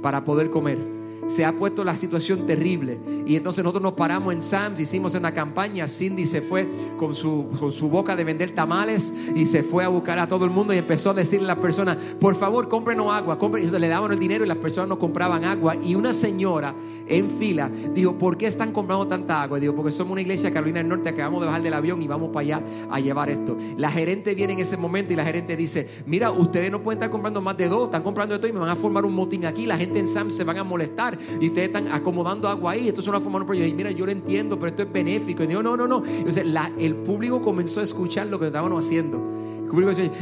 para 0.00 0.24
poder 0.24 0.50
comer 0.50 0.99
se 1.28 1.44
ha 1.44 1.52
puesto 1.52 1.84
la 1.84 1.96
situación 1.96 2.46
terrible. 2.46 2.98
Y 3.26 3.36
entonces 3.36 3.62
nosotros 3.62 3.82
nos 3.82 3.92
paramos 3.94 4.34
en 4.34 4.42
Sam's, 4.42 4.80
hicimos 4.80 5.14
una 5.14 5.32
campaña. 5.32 5.86
Cindy 5.86 6.26
se 6.26 6.42
fue 6.42 6.68
con 6.98 7.14
su, 7.14 7.48
con 7.58 7.72
su 7.72 7.88
boca 7.88 8.16
de 8.16 8.24
vender 8.24 8.54
tamales 8.54 9.12
y 9.34 9.46
se 9.46 9.62
fue 9.62 9.84
a 9.84 9.88
buscar 9.88 10.18
a 10.18 10.28
todo 10.28 10.44
el 10.44 10.50
mundo 10.50 10.74
y 10.74 10.78
empezó 10.78 11.10
a 11.10 11.14
decirle 11.14 11.44
a 11.44 11.54
las 11.54 11.58
personas, 11.58 11.96
por 12.18 12.34
favor, 12.34 12.68
cómprenos 12.68 13.12
agua. 13.12 13.38
Compren. 13.38 13.64
Y 13.64 13.70
le 13.70 13.88
daban 13.88 14.12
el 14.12 14.18
dinero 14.18 14.44
y 14.44 14.48
las 14.48 14.56
personas 14.56 14.88
no 14.88 14.98
compraban 14.98 15.44
agua. 15.44 15.76
Y 15.76 15.94
una 15.94 16.12
señora 16.12 16.74
en 17.06 17.30
fila 17.30 17.70
dijo, 17.94 18.18
¿por 18.18 18.36
qué 18.36 18.46
están 18.46 18.72
comprando 18.72 19.06
tanta 19.06 19.42
agua? 19.42 19.58
Y 19.58 19.62
dijo, 19.62 19.74
porque 19.74 19.92
somos 19.92 20.12
una 20.12 20.22
iglesia 20.22 20.52
Carolina 20.52 20.78
del 20.78 20.88
Norte, 20.88 21.08
acabamos 21.08 21.40
de 21.40 21.46
bajar 21.46 21.62
del 21.62 21.74
avión 21.74 22.02
y 22.02 22.08
vamos 22.08 22.30
para 22.30 22.40
allá 22.40 22.62
a 22.90 23.00
llevar 23.00 23.30
esto. 23.30 23.56
La 23.76 23.90
gerente 23.90 24.34
viene 24.34 24.54
en 24.54 24.58
ese 24.60 24.76
momento 24.76 25.12
y 25.12 25.16
la 25.16 25.24
gerente 25.24 25.56
dice, 25.56 25.88
mira, 26.06 26.30
ustedes 26.30 26.70
no 26.70 26.82
pueden 26.82 26.98
estar 26.98 27.10
comprando 27.10 27.40
más 27.40 27.56
de 27.56 27.68
dos, 27.68 27.84
están 27.84 28.02
comprando 28.02 28.34
esto 28.34 28.46
y 28.46 28.52
me 28.52 28.58
van 28.58 28.70
a 28.70 28.76
formar 28.76 29.04
un 29.04 29.14
motín 29.14 29.46
aquí. 29.46 29.66
La 29.66 29.76
gente 29.76 29.98
en 29.98 30.08
Sam's 30.08 30.34
se 30.34 30.44
van 30.44 30.58
a 30.58 30.64
molestar 30.64 31.09
y 31.40 31.48
ustedes 31.48 31.68
están 31.68 31.88
acomodando 31.88 32.48
agua 32.48 32.72
ahí. 32.72 32.88
Esto 32.88 33.00
es 33.00 33.08
una 33.08 33.20
forma 33.20 33.38
de 33.38 33.42
un 33.42 33.46
proyecto. 33.46 33.70
Y 33.70 33.74
mira, 33.74 33.90
yo 33.90 34.06
lo 34.06 34.12
entiendo, 34.12 34.56
pero 34.56 34.68
esto 34.68 34.82
es 34.82 34.92
benéfico. 34.92 35.42
Y 35.42 35.46
digo, 35.46 35.62
no, 35.62 35.76
no, 35.76 35.86
no. 35.86 36.02
Entonces, 36.04 36.44
el 36.78 36.96
público 36.96 37.42
comenzó 37.42 37.80
a 37.80 37.82
escuchar 37.82 38.26
lo 38.26 38.38
que 38.38 38.46
estábamos 38.46 38.84
haciendo. 38.84 39.40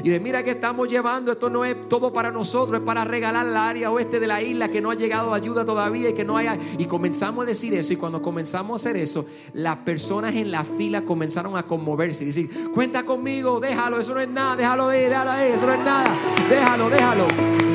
Y 0.05 0.11
de 0.11 0.21
mira 0.21 0.43
que 0.43 0.51
estamos 0.51 0.89
llevando, 0.89 1.33
esto 1.33 1.49
no 1.49 1.65
es 1.65 1.89
todo 1.89 2.13
para 2.13 2.31
nosotros, 2.31 2.81
es 2.81 2.85
para 2.85 3.05
regalar 3.05 3.47
la 3.47 3.69
área 3.69 3.91
oeste 3.91 4.21
de 4.21 4.27
la 4.27 4.43
isla 4.43 4.69
que 4.69 4.81
no 4.81 4.91
ha 4.91 4.95
llegado 4.95 5.33
ayuda 5.33 5.65
todavía 5.65 6.11
y 6.11 6.13
que 6.13 6.25
no 6.25 6.37
haya. 6.37 6.59
Y 6.77 6.85
comenzamos 6.85 7.45
a 7.45 7.47
decir 7.47 7.75
eso. 7.75 7.93
Y 7.93 7.97
cuando 7.97 8.21
comenzamos 8.21 8.73
a 8.73 8.77
hacer 8.89 9.01
eso, 9.01 9.25
las 9.55 9.79
personas 9.79 10.35
en 10.35 10.51
la 10.51 10.65
fila 10.65 11.03
comenzaron 11.03 11.57
a 11.57 11.63
conmoverse 11.63 12.25
y 12.25 12.27
decir, 12.27 12.71
cuenta 12.75 13.05
conmigo, 13.05 13.59
déjalo, 13.59 13.99
eso 13.99 14.13
no 14.13 14.21
es 14.21 14.29
nada, 14.29 14.55
déjalo 14.57 14.89
ahí, 14.89 15.05
déjalo 15.05 15.31
ahí, 15.31 15.53
eso 15.53 15.67
no 15.67 15.73
es 15.73 15.81
nada, 15.81 16.15
déjalo, 16.51 16.91
déjalo. 16.91 17.68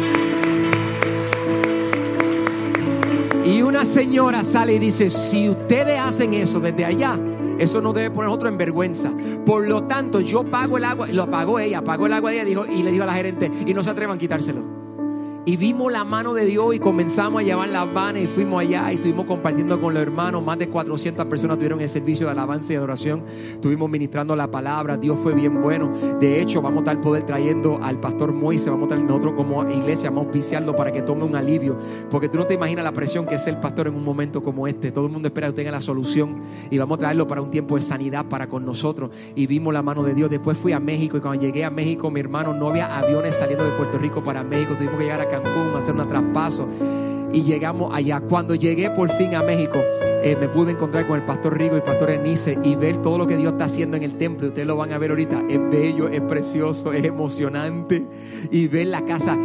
Y 3.45 3.61
una 3.61 3.83
señora 3.83 4.43
sale 4.43 4.75
y 4.75 4.79
dice, 4.79 5.09
si 5.09 5.49
ustedes 5.49 5.99
hacen 5.99 6.33
eso 6.33 6.59
desde 6.59 6.85
allá, 6.85 7.19
eso 7.59 7.81
no 7.81 7.91
debe 7.91 8.09
poner 8.09 8.29
otro 8.29 8.47
en 8.47 8.57
vergüenza. 8.57 9.11
Por 9.45 9.67
lo 9.67 9.83
tanto, 9.83 10.21
yo 10.21 10.43
pago 10.43 10.77
el 10.77 10.85
agua, 10.85 11.09
y 11.09 11.13
lo 11.13 11.29
pagó 11.29 11.59
ella, 11.59 11.83
pagó 11.83 12.05
el 12.05 12.13
agua 12.13 12.31
ella 12.31 12.45
dijo, 12.45 12.65
y 12.65 12.83
le 12.83 12.91
dijo 12.91 13.03
a 13.03 13.07
la 13.07 13.13
gerente, 13.13 13.51
y 13.65 13.73
no 13.73 13.83
se 13.83 13.89
atrevan 13.89 14.15
a 14.15 14.19
quitárselo. 14.19 14.72
Y 15.45 15.57
vimos 15.57 15.91
la 15.91 16.05
mano 16.05 16.33
de 16.33 16.45
Dios 16.45 16.73
y 16.73 16.79
comenzamos 16.79 17.41
a 17.41 17.43
llevar 17.43 17.67
las 17.67 17.93
vanas 17.93 18.23
y 18.23 18.27
fuimos 18.27 18.61
allá 18.61 18.89
y 18.93 18.95
estuvimos 18.95 19.25
compartiendo 19.25 19.77
con 19.81 19.93
los 19.93 20.01
hermanos. 20.01 20.41
Más 20.41 20.57
de 20.57 20.69
400 20.69 21.25
personas 21.25 21.57
tuvieron 21.57 21.81
el 21.81 21.89
servicio 21.89 22.27
de 22.27 22.31
alabanza 22.31 22.71
y 22.71 22.77
adoración. 22.77 23.23
Estuvimos 23.51 23.89
ministrando 23.89 24.37
la 24.37 24.49
palabra. 24.49 24.95
Dios 24.95 25.19
fue 25.21 25.33
bien 25.33 25.61
bueno. 25.61 25.91
De 26.21 26.41
hecho, 26.41 26.61
vamos 26.61 26.77
a 26.77 26.91
estar 26.91 27.01
poder 27.01 27.25
trayendo 27.25 27.77
al 27.83 27.99
pastor 27.99 28.31
Moisés. 28.31 28.67
Vamos 28.67 28.89
a 28.89 28.95
estar 28.95 29.05
nosotros 29.05 29.33
como 29.35 29.69
iglesia, 29.69 30.11
vamos 30.11 30.23
a 30.23 30.25
auspiciarlo 30.27 30.77
para 30.77 30.93
que 30.93 31.01
tome 31.01 31.25
un 31.25 31.35
alivio. 31.35 31.77
Porque 32.09 32.29
tú 32.29 32.37
no 32.37 32.47
te 32.47 32.53
imaginas 32.53 32.85
la 32.85 32.93
presión 32.93 33.25
que 33.25 33.35
es 33.35 33.45
el 33.45 33.57
pastor 33.57 33.87
en 33.87 33.95
un 33.95 34.05
momento 34.05 34.41
como 34.41 34.65
este. 34.65 34.93
Todo 34.93 35.07
el 35.07 35.11
mundo 35.11 35.27
espera 35.27 35.47
que 35.47 35.55
tenga 35.55 35.71
la 35.71 35.81
solución. 35.81 36.41
Y 36.71 36.77
vamos 36.77 36.99
a 36.99 36.99
traerlo 36.99 37.27
para 37.27 37.41
un 37.41 37.51
tiempo 37.51 37.75
de 37.75 37.81
sanidad 37.81 38.27
para 38.27 38.47
con 38.47 38.65
nosotros. 38.65 39.11
Y 39.35 39.45
vimos 39.45 39.73
la 39.73 39.81
mano 39.81 40.03
de 40.03 40.13
Dios. 40.13 40.29
Después 40.29 40.57
fui 40.57 40.71
a 40.71 40.79
México 40.79 41.17
y 41.17 41.19
cuando 41.19 41.41
llegué 41.43 41.65
a 41.65 41.69
México, 41.69 42.09
mi 42.09 42.21
hermano, 42.21 42.53
no 42.53 42.69
había 42.69 42.97
aviones 42.97 43.35
saliendo 43.35 43.65
de 43.65 43.71
Puerto 43.71 43.97
Rico 43.97 44.23
para 44.23 44.41
México. 44.41 44.75
Tuvimos 44.77 44.99
que 44.99 45.03
llegar 45.03 45.19
a 45.19 45.32
Cancún, 45.41 45.75
hacer 45.75 45.95
un 45.95 46.07
traspaso. 46.07 46.67
Y 47.31 47.41
llegamos 47.41 47.93
allá. 47.93 48.19
Cuando 48.19 48.53
llegué 48.53 48.91
por 48.91 49.09
fin 49.09 49.33
a 49.33 49.41
México, 49.41 49.79
eh, 50.23 50.37
me 50.39 50.47
pude 50.47 50.71
encontrar 50.71 51.07
con 51.07 51.19
el 51.19 51.25
pastor 51.25 51.57
Rigo 51.57 51.73
y 51.73 51.77
el 51.77 51.83
pastor 51.83 52.11
Enice 52.11 52.59
y 52.63 52.75
ver 52.75 53.01
todo 53.01 53.17
lo 53.17 53.25
que 53.25 53.35
Dios 53.35 53.53
está 53.53 53.65
haciendo 53.65 53.97
en 53.97 54.03
el 54.03 54.17
templo. 54.17 54.47
Ustedes 54.47 54.67
lo 54.67 54.77
van 54.77 54.93
a 54.93 54.97
ver 54.99 55.09
ahorita. 55.09 55.43
Es 55.49 55.59
bello, 55.71 56.07
es 56.07 56.21
precioso, 56.21 56.93
es 56.93 57.03
emocionante. 57.03 58.05
Y 58.51 58.67
ver 58.67 58.87
la 58.87 59.03
casa 59.03 59.35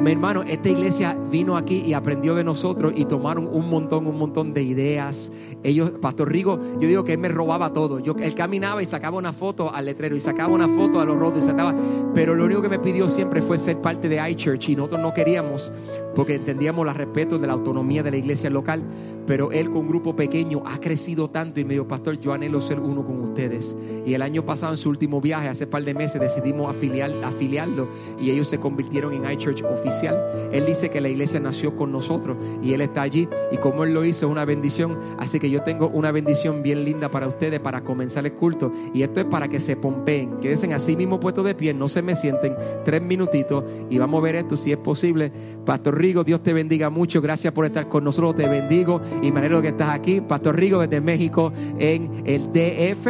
mi 0.00 0.12
hermano, 0.12 0.42
esta 0.42 0.68
iglesia 0.68 1.16
vino 1.30 1.56
aquí 1.56 1.82
y 1.84 1.92
aprendió 1.92 2.34
de 2.34 2.42
nosotros 2.42 2.92
y 2.96 3.04
tomaron 3.04 3.46
un 3.46 3.68
montón, 3.68 4.06
un 4.06 4.16
montón 4.16 4.54
de 4.54 4.62
ideas. 4.62 5.30
Ellos, 5.62 5.92
Pastor 6.00 6.32
Rigo, 6.32 6.58
yo 6.80 6.88
digo 6.88 7.04
que 7.04 7.12
él 7.12 7.18
me 7.18 7.28
robaba 7.28 7.72
todo. 7.72 7.98
Yo, 7.98 8.14
él 8.18 8.34
caminaba 8.34 8.82
y 8.82 8.86
sacaba 8.86 9.18
una 9.18 9.32
foto 9.32 9.72
al 9.72 9.84
letrero 9.84 10.16
y 10.16 10.20
sacaba 10.20 10.52
una 10.54 10.68
foto 10.68 11.00
a 11.00 11.04
los 11.04 11.18
rotos 11.18 11.44
y 11.44 11.46
sacaba. 11.46 11.74
Pero 12.14 12.34
lo 12.34 12.44
único 12.46 12.62
que 12.62 12.68
me 12.68 12.78
pidió 12.78 13.08
siempre 13.08 13.42
fue 13.42 13.58
ser 13.58 13.80
parte 13.80 14.08
de 14.08 14.30
iChurch 14.30 14.70
y 14.70 14.76
nosotros 14.76 15.00
no 15.00 15.12
queríamos 15.12 15.70
porque 16.14 16.34
entendíamos 16.34 16.86
el 16.86 16.94
respeto 16.94 17.38
de 17.38 17.46
la 17.46 17.52
autonomía 17.52 18.02
de 18.02 18.10
la 18.10 18.16
iglesia 18.16 18.50
local. 18.50 18.82
Pero 19.26 19.52
él 19.52 19.68
con 19.70 19.78
un 19.78 19.88
grupo 19.88 20.16
pequeño 20.16 20.62
ha 20.66 20.80
crecido 20.80 21.30
tanto 21.30 21.60
y 21.60 21.64
me 21.64 21.74
dijo, 21.74 21.86
Pastor, 21.86 22.18
yo 22.18 22.32
anhelo 22.32 22.60
ser 22.60 22.80
uno 22.80 23.06
con 23.06 23.20
ustedes. 23.20 23.76
Y 24.04 24.14
el 24.14 24.22
año 24.22 24.44
pasado, 24.44 24.72
en 24.72 24.78
su 24.78 24.88
último 24.88 25.20
viaje, 25.20 25.48
hace 25.48 25.66
par 25.66 25.84
de 25.84 25.94
meses, 25.94 26.20
decidimos 26.20 26.68
afiliar, 26.68 27.12
afiliarlo 27.22 27.88
y 28.20 28.30
ellos 28.30 28.48
se 28.48 28.58
convirtieron 28.58 29.12
en 29.12 29.30
iChurch 29.30 29.62
oficial 29.62 30.18
él 30.52 30.66
dice 30.66 30.90
que 30.90 31.00
la 31.00 31.08
iglesia 31.08 31.40
nació 31.40 31.76
con 31.76 31.92
nosotros 31.92 32.36
y 32.62 32.72
Él 32.72 32.80
está 32.80 33.02
allí. 33.02 33.28
Y 33.52 33.56
como 33.56 33.84
Él 33.84 33.94
lo 33.94 34.04
hizo, 34.04 34.26
es 34.26 34.32
una 34.32 34.44
bendición. 34.44 34.98
Así 35.18 35.38
que 35.38 35.50
yo 35.50 35.62
tengo 35.62 35.88
una 35.88 36.12
bendición 36.12 36.62
bien 36.62 36.84
linda 36.84 37.10
para 37.10 37.28
ustedes 37.28 37.60
para 37.60 37.82
comenzar 37.82 38.26
el 38.26 38.32
culto. 38.32 38.72
Y 38.92 39.02
esto 39.02 39.20
es 39.20 39.26
para 39.26 39.48
que 39.48 39.60
se 39.60 39.76
pompeen. 39.76 40.38
Quédense 40.40 40.72
así 40.74 40.96
mismo 40.96 41.20
puestos 41.20 41.44
de 41.44 41.54
pie, 41.54 41.74
no 41.74 41.88
se 41.88 42.02
me 42.02 42.14
sienten. 42.14 42.56
Tres 42.84 43.02
minutitos 43.02 43.64
y 43.88 43.98
vamos 43.98 44.20
a 44.20 44.22
ver 44.22 44.36
esto 44.36 44.56
si 44.56 44.72
es 44.72 44.78
posible. 44.78 45.32
Pastor 45.64 45.98
Rigo, 46.00 46.24
Dios 46.24 46.42
te 46.42 46.52
bendiga 46.52 46.90
mucho. 46.90 47.20
Gracias 47.20 47.52
por 47.52 47.66
estar 47.66 47.88
con 47.88 48.04
nosotros. 48.04 48.36
Te 48.36 48.48
bendigo 48.48 49.00
y 49.22 49.30
me 49.30 49.40
alegro 49.40 49.60
que 49.60 49.68
estás 49.68 49.90
aquí. 49.90 50.20
Pastor 50.20 50.56
Rigo 50.56 50.80
desde 50.80 51.00
México 51.00 51.52
en 51.78 52.22
el 52.24 52.52
DF 52.52 53.06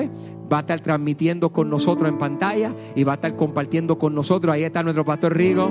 va 0.53 0.59
a 0.59 0.61
estar 0.61 0.81
transmitiendo 0.81 1.50
con 1.50 1.71
nosotros 1.71 2.09
en 2.09 2.19
pantalla 2.19 2.75
y 2.95 3.05
va 3.05 3.12
a 3.12 3.15
estar 3.15 3.37
compartiendo 3.37 3.99
con 3.99 4.15
nosotros. 4.15 4.53
Ahí 4.53 4.65
está 4.65 4.83
nuestro 4.83 5.05
pastor 5.05 5.37
Rigo. 5.37 5.69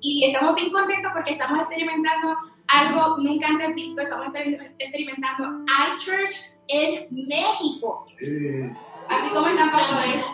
y 0.00 0.24
estamos 0.24 0.54
bien 0.54 0.72
contentos 0.72 1.10
porque 1.12 1.32
estamos 1.32 1.60
experimentando 1.60 2.36
algo 2.68 3.18
nunca 3.18 3.48
antes 3.48 3.74
visto, 3.74 4.02
estamos 4.02 4.28
experimentando 4.78 5.64
iChurch 5.96 6.34
en 6.68 7.08
México. 7.10 8.06
Así 9.08 9.28
como 9.32 9.48
están 9.48 9.70
pastores. 9.70 10.24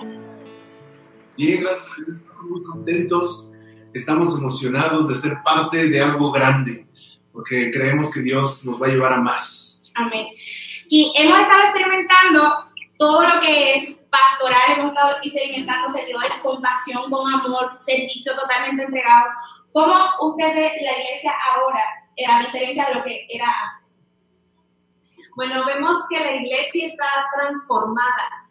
Bien, 1.37 1.63
gracias, 1.63 1.99
estamos 1.99 2.45
muy 2.49 2.63
contentos, 2.65 3.53
estamos 3.93 4.39
emocionados 4.39 5.09
de 5.09 5.15
ser 5.15 5.43
parte 5.45 5.89
de 5.89 6.01
algo 6.01 6.31
grande, 6.31 6.87
porque 7.33 7.71
creemos 7.73 8.13
que 8.13 8.21
Dios 8.21 8.65
nos 8.65 8.81
va 8.81 8.87
a 8.87 8.91
llevar 8.91 9.13
a 9.15 9.21
más. 9.21 9.83
Amén. 9.95 10.29
Y 10.89 11.13
hemos 11.17 11.41
estado 11.41 11.63
experimentando 11.65 12.67
todo 12.99 13.23
lo 13.23 13.41
que 13.41 13.75
es 13.75 13.97
pastoral, 14.11 14.79
hemos 14.79 14.93
estado 14.93 15.17
experimentando 15.23 15.93
servidores 15.93 16.33
con 16.43 16.61
pasión, 16.61 17.11
con 17.11 17.33
amor, 17.33 17.73
servicio 17.79 18.35
totalmente 18.37 18.85
entregado. 18.85 19.31
¿Cómo 19.73 19.97
usted 20.21 20.55
ve 20.55 20.73
la 20.83 20.99
iglesia 20.99 21.33
ahora, 21.53 21.81
eh, 21.81 22.04
a 22.29 22.41
diferencia 22.41 22.87
de 22.87 22.95
lo 22.95 23.05
que 23.05 23.27
era 23.29 23.47
antes? 23.47 23.85
Bueno, 25.37 25.65
vemos 25.67 25.97
que 26.09 26.21
la 26.21 26.37
iglesia 26.37 26.87
está 26.87 27.07
transformada 27.35 28.45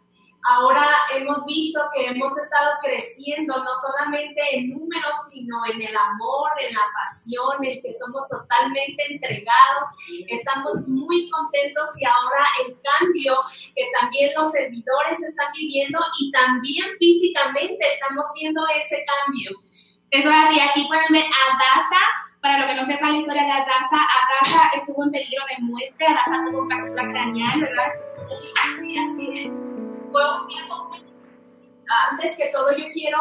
ahora 0.44 0.85
hemos 1.16 1.46
visto 1.46 1.79
que 1.94 2.07
hemos 2.07 2.38
estado 2.38 2.74
creciendo 2.81 3.63
no 3.63 3.72
solamente 3.74 4.41
en 4.51 4.72
números, 4.72 5.18
sino 5.31 5.66
en 5.66 5.81
el 5.81 5.96
amor, 5.96 6.51
en 6.59 6.74
la 6.74 6.81
pasión, 6.94 7.63
en 7.63 7.81
que 7.81 7.94
somos 7.94 8.28
totalmente 8.28 9.03
entregados. 9.09 9.88
Estamos 10.28 10.88
muy 10.88 11.30
contentos 11.30 11.90
y 12.00 12.06
ahora 12.06 12.45
el 12.66 12.78
cambio 12.81 13.38
que 13.75 13.90
también 14.00 14.34
los 14.35 14.51
servidores 14.51 15.22
están 15.22 15.51
viviendo 15.53 16.00
y 16.19 16.31
también 16.31 16.85
físicamente 17.00 17.85
estamos 17.85 18.25
viendo 18.35 18.62
ese 18.75 19.03
cambio. 19.06 19.51
Eso 20.09 20.30
es 20.30 20.35
así, 20.35 20.59
aquí 20.59 20.85
pueden 20.88 21.12
ver 21.12 21.25
a 21.25 21.57
Daza, 21.57 22.01
para 22.44 22.59
lo 22.59 22.68
que 22.68 22.76
no 22.76 22.86
sepan 22.86 23.14
la 23.14 23.18
historia 23.20 23.44
de 23.46 23.52
Adasa, 23.52 24.00
Adasa 24.20 24.70
estuvo 24.76 25.04
en 25.06 25.12
peligro 25.12 25.46
de 25.50 25.64
muerte, 25.64 26.06
Adasa 26.06 26.44
tuvo 26.46 26.64
fractura 26.64 27.08
craneal, 27.08 27.62
¿verdad? 27.62 27.94
Sí, 28.80 28.98
así 29.00 29.40
es 29.40 29.54
fue 30.13 30.42
un 30.42 30.48
tiempo 30.48 30.73
antes 32.09 32.35
que 32.38 32.50
todo 32.50 32.71
yo 32.75 32.85
quiero 32.91 33.19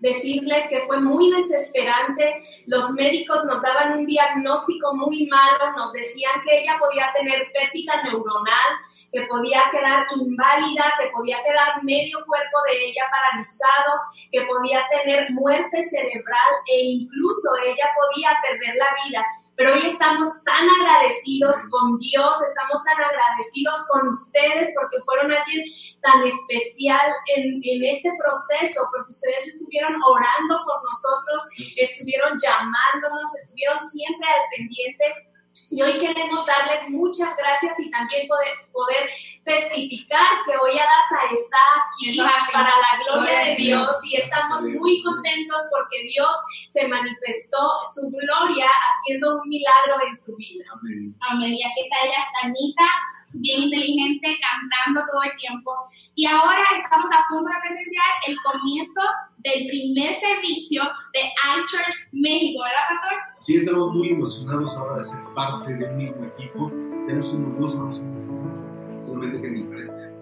decirles 0.00 0.66
que 0.68 0.80
fue 0.80 1.00
muy 1.00 1.30
desesperante. 1.30 2.40
Los 2.66 2.90
médicos 2.92 3.44
nos 3.44 3.62
daban 3.62 3.98
un 3.98 4.06
diagnóstico 4.06 4.94
muy 4.94 5.26
malo, 5.26 5.72
nos 5.76 5.92
decían 5.92 6.40
que 6.44 6.60
ella 6.60 6.78
podía 6.78 7.12
tener 7.14 7.50
pérdida 7.52 8.02
neuronal, 8.02 8.72
que 9.12 9.22
podía 9.22 9.62
quedar 9.70 10.06
inválida, 10.16 10.84
que 11.00 11.08
podía 11.10 11.42
quedar 11.42 11.82
medio 11.82 12.18
cuerpo 12.26 12.58
de 12.68 12.86
ella 12.86 13.02
paralizado, 13.10 14.00
que 14.30 14.42
podía 14.42 14.82
tener 14.90 15.30
muerte 15.32 15.82
cerebral 15.82 16.52
e 16.66 16.80
incluso 16.80 17.50
ella 17.64 17.90
podía 17.94 18.36
perder 18.42 18.76
la 18.76 19.04
vida. 19.04 19.26
Pero 19.56 19.72
hoy 19.72 19.86
estamos 19.86 20.42
tan 20.42 20.66
agradecidos 20.80 21.54
con 21.70 21.96
Dios, 21.98 22.36
estamos 22.42 22.82
tan 22.82 22.98
agradecidos 22.98 23.86
con 23.88 24.08
ustedes 24.08 24.72
porque 24.74 24.98
fueron 25.04 25.30
alguien 25.30 25.64
tan 26.02 26.24
especial 26.24 27.12
en, 27.36 27.60
en 27.62 27.84
este 27.84 28.10
proceso, 28.18 28.88
porque 28.90 29.10
ustedes 29.10 29.46
estuvieron 29.46 29.94
orando 30.02 30.58
por 30.64 30.82
nosotros, 30.82 31.42
estuvieron 31.78 32.36
llamándonos, 32.36 33.30
estuvieron 33.36 33.78
siempre 33.88 34.26
al 34.26 34.42
pendiente 34.56 35.33
Y 35.70 35.82
hoy 35.82 35.98
queremos 35.98 36.46
darles 36.46 36.88
muchas 36.88 37.36
gracias 37.36 37.78
y 37.80 37.90
también 37.90 38.28
poder, 38.28 38.48
poder 38.72 39.10
testificar 39.44 40.42
que 40.44 40.52
hoy 40.56 40.72
Adasa 40.72 41.18
está 41.32 41.58
aquí 41.76 42.18
para 42.52 42.70
la 42.70 43.04
gloria 43.04 43.44
de 43.44 43.52
a 43.52 43.56
Dios. 43.56 43.96
Y 44.04 44.16
estamos 44.16 44.62
muy 44.62 45.02
contentos 45.02 45.62
porque 45.70 46.02
Dios 46.08 46.34
se 46.68 46.86
manifestó 46.86 47.58
su 47.94 48.10
gloria 48.10 48.66
haciendo 48.66 49.40
un 49.42 49.48
milagro 49.48 49.96
en 50.06 50.16
su 50.16 50.36
vida. 50.36 50.64
Amén. 50.72 51.06
Amén. 51.20 51.54
Y 51.54 51.62
aquí 51.62 51.80
está 51.82 52.06
ella, 52.06 52.28
sanita, 52.40 52.88
bien 53.32 53.62
inteligente, 53.62 54.38
cantando 54.40 55.04
todo 55.10 55.22
el 55.22 55.36
tiempo. 55.36 55.72
Y 56.14 56.26
ahora 56.26 56.64
estamos 56.80 57.10
a 57.12 57.26
punto 57.28 57.50
de 57.50 57.60
presenciar 57.60 58.06
el 58.26 58.36
comienzo 58.42 59.00
del 59.38 59.66
primer 59.66 60.14
servicio 60.14 60.82
de 61.12 61.20
iChurch 61.58 62.08
México, 62.12 62.62
¿verdad, 62.64 62.88
pastor? 62.88 63.03
Sí, 63.44 63.56
estamos 63.56 63.92
muy 63.92 64.08
emocionados 64.08 64.74
ahora 64.78 64.96
de 64.96 65.04
ser 65.04 65.22
parte 65.34 65.74
de 65.74 65.84
un 65.84 65.98
mismo 65.98 66.24
equipo. 66.24 66.72
Ya 67.06 67.14
no 67.14 67.22
somos 67.22 67.58
dos, 67.58 67.74
ahora 67.76 67.92
somos 67.92 69.06
solamente 69.06 69.42
que 69.42 69.48
en 69.48 69.54
diferentes 69.56 70.12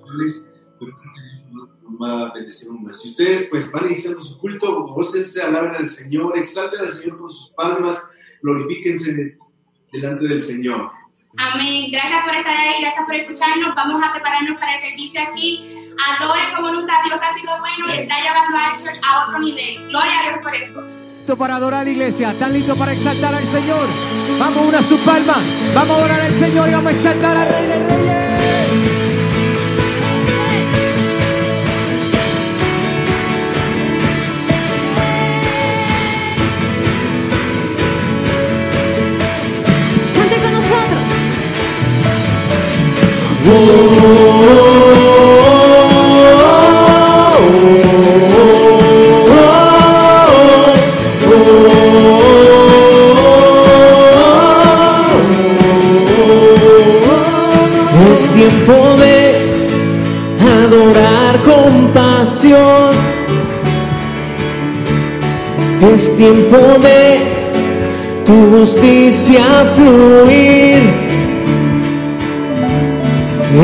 posiciones, 0.00 0.54
pero 0.80 0.98
creo 0.98 1.12
que 1.14 1.96
va 2.02 2.26
a 2.26 2.34
bendecir 2.34 2.70
aún 2.70 2.82
más. 2.82 3.00
Si 3.00 3.10
ustedes 3.10 3.46
pues 3.52 3.70
van 3.70 3.86
iniciando 3.86 4.18
su 4.20 4.36
culto, 4.36 4.84
gócense, 4.88 5.40
alaben 5.40 5.76
al 5.76 5.86
Señor, 5.86 6.36
exalten 6.36 6.80
al 6.80 6.88
Señor 6.88 7.18
con 7.18 7.30
sus 7.30 7.50
palmas, 7.50 8.10
glorifíquense 8.42 9.38
delante 9.92 10.26
del 10.26 10.40
Señor. 10.40 10.90
Amén. 11.38 11.88
Gracias 11.92 12.24
por 12.24 12.34
estar 12.34 12.56
ahí, 12.56 12.80
gracias 12.80 13.06
por 13.06 13.14
escucharnos. 13.14 13.76
Vamos 13.76 14.02
a 14.04 14.12
prepararnos 14.12 14.60
para 14.60 14.74
el 14.74 14.82
servicio 14.82 15.20
aquí. 15.22 15.64
Adore 16.18 16.52
como 16.56 16.72
nunca 16.72 17.00
Dios 17.04 17.20
ha 17.22 17.32
sido 17.38 17.52
bueno 17.60 17.94
y 17.94 17.98
está 18.00 18.20
llevando 18.20 18.58
a 18.58 18.74
iChurch 18.74 19.00
a 19.08 19.28
otro 19.28 19.38
nivel. 19.38 19.88
Gloria 19.88 20.18
a 20.18 20.28
Dios 20.30 20.38
por 20.42 20.52
esto. 20.52 21.01
Listo 21.22 21.36
para 21.36 21.54
adorar 21.54 21.86
iglesia, 21.86 22.32
están 22.32 22.52
listos 22.52 22.76
para 22.76 22.92
exaltar 22.92 23.32
al 23.32 23.46
Señor. 23.46 23.86
Vamos 24.40 24.66
una 24.66 24.82
su 24.82 24.98
palma, 25.04 25.36
vamos 25.72 25.90
a 25.90 26.00
adorar 26.00 26.20
al 26.20 26.34
Señor 26.36 26.68
y 26.68 26.72
vamos 26.72 26.86
a 26.88 26.90
exaltar 26.96 27.36
al 27.36 27.48
Rey 27.48 27.66
de 27.68 27.78
Reyes. 27.78 28.32
Cante 40.16 40.36
con 40.42 40.52
nosotros. 40.52 41.02
Es 43.46 44.31
Es 65.94 66.16
tiempo 66.16 66.56
de 66.56 67.20
tu 68.24 68.56
justicia 68.56 69.44
fluir. 69.76 70.80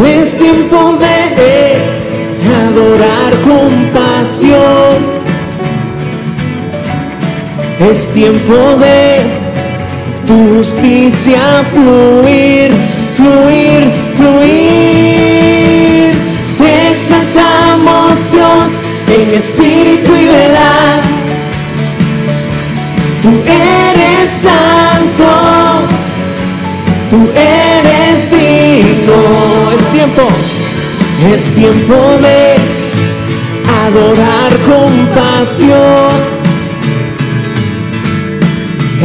Es 0.04 0.36
tiempo 0.36 0.98
de 1.00 1.78
adorar 2.66 3.32
con 3.44 3.70
pasión. 3.94 4.96
Es 7.90 8.08
tiempo 8.12 8.54
de 8.78 9.22
tu 10.26 10.56
justicia 10.58 11.64
fluir, 11.72 12.70
fluir, 13.16 13.90
fluir. 14.18 15.48
Te 16.58 16.70
exaltamos 16.92 18.12
Dios 18.30 18.68
en 19.16 19.28
espíritu 19.30 20.14
y 20.14 20.26
verdad. 20.26 21.07
Tú 23.22 23.30
eres 23.30 24.30
santo, 24.42 25.28
tú 27.10 27.28
eres 27.34 28.30
digno. 28.30 29.72
Es 29.74 29.82
tiempo, 29.88 30.22
es 31.32 31.42
tiempo 31.54 31.94
de 32.22 32.38
adorar 33.86 34.56
con 34.68 34.90
pasión. 35.16 36.38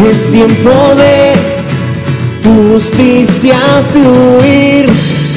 Es 0.08 0.32
tiempo 0.32 0.72
de 0.96 1.34
justicia 2.44 3.58
fluir, 3.92 4.86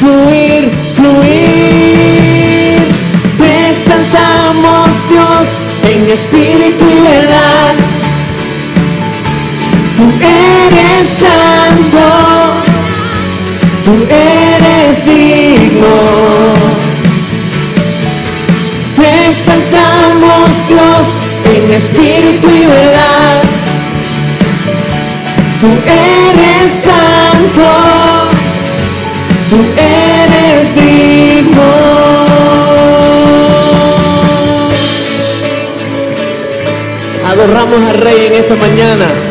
fluir, 0.01 0.71
fluir. 0.97 2.27
Te 3.39 3.71
exaltamos 3.71 4.89
Dios 5.09 5.47
en 5.95 6.09
espíritu 6.09 6.85
y 6.85 7.01
verdad. 7.01 7.86
Tú 9.97 10.03
eres 10.21 11.09
santo, 11.09 12.07
tú 13.83 14.07
eres 14.11 15.05
digno. 15.07 15.97
Te 18.95 19.31
exaltamos 19.31 20.69
Dios 20.69 21.17
en 21.45 21.71
espíritu 21.71 22.47
y 22.51 22.67
verdad. 22.67 23.43
Tú 25.63 25.69
eres 25.87 26.73
santo, 26.73 27.69
tú 29.49 29.65
eres 29.81 30.75
digno. 30.75 31.63
Adoramos 37.27 37.81
al 37.91 37.99
Rey 37.99 38.27
en 38.27 38.35
esta 38.35 38.57
mañana 38.57 39.26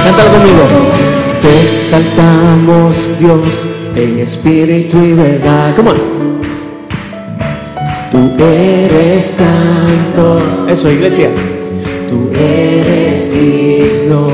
Cántalo 0.04 0.30
conmigo. 0.32 0.64
Te 1.40 1.50
exaltamos 1.62 2.94
Dios 3.18 3.68
en 3.94 4.18
espíritu 4.20 4.98
y 5.02 5.12
verdad. 5.12 5.74
Come 5.76 5.90
on. 5.90 5.96
Tú 8.10 8.32
eres 8.44 9.24
santo. 9.24 10.66
Eso, 10.68 10.90
iglesia. 10.90 11.30
Tú 12.08 12.30
eres 12.34 13.30
digno. 13.32 14.28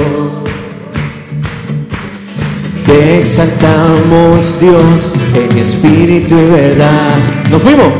Te 2.87 3.21
exaltamos 3.21 4.59
Dios 4.61 5.15
en 5.35 5.59
espíritu 5.59 6.37
y 6.37 6.47
verdad. 6.47 7.15
¿Nos 7.51 7.63
fuimos? 7.63 7.93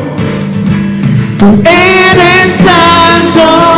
Tú 1.39 1.47
eres 1.65 2.55
santo. 2.55 3.78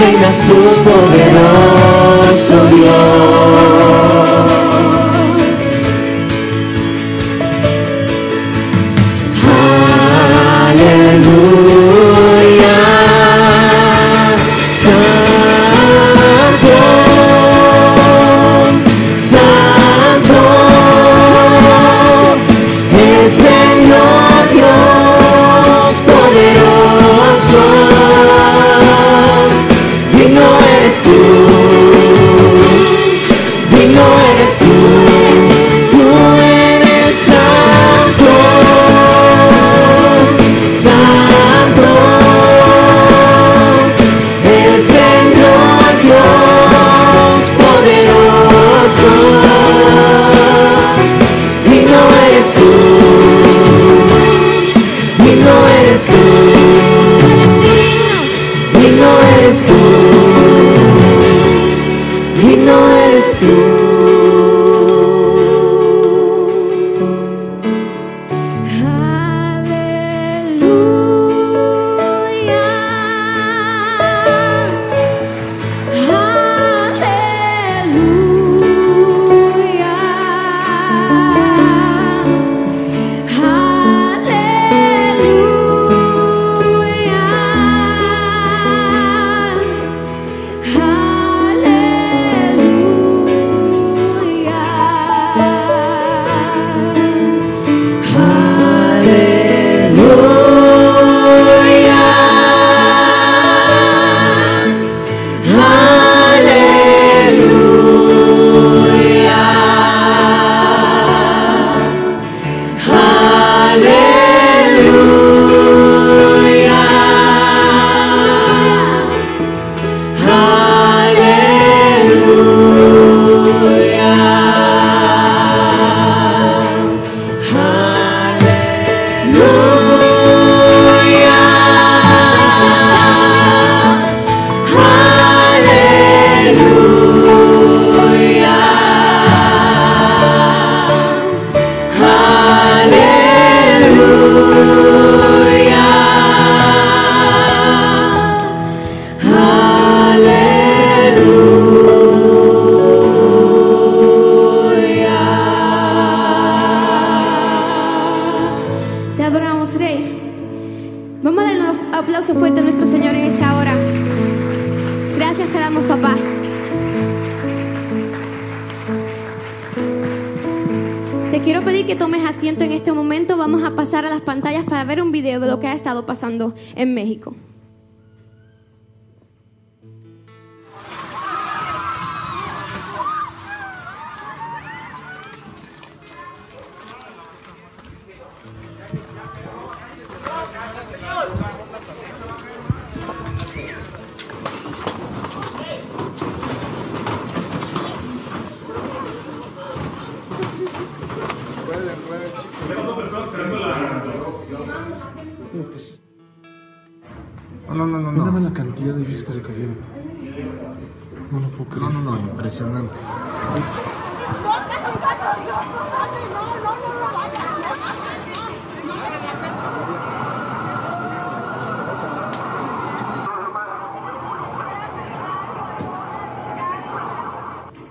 reinas 0.00 0.38
tú, 0.46 0.54
poderoso. 0.82 1.69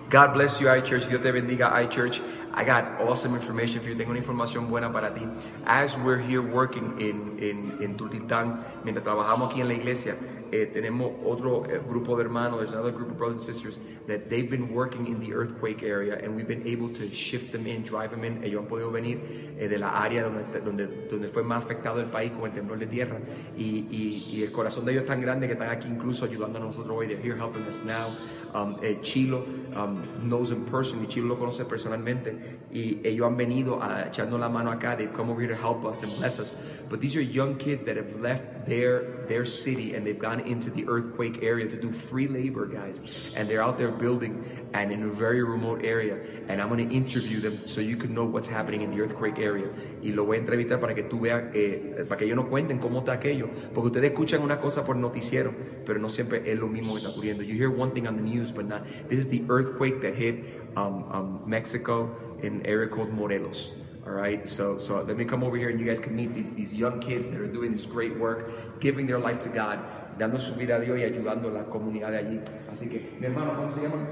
God 0.10 0.34
bless 0.34 0.60
you, 0.60 0.66
iChurch. 0.68 1.08
Dios 1.08 1.22
te 1.22 1.32
bendiga, 1.32 1.72
iChurch. 1.86 2.20
I 2.56 2.63
got 2.63 3.00
awesome 3.00 3.36
information 3.36 3.80
for 3.80 3.89
you. 3.89 3.96
Tengo 3.96 4.10
una 4.10 4.20
información 4.20 4.68
buena 4.68 4.92
para 4.92 5.13
ti. 5.13 5.28
As 5.66 5.96
we're 6.00 6.18
here 6.18 6.42
working 6.42 7.00
in, 7.00 7.38
in, 7.38 7.78
in 7.80 7.96
Tultitán, 7.96 8.60
mientras 8.84 9.06
trabajamos 9.06 9.51
aquí 9.51 9.62
en 9.62 9.68
la 9.68 9.75
iglesia, 9.75 10.18
eh, 10.51 10.70
tenemos 10.72 11.13
otro 11.25 11.65
eh, 11.65 11.79
grupo 11.79 12.15
de 12.18 12.24
hermanos, 12.24 12.60
there's 12.60 12.74
another 12.74 12.91
group 12.91 13.12
of 13.12 13.18
brothers 13.18 13.46
and 13.46 13.53
sisters 13.56 13.79
that 14.08 14.29
they've 14.29 14.50
been 14.50 14.74
working 14.74 15.08
in 15.08 15.20
the 15.20 15.34
earthquake 15.34 15.84
area 15.84 16.20
and 16.22 16.36
we've 16.36 16.48
been 16.48 16.65
able 16.68 16.89
to 16.89 17.10
shift 17.12 17.51
them 17.51 17.68
in, 17.68 17.84
drive 17.84 18.12
them 18.12 18.24
in. 18.24 18.44
Ellos 18.44 18.62
han 18.62 18.68
podido 18.68 18.91
venir 18.91 19.20
eh, 19.58 19.68
de 19.68 19.77
la 19.77 19.89
área 19.89 20.24
donde, 20.24 20.62
donde, 20.62 20.88
donde 21.10 21.27
fue 21.27 21.44
más 21.44 21.63
afectado 21.63 22.00
el 22.00 22.08
país 22.08 22.32
con 22.32 22.46
el 22.46 22.51
temblor 22.51 22.79
de 22.79 22.88
tierra 22.88 23.20
y, 23.56 23.88
y, 23.89 24.25
y 24.32 24.44
el 24.44 24.51
corazón 24.51 24.86
de 24.86 24.94
ellos 24.94 25.03
es 25.03 25.08
tan 25.08 25.22
grande 25.22 25.48
que 25.48 25.53
están 25.53 25.70
aquí 25.70 25.88
incluso 25.88 26.25
ayudando 26.25 26.60
a 26.60 26.62
nosotros 26.62 26.98
hoy. 26.98 27.08
They're 27.08 27.22
here 27.22 27.36
helping 27.36 27.65
us 27.68 27.84
now. 27.84 28.15
Um, 28.53 28.79
eh, 28.82 28.96
Chilo 29.03 29.46
um, 29.75 30.27
knows 30.27 30.50
in 30.50 30.65
person 30.65 31.08
Chilo 31.08 31.27
lo 31.27 31.38
conoce 31.38 31.65
personalmente 31.65 32.60
y 32.72 33.00
ellos 33.03 33.27
han 33.27 33.38
venido 33.38 33.79
a 33.82 34.10
la 34.12 34.50
mano 34.50 34.71
acá. 34.71 34.97
They've 34.97 35.13
come 35.13 35.30
over 35.30 35.39
here 35.39 35.54
to 35.54 35.62
help 35.62 35.86
us 35.86 36.04
and 36.04 36.15
bless 36.17 36.39
us. 36.39 36.56
But 36.89 37.00
these 37.00 37.15
are 37.15 37.21
young 37.21 37.58
kids 37.58 37.84
that 37.84 37.95
have 37.95 38.19
left 38.19 38.65
their 38.67 39.26
their 39.28 39.45
city 39.45 39.95
and 39.95 40.06
they've 40.06 40.17
gone 40.17 40.38
into 40.45 40.69
the 40.69 40.88
earthquake 40.88 41.43
area 41.43 41.67
to 41.67 41.80
do 41.80 41.91
free 41.91 42.28
labor, 42.28 42.65
guys. 42.65 43.02
And 43.36 43.49
they're 43.49 43.63
out 43.63 43.78
there 43.78 43.91
building 43.91 44.43
and 44.73 44.91
in 44.91 45.04
a 45.04 45.10
very 45.10 45.43
remote 45.43 45.84
area. 45.84 46.17
And 46.47 46.62
I'm 46.62 46.69
going 46.69 46.88
to 46.88 46.95
interview 46.95 47.39
them 47.39 47.65
so 47.65 47.82
you 47.82 47.97
can 47.97 48.13
know 48.13 48.25
what's 48.25 48.47
happening 48.47 48.82
in 48.82 48.91
the 48.91 49.02
earthquake 49.02 49.39
area. 49.39 49.69
Y 50.02 50.12
lo 50.12 50.25
voy 50.25 50.38
a 50.38 50.39
entrevistar 50.39 50.80
para 50.80 50.93
que 50.93 51.04
tú 51.04 51.21
veas, 51.21 51.43
eh, 51.54 52.06
para 52.08 52.17
que 52.17 52.25
ellos 52.25 52.38
nos 52.38 52.47
cuenten 52.47 52.80
cómo 52.80 52.99
está 52.99 53.13
aquello. 53.13 53.49
Porque 53.73 53.88
ustedes 53.88 54.12
escuchan 54.12 54.41
una 54.41 54.60
cosa 54.60 54.86
por 54.86 54.95
noticiero, 54.95 55.54
pero 55.86 55.99
no 55.99 56.10
siempre 56.10 56.43
es 56.52 56.60
lo 56.60 56.67
mismo 56.67 56.93
que 56.93 57.02
está 57.02 57.10
ocurriendo. 57.10 57.43
You 57.43 57.56
hear 57.56 57.69
one 57.69 57.91
thing 57.91 58.08
on 58.08 58.15
the 58.15 58.21
news, 58.21 58.52
but 58.52 58.65
not. 58.65 58.84
This 59.10 59.19
is 59.19 59.28
the 59.28 59.43
earthquake 59.49 60.02
that 60.02 60.15
hit 60.15 60.43
um, 60.75 61.06
um, 61.12 61.43
Mexico 61.45 62.15
in 62.41 62.56
an 62.56 62.65
area 62.65 62.88
called 62.88 63.12
Morelos. 63.12 63.73
All 64.06 64.15
right, 64.15 64.47
so 64.47 64.78
so 64.78 65.04
let 65.04 65.17
me 65.17 65.25
come 65.25 65.43
over 65.43 65.56
here 65.56 65.69
and 65.69 65.80
you 65.80 65.86
guys 65.86 65.99
can 65.99 66.15
meet 66.15 66.34
these 66.34 66.52
these 66.52 66.73
young 66.73 66.99
kids 66.99 67.30
that 67.30 67.39
are 67.39 67.47
doing 67.47 67.71
this 67.71 67.86
great 67.86 68.17
work, 68.17 68.80
giving 68.80 69.06
their 69.06 69.19
life 69.19 69.39
to 69.41 69.49
God, 69.49 69.80
dando 70.19 70.39
su 70.39 70.53
vida 70.53 70.75
a 70.75 70.79
Dios 70.79 70.99
y 70.99 71.03
ayudando 71.03 71.47
a 71.47 71.51
la 71.51 71.63
comunidad 71.63 72.12
de 72.12 72.17
allí. 72.17 72.39
Así 72.71 72.88
que, 72.88 73.10
mi 73.19 73.25
hermano, 73.25 73.55
¿cómo 73.55 73.71
se 73.71 73.82
llama? 73.82 74.08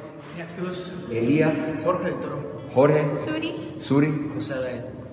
Elías. 1.12 1.56
Jorge. 1.84 2.14
Jorge. 2.74 3.16
Suri. 3.16 3.74
Suri. 3.78 4.32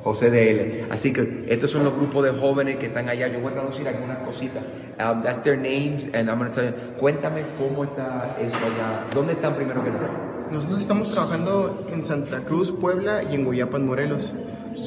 José 0.04 0.30
de 0.30 0.50
L. 0.50 0.84
Así 0.90 1.12
que 1.12 1.46
estos 1.48 1.70
son 1.70 1.82
los 1.82 1.94
grupos 1.94 2.24
de 2.24 2.30
jóvenes 2.32 2.76
que 2.76 2.86
están 2.86 3.08
allá. 3.08 3.26
Yo 3.26 3.40
voy 3.40 3.52
a 3.52 3.54
traducir 3.54 3.88
algunas 3.88 4.18
cositas. 4.18 4.62
Um, 5.00 5.22
that's 5.22 5.42
their 5.42 5.56
names 5.56 6.08
and 6.12 6.28
I'm 6.28 6.38
going 6.38 6.50
to 6.50 6.60
tell 6.60 6.70
you. 6.70 6.76
Cuéntame 6.98 7.42
cómo 7.58 7.84
está 7.84 8.36
eso 8.38 8.56
allá. 8.58 9.06
¿Dónde 9.12 9.32
están 9.32 9.56
primero 9.56 9.82
que 9.82 9.90
nada? 9.90 10.10
Nosotros 10.50 10.80
estamos 10.80 11.10
trabajando 11.10 11.86
en 11.90 12.04
Santa 12.04 12.42
Cruz, 12.44 12.70
Puebla 12.70 13.24
y 13.24 13.34
en 13.34 13.44
Guayapan, 13.46 13.86
Morelos. 13.86 14.32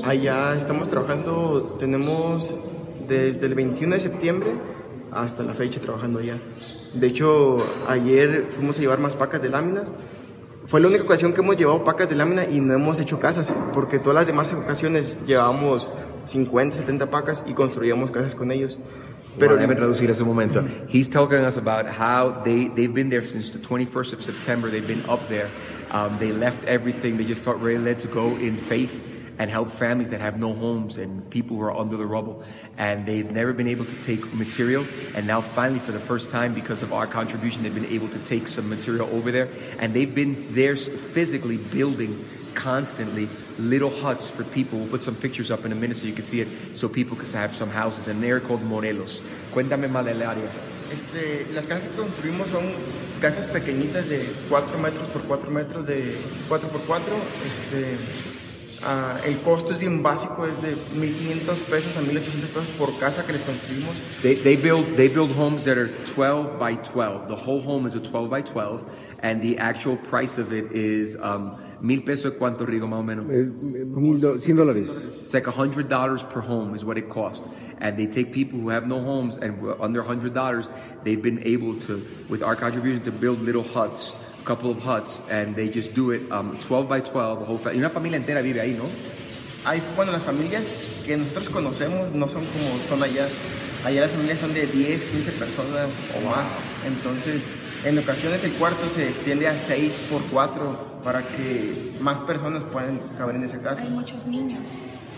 Allá 0.06 0.56
estamos 0.56 0.88
trabajando, 0.88 1.78
tenemos 1.80 2.54
desde 3.08 3.48
el 3.48 3.56
21 3.56 3.96
de 3.96 4.02
septiembre 4.02 4.52
hasta 5.22 5.44
la 5.44 5.54
fecha 5.54 5.80
trabajando 5.80 6.20
allá. 6.20 6.38
De 6.94 7.08
hecho, 7.08 7.58
ayer 7.88 8.48
fuimos 8.50 8.78
a 8.78 8.82
llevar 8.82 9.00
más 9.00 9.16
pacas 9.16 9.42
de 9.42 9.50
láminas. 9.50 9.92
Fue 10.66 10.82
la 10.82 10.88
única 10.88 11.04
ocasión 11.04 11.34
que 11.34 11.42
hemos 11.42 11.56
llevado 11.56 11.84
pacas 11.84 12.10
de 12.10 12.16
lámina 12.16 12.46
y 12.46 12.60
no 12.60 12.74
hemos 12.74 13.00
hecho 13.00 13.20
casas, 13.20 13.54
porque 13.72 14.00
todas 14.00 14.16
las 14.16 14.28
demás 14.28 14.52
ocasiones 14.54 15.18
llevábamos 15.26 15.90
50, 16.26 16.76
70 16.76 17.10
pacas 17.10 17.46
y 17.48 17.54
construíamos 17.54 18.12
casas 18.12 18.36
con 18.36 18.52
ellos. 18.52 18.78
Pero 19.38 19.52
Pero 19.52 19.56
déjame 19.56 19.76
traducir 19.76 20.10
ese 20.10 20.24
momento. 20.24 20.64
He's 20.90 21.10
telling 21.10 21.46
us 21.46 21.58
about 21.58 21.86
how 21.86 22.42
they, 22.44 22.70
they've 22.70 22.94
been 22.94 23.10
there 23.10 23.24
since 23.24 23.52
the 23.52 23.60
21st 23.60 24.14
of 24.14 24.22
September. 24.22 24.70
They've 24.70 24.88
been 24.88 25.04
up 25.08 25.26
there. 25.30 25.48
Um, 25.92 26.18
they 26.20 26.32
left 26.32 26.64
everything. 26.66 27.18
They 27.18 27.24
just 27.24 27.42
felt 27.42 27.60
really 27.60 27.84
led 27.84 28.00
to 28.00 28.08
go 28.08 28.36
in 28.38 28.58
faith. 28.58 28.92
And 29.40 29.52
help 29.52 29.70
families 29.70 30.10
that 30.10 30.22
have 30.22 30.40
no 30.40 30.54
homes 30.54 30.98
and 30.98 31.30
people 31.30 31.58
who 31.58 31.64
are 31.64 31.76
under 31.76 31.98
the 31.98 32.06
rubble. 32.06 32.44
And 32.78 33.06
they've 33.06 33.30
never 33.30 33.54
been 33.54 33.68
able 33.68 33.86
to 33.86 34.02
take 34.02 34.34
material. 34.34 34.86
And 35.16 35.28
now, 35.28 35.42
finally, 35.42 35.80
for 35.80 35.92
the 35.92 36.00
first 36.00 36.32
time, 36.32 36.54
because 36.54 36.82
of 36.82 36.94
our 36.94 37.08
contribution, 37.08 37.64
they've 37.64 37.74
been 37.74 37.86
able 37.86 38.10
to 38.10 38.20
take 38.20 38.48
some 38.48 38.68
material 38.70 39.08
over 39.12 39.32
there. 39.32 39.50
And 39.80 39.94
they've 39.94 40.14
been 40.14 40.54
there 40.54 40.76
physically 40.76 41.58
building 41.58 42.26
constantly 42.56 43.30
little 43.60 43.92
huts 43.92 44.28
for 44.28 44.44
people. 44.44 44.80
We'll 44.80 44.90
put 44.90 45.04
some 45.04 45.16
pictures 45.16 45.52
up 45.52 45.66
in 45.66 45.72
a 45.72 45.76
minute 45.76 45.98
so 45.98 46.08
you 46.08 46.14
can 46.14 46.26
see 46.26 46.42
it, 46.42 46.76
so 46.76 46.90
people 46.90 47.16
can 47.16 47.30
have 47.34 47.56
some 47.56 47.70
houses. 47.70 48.08
And 48.08 48.22
they're 48.22 48.40
called 48.40 48.64
Morelos. 48.64 49.22
Cuéntame 49.54 49.88
más 49.88 50.06
del 50.06 50.24
área. 50.24 50.50
Este, 50.92 51.46
las 51.54 51.68
casas 51.68 51.90
que 51.90 51.98
construimos 51.98 52.50
son 52.50 52.64
casas 53.20 53.46
pequeñitas 53.48 54.08
de 54.08 54.34
4 54.50 54.78
metros 54.80 55.08
por 55.10 55.22
4 55.24 55.52
metros, 55.52 55.86
de 55.86 56.16
4 56.48 56.70
por 56.70 56.82
4. 56.82 57.16
Este, 57.46 57.98
ah, 58.84 59.18
el 59.26 59.38
costo 59.40 59.72
es 59.74 59.80
bien 59.80 60.02
básico, 60.04 60.46
es 60.46 60.62
de 60.62 60.76
1.500 60.76 61.60
pesos 61.70 61.98
a 61.98 62.02
1.800 62.02 62.48
pesos 62.54 62.68
por 62.78 62.98
casa 63.00 63.26
que 63.26 63.34
les 63.34 63.44
construimos. 63.44 63.96
They, 64.22 64.36
they 64.36 64.56
build 64.56 64.96
they 64.96 65.08
build 65.08 65.32
homes 65.32 65.64
that 65.66 65.78
are 65.78 65.90
12 66.06 66.58
by 66.60 66.76
12. 66.76 67.28
The 67.28 67.36
whole 67.36 67.62
home 67.62 67.88
is 67.88 67.96
a 67.96 68.00
12 68.00 68.30
by 68.30 68.42
12, 68.42 68.90
and 69.22 69.42
the 69.42 69.58
actual 69.58 69.98
price 69.98 70.38
of 70.38 70.52
it 70.54 70.72
is 70.72 71.16
um, 71.22 71.58
mil 71.82 72.02
pesos 72.02 72.34
cuánto 72.38 72.66
Rigo 72.66 72.88
más 72.88 73.00
o 73.00 73.04
menos. 73.04 73.26
Eh, 73.32 73.44
mil 73.46 74.20
do- 74.20 74.38
100 74.40 74.56
dólares. 74.56 75.22
It's 75.22 75.34
like 75.34 75.48
a 75.48 75.52
hundred 75.52 75.90
dollars 75.90 76.24
per 76.24 76.42
home 76.42 76.74
is 76.76 76.84
what 76.84 76.98
it 76.98 77.10
costs, 77.10 77.48
and 77.80 77.98
they 77.98 78.08
take 78.08 78.32
people 78.32 78.60
who 78.60 78.70
have 78.70 78.88
no 78.88 79.02
homes 79.02 79.38
and 79.38 79.58
who 79.60 79.70
are 79.70 79.82
under 79.82 80.02
hundred 80.04 80.34
dollars. 80.34 80.70
They've 81.04 81.22
been 81.22 81.42
able 81.46 81.76
to, 81.88 82.06
with 82.30 82.44
our 82.44 82.56
contribution, 82.56 83.02
to 83.04 83.12
build 83.12 83.42
little 83.42 83.64
huts, 83.64 84.14
a 84.14 84.27
couple 84.48 84.72
of 84.72 84.82
huts, 84.82 85.22
and 85.30 85.56
they 85.56 85.68
just 85.68 85.94
do 85.94 86.12
it 86.12 86.32
um, 86.32 86.58
12 86.60 86.88
by 86.88 87.02
12. 87.02 87.42
A 87.42 87.46
whole 87.46 87.60
y 87.74 87.78
una 87.78 87.90
familia 87.90 88.18
entera 88.18 88.42
vive 88.42 88.62
ahí, 88.62 88.74
¿no? 88.74 88.86
Hay, 89.66 89.82
bueno, 89.96 90.14
las 90.14 90.24
familias 90.24 90.88
que 91.06 91.18
nosotros 91.18 91.50
conocemos 91.50 92.14
no 92.14 92.30
son 92.30 92.46
como 92.46 92.80
son 92.82 93.04
allá. 93.04 93.28
Allá 93.84 94.02
las 94.02 94.12
familias 94.12 94.40
son 94.40 94.54
de 94.54 94.66
10, 94.66 95.04
15 95.04 95.32
personas 95.34 95.90
o 96.16 96.30
más. 96.30 96.48
Entonces, 96.88 97.44
en 97.84 98.00
ocasiones 98.00 98.44
el 98.44 98.54
cuarto 98.54 98.90
se 98.90 99.10
extiende 99.10 99.48
a 99.48 99.58
6 99.58 99.94
por 100.10 100.22
4 100.32 101.02
para 101.04 101.22
que 101.22 101.94
más 102.00 102.22
personas 102.22 102.64
puedan 102.64 103.00
caber 103.18 103.36
en 103.36 103.44
esa 103.44 103.62
casa. 103.62 103.84
Hay 103.84 103.90
muchos 103.90 104.26
niños 104.26 104.64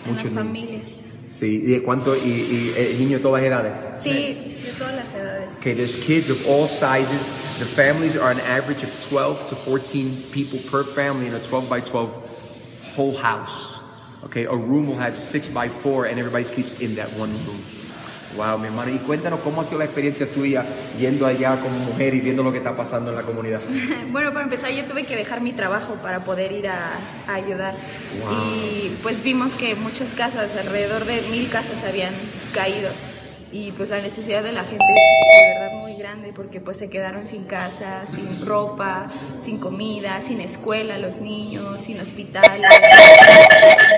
niños. 0.05 0.33
familias. 0.33 0.83
Sí, 1.29 1.63
y 1.65 1.79
cuánto 1.81 2.15
y, 2.15 2.19
y 2.19 2.73
eh, 2.75 2.95
niño 2.97 3.17
de 3.17 3.23
todas 3.23 3.43
edades. 3.43 3.77
Sí, 4.01 4.09
de 4.09 4.73
todas 4.77 4.95
las 4.95 5.13
edades. 5.13 5.57
Okay, 5.59 5.73
there's 5.73 5.95
kids 5.95 6.29
of 6.29 6.45
all 6.47 6.67
sizes. 6.67 7.27
The 7.59 7.65
families 7.65 8.15
are 8.15 8.31
an 8.31 8.39
average 8.41 8.83
of 8.83 9.09
12 9.09 9.49
to 9.49 9.55
14 9.55 10.11
people 10.31 10.59
per 10.71 10.83
family 10.83 11.27
in 11.27 11.33
a 11.33 11.39
12 11.39 11.69
by 11.69 11.81
12 11.81 12.93
whole 12.95 13.15
house. 13.15 13.79
Okay, 14.25 14.45
a 14.45 14.55
room 14.55 14.87
will 14.87 14.97
have 14.97 15.17
6 15.17 15.49
by 15.49 15.69
4 15.69 16.05
and 16.05 16.19
everybody 16.19 16.43
sleeps 16.43 16.73
in 16.79 16.95
that 16.95 17.11
one 17.13 17.33
room. 17.45 17.63
Wow, 18.35 18.59
mi 18.59 18.67
hermano. 18.67 18.91
Y 18.91 18.97
cuéntanos 18.99 19.39
cómo 19.41 19.61
ha 19.61 19.63
sido 19.63 19.79
la 19.79 19.85
experiencia 19.85 20.27
tuya 20.27 20.63
yendo 20.97 21.25
allá 21.25 21.59
como 21.59 21.77
mujer 21.79 22.13
y 22.13 22.21
viendo 22.21 22.43
lo 22.43 22.51
que 22.51 22.59
está 22.59 22.75
pasando 22.75 23.09
en 23.09 23.15
la 23.15 23.23
comunidad. 23.23 23.61
Bueno, 24.11 24.31
para 24.33 24.43
empezar 24.43 24.71
yo 24.71 24.85
tuve 24.85 25.03
que 25.03 25.15
dejar 25.15 25.39
mi 25.39 25.53
trabajo 25.53 25.93
para 26.01 26.21
poder 26.21 26.51
ir 26.51 26.67
a, 26.67 26.93
a 27.27 27.33
ayudar. 27.35 27.75
Wow. 28.23 28.33
Y 28.55 28.97
pues 29.03 29.21
vimos 29.23 29.53
que 29.53 29.75
muchas 29.75 30.09
casas, 30.09 30.49
alrededor 30.57 31.05
de 31.05 31.21
mil 31.29 31.47
casas 31.49 31.83
habían 31.83 32.13
caído. 32.53 32.89
Y 33.51 33.71
pues 33.71 33.89
la 33.89 34.01
necesidad 34.01 34.43
de 34.43 34.51
la 34.51 34.63
gente 34.63 34.83
es 34.83 35.53
de 35.53 35.59
verdad 35.59 35.79
muy 35.79 35.95
grande 35.95 36.33
porque 36.33 36.59
pues 36.59 36.77
se 36.77 36.89
quedaron 36.89 37.25
sin 37.25 37.45
casa, 37.45 38.05
sin 38.07 38.45
ropa, 38.45 39.11
sin 39.39 39.59
comida, 39.59 40.21
sin 40.21 40.41
escuela 40.41 40.97
los 40.97 41.17
niños, 41.17 41.81
sin 41.81 41.99
hospitales. 41.99 42.69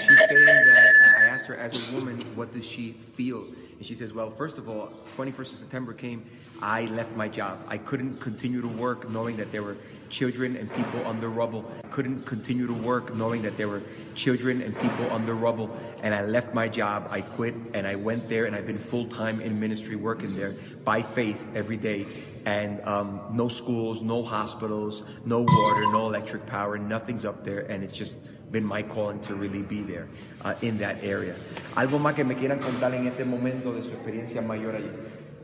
She's 0.02 0.20
saying 0.30 0.46
that 0.46 1.22
I 1.22 1.30
asked 1.32 1.48
her 1.50 1.60
as 1.60 1.74
a 1.74 1.96
woman, 1.96 2.24
what 2.36 2.54
does 2.54 2.65
she 2.65 2.96
feel? 3.15 3.46
And 3.82 3.88
she 3.88 3.96
says, 3.96 4.13
well, 4.13 4.30
first 4.30 4.60
of 4.60 4.70
all, 4.70 4.91
21st 5.17 5.39
of 5.39 5.58
September 5.58 5.91
came, 5.91 6.24
I 6.62 6.86
left 6.86 7.15
my 7.15 7.28
job. 7.28 7.58
I 7.67 7.80
couldn't 7.80 8.20
continue 8.20 8.62
to 8.62 8.67
work 8.67 9.10
knowing 9.10 9.38
that 9.38 9.52
there 9.52 9.63
were 9.63 9.76
children 10.08 10.56
and 10.56 10.72
people 10.76 11.04
under 11.08 11.30
rubble. 11.30 11.65
Couldn't 11.89 12.22
continue 12.28 12.67
to 12.67 12.74
work 12.74 13.15
knowing 13.15 13.41
that 13.41 13.58
there 13.58 13.67
were 13.67 13.82
children 14.13 14.62
and 14.62 14.78
people 14.78 15.12
under 15.12 15.34
rubble. 15.34 15.76
And 16.04 16.13
I 16.13 16.22
left 16.22 16.54
my 16.54 16.67
job. 16.67 17.08
I 17.10 17.22
quit 17.22 17.56
and 17.74 17.88
I 17.88 17.96
went 17.96 18.30
there 18.30 18.46
and 18.46 18.56
I've 18.56 18.67
been 18.67 18.78
full 18.78 19.08
time 19.08 19.41
in 19.41 19.60
ministry 19.60 19.96
working 19.96 20.36
there 20.36 20.58
by 20.86 21.02
faith 21.02 21.44
every 21.56 21.78
day. 21.78 22.06
And 22.46 22.82
um, 22.82 23.20
no 23.34 23.48
schools, 23.48 24.04
no 24.04 24.22
hospitals, 24.22 25.04
no 25.26 25.41
water, 25.41 25.91
no 25.91 26.06
electric 26.06 26.46
power, 26.46 26.78
nothing's 26.78 27.26
up 27.26 27.44
there. 27.44 27.62
And 27.62 27.84
it's 27.84 27.98
just 27.98 28.20
been 28.52 28.63
my 28.63 28.84
calling 28.84 29.20
to 29.22 29.34
really 29.34 29.63
be 29.63 29.82
there 29.82 30.08
uh, 30.43 30.54
in 30.62 30.77
that 30.80 30.97
area. 31.04 31.36
Algo 31.75 31.99
más 31.99 32.13
que 32.15 32.23
me 32.23 32.36
quieran 32.36 32.60
contar 32.60 32.93
en 32.95 33.08
este 33.08 33.25
momento 33.25 33.73
de 33.73 33.82
su 33.82 33.89
experiencia 33.89 34.41
mayor 34.41 34.75
allí. 34.75 34.89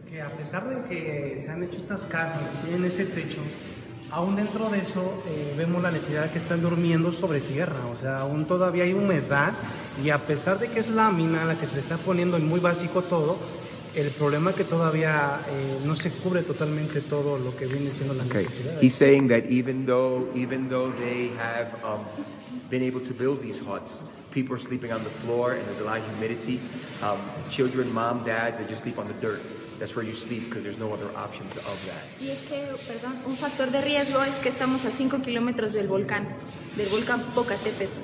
que 0.09 0.21
a 0.21 0.29
pesar 0.29 0.67
de 0.69 0.87
que 0.87 1.37
se 1.37 1.49
han 1.49 1.63
hecho 1.63 1.77
estas 1.77 2.05
casas, 2.05 2.41
tienen 2.63 2.85
ese 2.85 3.03
techo, 3.05 3.41
aún 4.09 4.37
dentro 4.37 4.69
de 4.69 4.79
eso 4.79 5.21
eh, 5.27 5.53
vemos 5.57 5.81
la 5.83 5.91
necesidad 5.91 6.23
de 6.23 6.29
que 6.31 6.37
están 6.37 6.61
durmiendo 6.61 7.11
sobre 7.11 7.41
tierra, 7.41 7.85
o 7.87 7.95
sea, 7.97 8.19
aún 8.21 8.45
todavía 8.47 8.85
hay 8.85 8.93
humedad 8.93 9.51
y 10.01 10.09
a 10.11 10.17
pesar 10.25 10.59
de 10.59 10.69
que 10.69 10.79
es 10.79 10.87
lámina 10.89 11.43
la 11.43 11.55
que 11.59 11.65
se 11.65 11.75
le 11.75 11.81
está 11.81 11.97
poniendo 11.97 12.37
en 12.37 12.47
muy 12.47 12.61
básico 12.61 13.01
todo, 13.01 13.37
el 13.95 14.09
problema 14.11 14.51
es 14.51 14.55
que 14.55 14.63
todavía 14.63 15.39
eh, 15.49 15.79
no 15.85 15.93
se 15.95 16.09
cubre 16.11 16.41
totalmente 16.43 17.01
todo 17.01 17.37
lo 17.37 17.55
que 17.57 17.65
viene 17.65 17.89
siendo 17.91 18.13
la 18.13 18.23
Okay. 18.23 18.45
necesidad. 18.45 18.81
He's 18.81 18.93
saying 18.95 19.27
that 19.27 19.43
even 19.49 19.85
though 19.85 20.29
even 20.35 20.69
though 20.69 20.89
they 20.97 21.31
have 21.37 21.73
um, 21.83 22.05
been 22.69 22.83
able 22.83 23.01
to 23.01 23.13
build 23.13 23.41
these 23.41 23.59
huts, 23.59 24.03
people 24.37 24.55
are 24.55 24.59
sleeping 24.69 24.93
on 24.93 25.03
the 25.03 25.09
floor 25.09 25.53
and 25.53 25.65
there's 25.65 25.79
a 25.79 25.83
lot 25.83 25.97
of 25.97 26.05
humidity. 26.05 26.59
Um, 27.01 27.19
children, 27.49 27.91
mom, 27.91 28.23
dads, 28.23 28.59
they 28.59 28.65
just 28.65 28.83
sleep 28.83 28.99
on 28.99 29.07
the 29.07 29.17
dirt. 29.25 29.41
That's 29.79 29.95
where 29.95 30.05
you 30.05 30.13
sleep 30.13 30.45
because 30.45 30.63
there's 30.63 30.77
no 30.77 30.93
other 30.93 31.09
options 31.17 31.57
of 31.57 31.77
that. 31.89 32.03
Y 32.21 32.29
es 32.29 32.47
que, 32.47 32.61
perdón, 32.85 33.17
un 33.25 33.35
factor 33.35 33.71
de 33.71 33.81
riesgo 33.81 34.21
es 34.23 34.37
que 34.37 34.51
estamos 34.51 34.85
a 34.85 34.91
5 34.91 35.23
kilómetros 35.23 35.73
del 35.73 35.87
volcán, 35.87 36.27
del 36.75 36.87
volcán 36.89 37.23
Popocatépetl. 37.33 37.97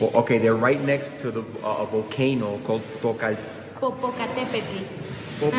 Well, 0.00 0.10
okay, 0.14 0.38
they're 0.38 0.54
right 0.54 0.80
next 0.80 1.20
to 1.20 1.32
the 1.32 1.42
uh, 1.64 1.82
a 1.82 1.86
volcano 1.86 2.58
called 2.64 2.82
Tocal. 3.00 3.36
Popocatépetl. 3.80 4.86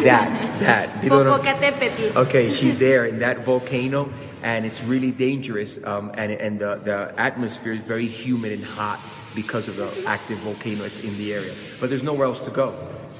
That, 0.04 0.60
that. 0.62 1.02
Popocatépetl. 1.02 2.16
Okay, 2.16 2.50
she's 2.50 2.78
there 2.78 3.06
in 3.06 3.20
that 3.20 3.44
volcano, 3.44 4.08
and 4.42 4.66
it's 4.66 4.82
really 4.84 5.12
dangerous. 5.12 5.80
Um, 5.84 6.12
and 6.16 6.32
and 6.32 6.60
the, 6.60 6.80
the 6.82 7.14
atmosphere 7.18 7.74
is 7.74 7.84
very 7.84 8.08
humid 8.08 8.54
and 8.54 8.64
hot 8.64 9.00
because 9.36 9.68
of 9.68 9.76
the 9.78 9.88
active 10.08 10.38
volcano 10.40 10.84
that's 10.84 11.00
in 11.00 11.16
the 11.18 11.34
area. 11.34 11.54
But 11.80 11.90
there's 11.90 12.04
nowhere 12.04 12.26
else 12.28 12.42
to 12.46 12.52
go. 12.52 12.74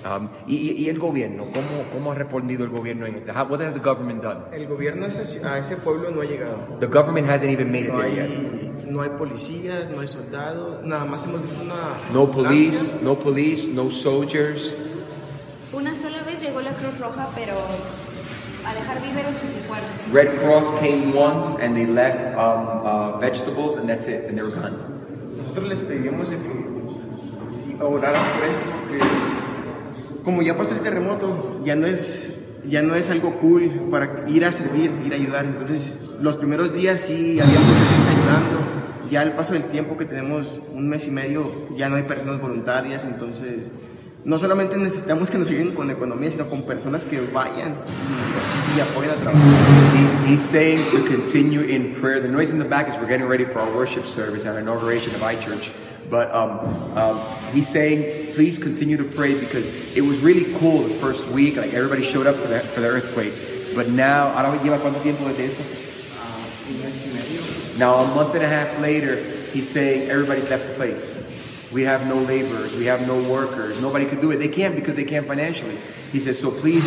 Um, 0.06 0.28
y, 0.46 0.56
y- 0.58 0.76
y 0.84 0.90
el 0.90 1.00
gobierno, 1.00 1.46
¿cómo, 1.46 1.86
¿cómo 1.94 2.12
ha 2.12 2.16
respondido 2.16 2.66
el 2.66 2.70
gobierno 2.72 3.06
en 3.06 3.16
esto? 3.16 3.32
How- 3.32 3.46
What 3.50 3.62
has 3.62 3.74
the 3.74 3.80
government 3.80 4.22
done? 4.22 4.42
El 4.52 4.68
gobierno 4.68 5.06
a 5.06 5.08
ese, 5.08 5.46
a 5.46 5.58
ese 5.60 5.78
pueblo 5.78 6.12
no 6.12 6.20
ha 6.22 6.26
llegado. 6.26 6.58
The 6.82 6.88
government 6.88 7.30
hasn't 7.30 7.52
even 7.52 7.72
made 7.72 7.86
it 7.86 7.94
No 7.94 8.00
there 8.02 8.10
yet. 8.14 8.28
hay, 8.30 8.86
no 8.90 9.02
hay 9.02 9.10
policías, 9.12 9.90
no 9.90 10.02
hay 10.02 10.08
soldados, 10.10 10.84
nada 10.86 11.06
más 11.06 11.24
hemos 11.26 11.42
visto 11.44 11.62
una... 11.62 11.96
No 12.12 12.30
police, 12.30 12.96
no 13.02 13.16
police, 13.16 13.70
no 13.70 13.90
soldiers. 13.90 14.74
Una 15.72 15.96
sola 15.96 16.22
vez 16.24 16.42
llegó 16.42 16.60
la 16.62 16.74
Cruz 16.74 17.00
Roja, 17.00 17.30
pero 17.34 17.54
a 18.66 18.74
dejar 18.74 19.02
víveres 19.02 19.38
y 19.38 19.54
se 19.54 19.62
fueron. 19.68 19.88
Red 20.12 20.38
Cross 20.42 20.74
came 20.82 21.14
once 21.16 21.56
and 21.64 21.76
they 21.76 21.86
left 21.86 22.20
um, 22.38 22.86
uh, 22.86 23.18
vegetables 23.20 23.78
and 23.78 23.88
that's 23.90 24.10
it, 24.10 24.26
and 24.26 24.38
they 24.38 24.44
were 24.44 24.52
gone. 24.52 24.93
Nosotros 25.54 25.70
les 25.70 25.82
pedimos 25.88 26.32
de 26.32 26.38
que 26.38 27.52
sí, 27.52 27.78
oraran 27.80 28.24
por 28.40 28.50
esto 28.50 28.66
porque 28.72 28.98
como 30.24 30.42
ya 30.42 30.58
pasó 30.58 30.74
el 30.74 30.80
terremoto, 30.80 31.62
ya 31.64 31.76
no 31.76 31.86
es 31.86 32.34
ya 32.64 32.82
no 32.82 32.96
es 32.96 33.12
algo 33.12 33.34
cool 33.34 33.70
para 33.92 34.28
ir 34.28 34.46
a 34.46 34.52
servir, 34.52 34.92
ir 35.06 35.14
a 35.14 35.16
ayudar. 35.16 35.46
Entonces, 35.46 35.96
los 36.20 36.38
primeros 36.38 36.74
días 36.74 37.02
sí 37.02 37.40
había 37.40 37.60
mucha 37.60 37.86
gente 37.86 38.10
ayudando. 38.20 39.12
Ya 39.12 39.22
al 39.22 39.34
paso 39.34 39.54
del 39.54 39.66
tiempo 39.66 39.96
que 39.96 40.06
tenemos 40.06 40.60
un 40.74 40.90
mes 40.90 41.08
y 41.08 41.12
medio, 41.12 41.46
ya 41.78 41.88
no 41.88 41.98
hay 41.98 42.04
personas 42.04 42.42
voluntarias, 42.42 43.04
entonces 43.04 43.72
no 44.26 44.38
solamente 44.38 44.78
necesitamos 44.78 45.30
que 45.30 45.38
nos 45.38 45.50
ayuden 45.50 45.74
con 45.74 45.90
economía, 45.92 46.32
sino 46.32 46.50
con 46.50 46.64
personas 46.64 47.04
que 47.04 47.20
vayan 47.22 47.76
y, 48.74 48.78
y 48.78 48.82
apoyen 48.82 49.12
al 49.12 49.20
trabajo. 49.20 49.40
He, 49.94 50.32
he's 50.32 50.42
saying 50.42 50.90
to 50.92 51.04
continue 51.04 51.62
in 51.62 51.94
prayer. 51.94 52.20
The 52.22 52.30
noise 52.30 52.52
in 52.52 52.60
the 52.60 52.66
back 52.66 52.88
is 52.88 52.96
we're 52.96 53.08
getting 53.08 53.28
ready 53.28 53.46
for 53.46 53.60
our 53.60 53.76
worship 53.76 54.06
service, 54.08 54.46
our 54.46 54.60
inauguration 54.60 55.14
of 55.16 55.22
iChurch. 55.22 55.72
But 56.10 56.32
um, 56.32 56.60
um, 56.98 57.20
he's 57.54 57.68
saying, 57.68 58.34
please 58.34 58.58
continue 58.58 58.98
to 58.98 59.04
pray 59.04 59.38
because 59.40 59.68
it 59.96 60.02
was 60.02 60.20
really 60.20 60.54
cool 60.60 60.84
the 60.84 60.94
first 60.94 61.28
week. 61.30 61.58
Like 61.58 61.74
everybody 61.74 62.04
showed 62.04 62.28
up 62.28 62.36
for 62.36 62.48
the, 62.48 62.60
for 62.60 62.82
the 62.82 62.88
earthquake. 62.88 63.34
But 63.76 63.90
now, 63.90 64.28
ahora 64.28 64.58
lleva 64.60 64.80
cuánto 64.80 65.02
tiempo 65.02 65.26
desde 65.26 65.46
eso? 65.46 65.64
Un 66.70 66.82
mes 66.82 67.06
y 67.06 67.12
medio. 67.14 67.78
Now, 67.78 67.96
a 67.96 68.16
month 68.16 68.36
and 68.36 68.44
a 68.44 68.48
half 68.48 68.80
later, 68.80 69.16
he's 69.52 69.68
saying 69.68 70.10
everybody's 70.10 70.50
left 70.50 70.68
the 70.68 70.74
place. 70.76 71.16
We 71.74 71.82
have 71.84 72.08
no 72.08 72.16
laborers, 72.16 72.76
we 72.76 72.86
have 72.86 73.08
no 73.08 73.22
workers, 73.30 73.82
nobody 73.82 74.06
could 74.06 74.22
do 74.22 74.32
it. 74.32 74.38
They 74.38 74.48
can't 74.48 74.76
because 74.76 74.96
they 74.96 75.04
can't 75.04 75.26
financially. 75.26 75.78
He 76.12 76.20
says, 76.20 76.40
so 76.40 76.52
please, 76.52 76.84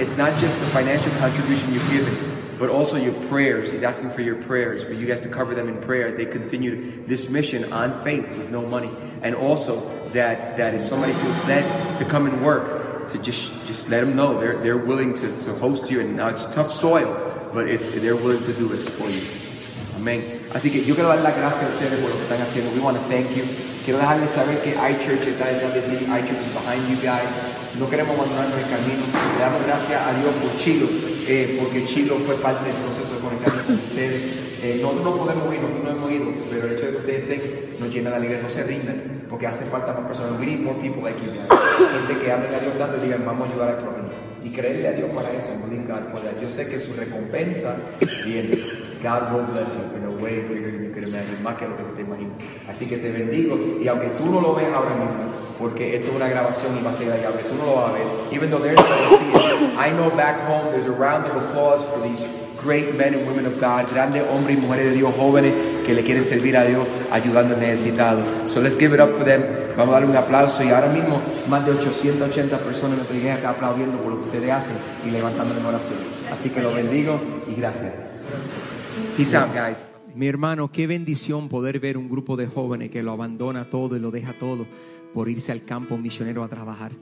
it's 0.00 0.16
not 0.16 0.38
just 0.40 0.58
the 0.58 0.66
financial 0.68 1.12
contribution 1.18 1.72
you've 1.72 1.90
given, 1.90 2.32
but 2.58 2.70
also 2.70 2.96
your 2.96 3.12
prayers. 3.28 3.72
He's 3.72 3.82
asking 3.82 4.10
for 4.10 4.22
your 4.22 4.36
prayers, 4.36 4.82
for 4.82 4.94
you 4.94 5.06
guys 5.06 5.20
to 5.20 5.28
cover 5.28 5.54
them 5.54 5.68
in 5.68 5.80
prayer 5.82 6.08
as 6.08 6.14
they 6.14 6.24
continue 6.24 7.04
this 7.06 7.28
mission 7.28 7.72
on 7.72 7.94
faith 8.02 8.26
with 8.38 8.50
no 8.50 8.64
money. 8.64 8.90
And 9.20 9.34
also 9.34 9.86
that, 10.10 10.56
that 10.56 10.74
if 10.74 10.80
somebody 10.80 11.12
feels 11.12 11.36
led 11.44 11.96
to 11.96 12.04
come 12.04 12.26
and 12.26 12.42
work, 12.42 13.08
to 13.08 13.18
just 13.18 13.52
just 13.66 13.88
let 13.88 14.00
them 14.00 14.16
know 14.16 14.38
they're, 14.38 14.56
they're 14.58 14.78
willing 14.78 15.12
to, 15.14 15.40
to 15.40 15.54
host 15.56 15.90
you. 15.90 16.00
And 16.00 16.16
now 16.16 16.28
it's 16.28 16.46
tough 16.46 16.72
soil, 16.72 17.50
but 17.52 17.68
it's, 17.68 17.92
they're 18.00 18.16
willing 18.16 18.42
to 18.44 18.52
do 18.54 18.72
it 18.72 18.78
for 18.78 19.08
you. 19.10 19.22
Amén. 19.96 20.42
Así 20.54 20.70
que 20.70 20.84
yo 20.84 20.94
quiero 20.94 21.08
dar 21.08 21.22
las 21.22 21.36
gracias 21.36 21.64
a 21.64 21.74
ustedes 21.74 22.00
por 22.00 22.10
lo 22.10 22.16
que 22.16 22.22
están 22.22 22.40
haciendo. 22.40 22.72
We 22.74 22.80
want 22.80 22.96
to 22.96 23.02
thank 23.04 23.36
you. 23.36 23.71
Quiero 23.84 23.98
dejarles 23.98 24.30
saber 24.30 24.58
que 24.62 24.70
iChurch 24.70 25.26
está 25.26 25.48
detrás 25.48 25.74
de 25.74 25.80
ti. 25.82 26.04
iChurch 26.06 26.38
is 26.38 26.54
behind 26.54 26.86
you 26.88 26.96
guys. 27.02 27.26
No 27.78 27.90
queremos 27.90 28.14
abandonarnos 28.14 28.54
el 28.58 28.68
camino. 28.70 29.02
Le 29.10 29.40
damos 29.42 29.66
gracias 29.66 29.98
a 29.98 30.12
Dios 30.14 30.30
por 30.38 30.56
Chilo, 30.56 30.86
eh, 31.26 31.58
porque 31.58 31.84
Chilo 31.86 32.14
fue 32.24 32.36
parte 32.36 32.68
del 32.70 32.76
proceso 32.78 33.14
de 33.16 33.20
conectarnos 33.20 33.64
con 33.64 33.74
ustedes. 33.74 34.22
Eh, 34.62 34.78
nosotros 34.80 35.04
no 35.04 35.16
podemos 35.16 35.52
ir, 35.52 35.60
nosotros 35.60 35.82
no 35.82 35.90
hemos 35.90 36.12
ido, 36.12 36.26
pero 36.48 36.66
el 36.68 36.72
hecho 36.74 36.86
de 36.86 36.90
que 36.92 36.98
ustedes 36.98 37.20
estén 37.26 37.76
nos 37.80 37.90
llena 37.92 38.10
de 38.10 38.16
alegría. 38.16 38.40
No 38.40 38.50
se 38.50 38.62
rindan, 38.62 39.26
porque 39.28 39.46
hace 39.48 39.64
falta 39.64 39.92
más 39.92 40.06
personas. 40.06 40.38
We 40.38 40.46
need 40.46 40.60
more 40.60 40.78
people 40.78 41.02
like 41.02 41.18
you 41.18 41.32
guys. 41.32 41.50
Gente 41.50 42.22
que 42.22 42.30
hablen 42.30 42.54
a 42.54 42.60
Dios 42.60 42.78
tanto 42.78 42.98
y 42.98 43.00
digan, 43.00 43.24
vamos 43.26 43.48
a 43.48 43.52
ayudar 43.52 43.68
al 43.70 43.78
prójimo. 43.78 44.08
Y 44.44 44.50
creerle 44.50 44.88
a 44.88 44.92
Dios 44.92 45.10
para 45.10 45.32
eso. 45.32 45.50
Believe 45.58 45.90
God 45.90 46.06
for 46.12 46.22
that. 46.22 46.40
Yo 46.40 46.48
sé 46.48 46.68
que 46.68 46.78
su 46.78 46.94
recompensa 46.94 47.74
viene. 48.24 48.81
God 49.02 49.32
will 49.32 49.44
bless 49.46 49.74
you 49.74 49.82
in 49.96 50.04
a 50.04 50.22
way 50.22 50.42
bigger 50.46 50.70
than 50.70 50.84
you 50.84 50.90
could 50.94 51.02
imagine, 51.02 51.42
más 51.42 51.58
que 51.58 51.66
lo 51.66 51.76
que 51.76 51.82
te 51.96 52.02
imaginas. 52.02 52.38
Así 52.68 52.86
que 52.86 52.98
te 52.98 53.10
bendigo 53.10 53.58
y 53.82 53.88
aunque 53.88 54.06
tú 54.16 54.26
no 54.26 54.40
lo 54.40 54.54
veas 54.54 54.72
ahora 54.72 54.94
mismo, 54.94 55.24
porque 55.58 55.96
esto 55.96 56.10
es 56.10 56.14
una 56.14 56.28
grabación 56.28 56.78
y 56.78 56.84
va 56.84 56.90
a 56.90 56.94
ser 56.94 57.10
allá, 57.10 57.30
tú 57.30 57.56
no 57.58 57.66
lo 57.66 57.74
vas 57.74 57.90
a 57.90 57.92
ver, 57.94 58.06
even 58.30 58.48
though 58.48 58.60
going 58.60 58.76
to 58.76 58.82
see 59.18 59.32
it, 59.32 59.76
I 59.76 59.90
know 59.90 60.08
back 60.10 60.46
home 60.46 60.70
there's 60.70 60.86
a 60.86 60.92
round 60.92 61.26
of 61.26 61.34
applause 61.34 61.82
for 61.82 62.00
these 62.00 62.24
great 62.62 62.94
men 62.94 63.14
and 63.14 63.26
women 63.26 63.44
of 63.44 63.58
God, 63.58 63.90
grandes 63.92 64.22
hombres 64.30 64.56
y 64.56 64.60
mujeres 64.60 64.84
de 64.84 64.92
Dios 64.92 65.12
jóvenes 65.16 65.52
que 65.84 65.94
le 65.94 66.04
quieren 66.04 66.24
servir 66.24 66.56
a 66.56 66.64
Dios 66.64 66.86
ayudando 67.10 67.54
al 67.54 67.60
necesitado. 67.60 68.22
So 68.46 68.60
let's 68.60 68.78
give 68.78 68.94
it 68.94 69.00
up 69.00 69.10
for 69.16 69.24
them. 69.24 69.42
Vamos 69.76 69.88
a 69.88 69.98
darle 69.98 70.10
un 70.10 70.16
aplauso 70.16 70.62
y 70.62 70.68
ahora 70.68 70.88
mismo 70.88 71.20
más 71.48 71.66
de 71.66 71.72
880 71.72 72.56
personas 72.58 72.92
en 72.92 72.96
nuestra 72.98 73.16
iglesia 73.16 73.38
acá 73.38 73.50
aplaudiendo 73.50 73.98
por 73.98 74.12
lo 74.12 74.18
que 74.20 74.24
ustedes 74.26 74.50
hacen 74.52 74.76
y 75.04 75.10
levantando 75.10 75.58
en 75.58 75.66
oración. 75.66 75.98
Así 76.30 76.50
que 76.50 76.60
los 76.60 76.72
bendigo 76.72 77.18
y 77.48 77.54
gracias. 77.58 78.11
Peace 79.16 79.36
out, 79.36 79.52
guys. 79.52 79.84
Mi 80.14 80.26
hermano, 80.26 80.72
qué 80.72 80.86
bendición 80.86 81.50
poder 81.50 81.80
ver 81.80 81.98
un 81.98 82.08
grupo 82.08 82.34
de 82.36 82.46
jóvenes 82.46 82.90
que 82.90 83.02
lo 83.02 83.12
abandona 83.12 83.68
todo 83.68 83.94
y 83.94 84.00
lo 84.00 84.10
deja 84.10 84.32
todo 84.32 84.66
por 85.12 85.28
irse 85.28 85.52
al 85.52 85.66
campo 85.66 85.98
misionero 85.98 86.42
a 86.42 86.48
trabajar. 86.48 86.92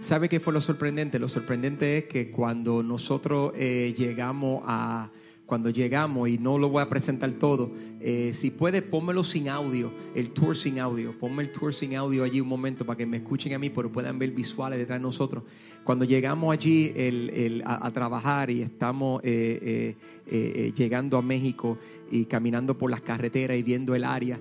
¿Sabe 0.00 0.30
qué 0.30 0.40
fue 0.40 0.54
lo 0.54 0.62
sorprendente? 0.62 1.18
Lo 1.18 1.28
sorprendente 1.28 1.98
es 1.98 2.04
que 2.04 2.30
cuando 2.30 2.82
nosotros 2.82 3.52
eh, 3.54 3.94
llegamos 3.96 4.62
a, 4.64 5.10
cuando 5.48 5.70
llegamos, 5.70 6.28
y 6.28 6.36
no 6.36 6.58
lo 6.58 6.68
voy 6.68 6.82
a 6.82 6.90
presentar 6.90 7.30
todo, 7.32 7.72
eh, 8.00 8.32
si 8.34 8.50
puede, 8.50 8.82
pónmelo 8.82 9.24
sin 9.24 9.48
audio, 9.48 9.90
el 10.14 10.32
tour 10.32 10.54
sin 10.54 10.78
audio, 10.78 11.18
ponme 11.18 11.42
el 11.42 11.50
tour 11.50 11.72
sin 11.72 11.96
audio 11.96 12.22
allí 12.22 12.38
un 12.38 12.48
momento 12.48 12.84
para 12.84 12.98
que 12.98 13.06
me 13.06 13.16
escuchen 13.16 13.54
a 13.54 13.58
mí, 13.58 13.70
pero 13.70 13.90
puedan 13.90 14.18
ver 14.18 14.32
visuales 14.32 14.78
detrás 14.78 14.98
de 14.98 15.04
nosotros. 15.04 15.44
Cuando 15.84 16.04
llegamos 16.04 16.52
allí 16.52 16.92
el, 16.94 17.30
el, 17.30 17.62
a, 17.64 17.90
trabajar 17.92 18.50
y 18.50 18.60
estamos 18.60 19.22
eh, 19.24 19.96
eh, 20.26 20.72
llegando 20.76 21.16
a 21.16 21.22
México 21.22 21.78
y 22.10 22.26
caminando 22.26 22.76
por 22.76 22.90
las 22.90 23.00
carreteras 23.00 23.56
y 23.56 23.62
viendo 23.62 23.94
el 23.94 24.04
área, 24.04 24.38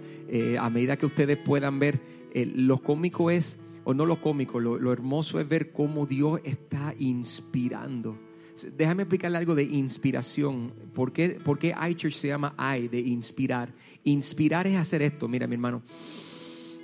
a 0.60 0.70
medida 0.70 0.98
que 0.98 1.06
ustedes 1.06 1.38
puedan 1.38 1.80
ver, 1.80 2.02
lo 2.34 2.80
cómico 2.80 3.32
es, 3.32 3.58
o 3.86 3.93
no 3.93 4.06
lo 4.06 4.17
cómico, 4.17 4.60
lo, 4.60 4.78
lo 4.78 4.91
hermoso 4.91 5.39
es 5.39 5.48
ver 5.48 5.72
cómo 5.72 6.06
Dios 6.06 6.41
está 6.43 6.93
inspirando 7.00 8.27
Déjame 8.76 9.04
explicarle 9.04 9.38
algo 9.38 9.56
de 9.56 9.63
inspiración. 9.63 10.74
¿Por 10.93 11.12
qué, 11.12 11.39
¿Por 11.43 11.60
qué 11.60 11.76
iChurch 11.89 12.13
se 12.13 12.30
llama 12.30 12.56
I, 12.78 12.88
de 12.88 13.00
inspirar? 13.00 13.74
Inspirar 14.04 14.67
es 14.67 14.78
hacer 14.78 15.02
esto, 15.02 15.28
mira 15.28 15.48
mi 15.48 15.56
hermano. 15.56 15.82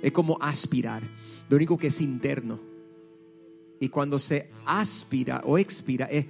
Es 0.02 0.12
como 0.12 0.38
aspirar. 0.40 1.02
Lo 1.48 1.56
único 1.56 1.76
que 1.76 1.88
es 1.88 2.00
interno. 2.00 2.60
Y 3.80 3.88
cuando 3.88 4.18
se 4.18 4.50
aspira 4.66 5.42
o 5.44 5.58
expira, 5.58 6.06
es. 6.06 6.26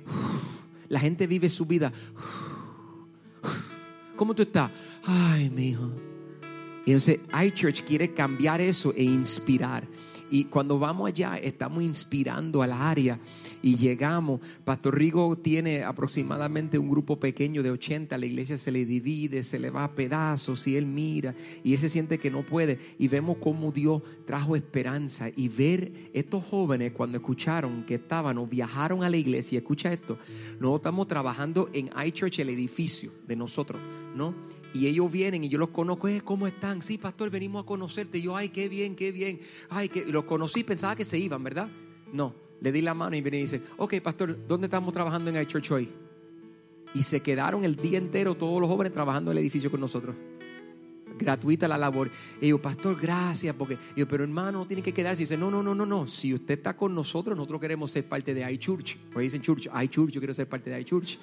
La 0.88 1.00
gente 1.00 1.26
vive 1.26 1.48
su 1.48 1.66
vida. 1.66 1.92
¿Cómo 4.16 4.34
tú 4.34 4.42
estás? 4.42 4.70
Ay, 5.02 5.50
mi 5.50 5.68
hijo. 5.68 5.90
Y 6.86 6.92
entonces 6.92 7.20
iChurch 7.46 7.84
quiere 7.84 8.12
cambiar 8.12 8.60
eso 8.60 8.92
e 8.96 9.02
inspirar. 9.02 9.86
Y 10.30 10.44
cuando 10.44 10.78
vamos 10.78 11.08
allá, 11.08 11.36
estamos 11.36 11.82
inspirando 11.82 12.62
al 12.62 12.72
área 12.72 13.18
y 13.62 13.76
llegamos. 13.76 14.40
Pastor 14.64 14.98
Rigo 14.98 15.36
tiene 15.36 15.84
aproximadamente 15.84 16.78
un 16.78 16.90
grupo 16.90 17.20
pequeño 17.20 17.62
de 17.62 17.70
80. 17.70 18.16
La 18.18 18.26
iglesia 18.26 18.58
se 18.58 18.72
le 18.72 18.84
divide, 18.86 19.44
se 19.44 19.58
le 19.58 19.70
va 19.70 19.84
a 19.84 19.94
pedazos 19.94 20.66
y 20.66 20.76
él 20.76 20.86
mira 20.86 21.34
y 21.62 21.74
él 21.74 21.78
se 21.78 21.88
siente 21.88 22.18
que 22.18 22.30
no 22.30 22.42
puede. 22.42 22.78
Y 22.98 23.08
vemos 23.08 23.36
cómo 23.38 23.70
Dios 23.70 24.02
trajo 24.26 24.56
esperanza. 24.56 25.28
Y 25.34 25.48
ver 25.48 25.92
estos 26.12 26.44
jóvenes 26.44 26.92
cuando 26.92 27.18
escucharon 27.18 27.84
que 27.84 27.96
estaban 27.96 28.38
o 28.38 28.46
viajaron 28.46 29.04
a 29.04 29.10
la 29.10 29.16
iglesia. 29.16 29.58
Escucha 29.58 29.92
esto. 29.92 30.18
Nosotros 30.54 30.76
estamos 30.76 31.08
trabajando 31.08 31.70
en 31.72 31.90
iChurch, 32.06 32.38
el 32.40 32.50
edificio 32.50 33.12
de 33.26 33.36
nosotros, 33.36 33.80
¿no? 34.14 34.34
Y 34.74 34.88
ellos 34.88 35.10
vienen 35.10 35.44
y 35.44 35.48
yo 35.48 35.56
los 35.56 35.68
conozco, 35.68 36.08
eh, 36.08 36.20
¿cómo 36.22 36.48
están? 36.48 36.82
Sí, 36.82 36.98
pastor, 36.98 37.30
venimos 37.30 37.62
a 37.62 37.66
conocerte. 37.66 38.18
Y 38.18 38.22
yo, 38.22 38.36
ay, 38.36 38.48
qué 38.48 38.68
bien, 38.68 38.96
qué 38.96 39.12
bien. 39.12 39.40
Ay, 39.70 39.88
que 39.88 40.04
los 40.04 40.24
conocí, 40.24 40.64
pensaba 40.64 40.96
que 40.96 41.04
se 41.04 41.16
iban, 41.16 41.44
¿verdad? 41.44 41.68
No, 42.12 42.34
le 42.60 42.72
di 42.72 42.82
la 42.82 42.92
mano 42.92 43.14
y 43.14 43.20
viene 43.20 43.38
y 43.38 43.42
dice, 43.42 43.62
ok, 43.76 44.00
pastor, 44.00 44.36
¿dónde 44.48 44.66
estamos 44.66 44.92
trabajando 44.92 45.30
en 45.30 45.40
iChurch 45.40 45.70
hoy? 45.70 45.88
Y 46.92 47.04
se 47.04 47.20
quedaron 47.20 47.64
el 47.64 47.76
día 47.76 47.98
entero 47.98 48.34
todos 48.34 48.60
los 48.60 48.68
jóvenes 48.68 48.92
trabajando 48.92 49.30
en 49.30 49.38
el 49.38 49.42
edificio 49.42 49.70
con 49.70 49.80
nosotros. 49.80 50.16
Gratuita 51.16 51.68
la 51.68 51.78
labor. 51.78 52.10
Y 52.40 52.48
yo, 52.48 52.60
pastor, 52.60 52.98
gracias, 53.00 53.54
porque 53.54 53.78
yo, 53.94 54.08
pero 54.08 54.24
hermano, 54.24 54.58
no 54.58 54.66
tiene 54.66 54.82
que 54.82 54.92
quedarse. 54.92 55.22
Y 55.22 55.24
dice, 55.24 55.36
no, 55.36 55.52
no, 55.52 55.62
no, 55.62 55.72
no, 55.72 55.86
no. 55.86 56.08
Si 56.08 56.34
usted 56.34 56.54
está 56.54 56.76
con 56.76 56.92
nosotros, 56.96 57.36
nosotros 57.36 57.60
queremos 57.60 57.92
ser 57.92 58.08
parte 58.08 58.34
de 58.34 58.52
iChurch. 58.54 58.98
Pues 59.12 59.22
dicen 59.22 59.40
church, 59.40 59.68
iChurch, 59.84 60.10
yo 60.10 60.20
quiero 60.20 60.34
ser 60.34 60.48
parte 60.48 60.68
de 60.68 60.80
iChurch. 60.80 61.18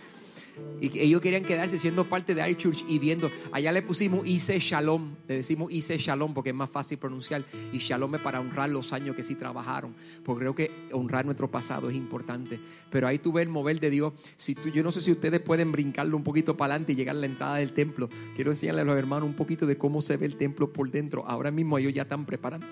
Y 0.79 0.99
ellos 0.99 1.21
querían 1.21 1.43
quedarse 1.43 1.77
siendo 1.77 2.05
parte 2.05 2.33
de 2.33 2.49
iChurch 2.49 2.83
y 2.87 2.99
viendo. 2.99 3.29
Allá 3.51 3.71
le 3.71 3.81
pusimos 3.81 4.25
Ise 4.25 4.59
Shalom. 4.59 5.15
Le 5.27 5.35
decimos 5.35 5.71
Ise 5.71 5.97
Shalom 5.97 6.33
porque 6.33 6.49
es 6.49 6.55
más 6.55 6.69
fácil 6.69 6.97
pronunciar. 6.97 7.43
Y 7.71 7.77
Shalom 7.77 8.15
es 8.15 8.21
para 8.21 8.39
honrar 8.39 8.69
los 8.69 8.91
años 8.93 9.15
que 9.15 9.23
sí 9.23 9.35
trabajaron. 9.35 9.93
Porque 10.23 10.41
creo 10.41 10.55
que 10.55 10.71
honrar 10.91 11.25
nuestro 11.25 11.51
pasado 11.51 11.89
es 11.89 11.95
importante. 11.95 12.59
Pero 12.89 13.07
ahí 13.07 13.19
tú 13.19 13.31
ves 13.31 13.43
el 13.43 13.49
mover 13.49 13.79
de 13.79 13.89
Dios. 13.89 14.13
Si 14.37 14.55
tú, 14.55 14.69
yo 14.69 14.83
no 14.83 14.91
sé 14.91 15.01
si 15.01 15.11
ustedes 15.11 15.39
pueden 15.39 15.71
brincarlo 15.71 16.17
un 16.17 16.23
poquito 16.23 16.57
para 16.57 16.73
adelante 16.73 16.93
y 16.93 16.95
llegar 16.95 17.15
a 17.15 17.19
la 17.19 17.27
entrada 17.27 17.55
del 17.57 17.73
templo. 17.73 18.09
Quiero 18.35 18.51
enseñarles 18.51 18.83
a 18.83 18.85
los 18.85 18.97
hermanos 18.97 19.29
un 19.29 19.35
poquito 19.35 19.65
de 19.65 19.77
cómo 19.77 20.01
se 20.01 20.17
ve 20.17 20.25
el 20.25 20.35
templo 20.35 20.73
por 20.73 20.89
dentro. 20.89 21.25
Ahora 21.27 21.51
mismo 21.51 21.77
ellos 21.77 21.93
ya 21.93 22.03
están 22.03 22.25
preparando 22.25 22.65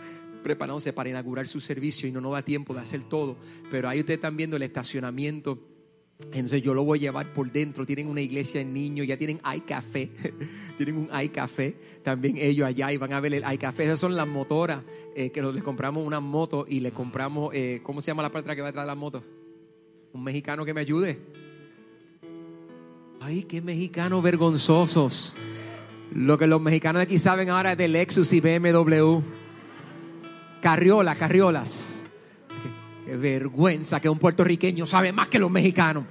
preparándose 0.44 0.94
para 0.94 1.10
inaugurar 1.10 1.48
su 1.48 1.60
servicio 1.60 2.08
y 2.08 2.12
no 2.12 2.22
nos 2.22 2.32
da 2.32 2.42
tiempo 2.42 2.74
de 2.74 2.80
hacer 2.82 3.04
todo. 3.04 3.38
Pero 3.70 3.90
ahí 3.90 4.00
ustedes 4.00 4.18
están 4.18 4.38
viendo 4.38 4.56
el 4.56 4.64
estacionamiento 4.64 5.60
entonces 6.22 6.62
yo 6.62 6.74
lo 6.74 6.84
voy 6.84 7.00
a 7.00 7.02
llevar 7.02 7.26
por 7.28 7.50
dentro. 7.50 7.86
Tienen 7.86 8.08
una 8.08 8.20
iglesia 8.20 8.60
en 8.60 8.74
niños, 8.74 9.08
ya 9.08 9.18
tienen 9.18 9.40
iCafé. 9.56 10.10
tienen 10.78 10.98
un 10.98 11.10
iCafé 11.22 11.76
también 12.04 12.38
ellos 12.38 12.68
allá 12.68 12.92
y 12.92 12.98
van 12.98 13.14
a 13.14 13.20
ver 13.20 13.34
el 13.34 13.54
iCafé. 13.54 13.86
Esas 13.86 14.00
son 14.00 14.16
las 14.16 14.28
motoras 14.28 14.84
eh, 15.16 15.32
que 15.32 15.42
les 15.42 15.64
compramos 15.64 16.06
una 16.06 16.20
moto 16.20 16.66
y 16.68 16.82
le 16.82 16.92
compramos, 16.92 17.54
eh, 17.54 17.80
¿cómo 17.84 18.02
se 18.02 18.08
llama 18.08 18.24
la 18.24 18.32
parte 18.32 18.54
que 18.54 18.62
va 18.62 18.68
detrás 18.68 18.84
de 18.84 18.88
la 18.88 18.96
moto? 18.96 19.24
Un 20.12 20.24
mexicano 20.24 20.66
que 20.66 20.74
me 20.74 20.82
ayude. 20.82 21.20
Ay, 23.22 23.44
qué 23.44 23.62
mexicanos 23.62 24.22
vergonzosos. 24.22 25.36
Lo 26.14 26.38
que 26.38 26.48
los 26.48 26.62
mexicanos 26.62 27.02
aquí 27.02 27.18
saben 27.20 27.50
ahora 27.50 27.74
es 27.74 27.78
de 27.78 27.88
Lexus 27.88 28.34
y 28.34 28.42
BMW. 28.42 29.22
Carriolas, 30.62 31.18
carriolas. 31.18 31.99
Vergüenza 33.18 34.00
que 34.00 34.10
un 34.10 34.20
puertorriqueño 34.20 34.86
sabe 34.86 35.12
más 35.12 35.28
que 35.28 35.40
los 35.40 35.52
mexicanos. 35.52 36.06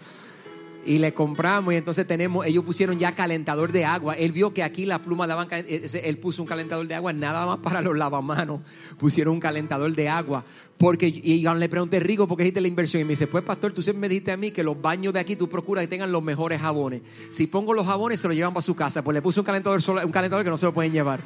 Y 0.86 0.98
le 0.98 1.12
compramos 1.12 1.74
y 1.74 1.76
entonces 1.76 2.06
tenemos, 2.06 2.46
ellos 2.46 2.64
pusieron 2.64 2.98
ya 2.98 3.12
calentador 3.12 3.72
de 3.72 3.84
agua. 3.84 4.14
Él 4.14 4.32
vio 4.32 4.54
que 4.54 4.62
aquí 4.62 4.86
las 4.86 5.00
plumas 5.00 5.28
daban, 5.28 5.46
él 5.50 6.18
puso 6.18 6.40
un 6.40 6.48
calentador 6.48 6.86
de 6.86 6.94
agua 6.94 7.12
nada 7.12 7.44
más 7.44 7.58
para 7.58 7.82
los 7.82 7.94
lavamanos. 7.94 8.60
Pusieron 8.96 9.34
un 9.34 9.40
calentador 9.40 9.94
de 9.94 10.08
agua. 10.08 10.44
Porque, 10.78 11.08
y 11.08 11.42
yo 11.42 11.54
le 11.54 11.68
pregunté, 11.68 12.00
Rigo, 12.00 12.26
¿por 12.26 12.38
qué 12.38 12.44
hiciste 12.44 12.62
la 12.62 12.68
inversión? 12.68 13.02
Y 13.02 13.04
me 13.04 13.10
dice, 13.10 13.26
pues 13.26 13.44
pastor, 13.44 13.72
tú 13.72 13.82
siempre 13.82 14.00
me 14.00 14.08
dijiste 14.08 14.32
a 14.32 14.38
mí 14.38 14.50
que 14.50 14.62
los 14.62 14.80
baños 14.80 15.12
de 15.12 15.20
aquí 15.20 15.36
tú 15.36 15.48
procuras 15.48 15.82
que 15.82 15.88
tengan 15.88 16.10
los 16.10 16.22
mejores 16.22 16.58
jabones. 16.58 17.02
Si 17.28 17.46
pongo 17.48 17.74
los 17.74 17.84
jabones, 17.84 18.20
se 18.20 18.28
los 18.28 18.36
llevan 18.36 18.54
para 18.54 18.62
su 18.62 18.74
casa. 18.74 19.04
Pues 19.04 19.14
le 19.14 19.20
puse 19.20 19.40
un 19.40 19.46
calentador, 19.46 19.80
un 20.04 20.12
calentador 20.12 20.42
que 20.42 20.50
no 20.50 20.56
se 20.56 20.64
lo 20.64 20.72
pueden 20.72 20.92
llevar. 20.92 21.20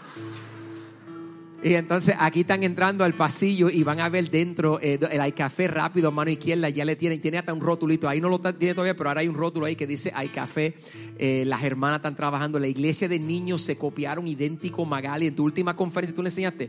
Y 1.64 1.74
entonces 1.74 2.16
aquí 2.18 2.40
están 2.40 2.64
entrando 2.64 3.04
al 3.04 3.12
pasillo 3.12 3.70
y 3.70 3.84
van 3.84 4.00
a 4.00 4.08
ver 4.08 4.28
dentro 4.30 4.80
eh, 4.82 4.98
el 5.10 5.34
café 5.34 5.68
rápido, 5.68 6.10
mano 6.10 6.30
izquierda, 6.30 6.68
ya 6.68 6.84
le 6.84 6.96
tienen, 6.96 7.20
tiene 7.20 7.38
hasta 7.38 7.52
un 7.52 7.60
rótulito, 7.60 8.08
ahí 8.08 8.20
no 8.20 8.28
lo 8.28 8.40
tiene 8.40 8.74
todavía, 8.74 8.96
pero 8.96 9.10
ahora 9.10 9.20
hay 9.20 9.28
un 9.28 9.36
rótulo 9.36 9.66
ahí 9.66 9.76
que 9.76 9.86
dice 9.86 10.10
hay 10.12 10.26
café, 10.28 10.74
eh, 11.18 11.44
las 11.46 11.62
hermanas 11.62 11.98
están 11.98 12.16
trabajando, 12.16 12.58
la 12.58 12.66
iglesia 12.66 13.08
de 13.08 13.20
niños 13.20 13.62
se 13.62 13.76
copiaron 13.76 14.26
idéntico 14.26 14.84
Magali, 14.84 15.28
en 15.28 15.36
tu 15.36 15.44
última 15.44 15.76
conferencia 15.76 16.16
tú 16.16 16.22
le 16.22 16.30
enseñaste, 16.30 16.68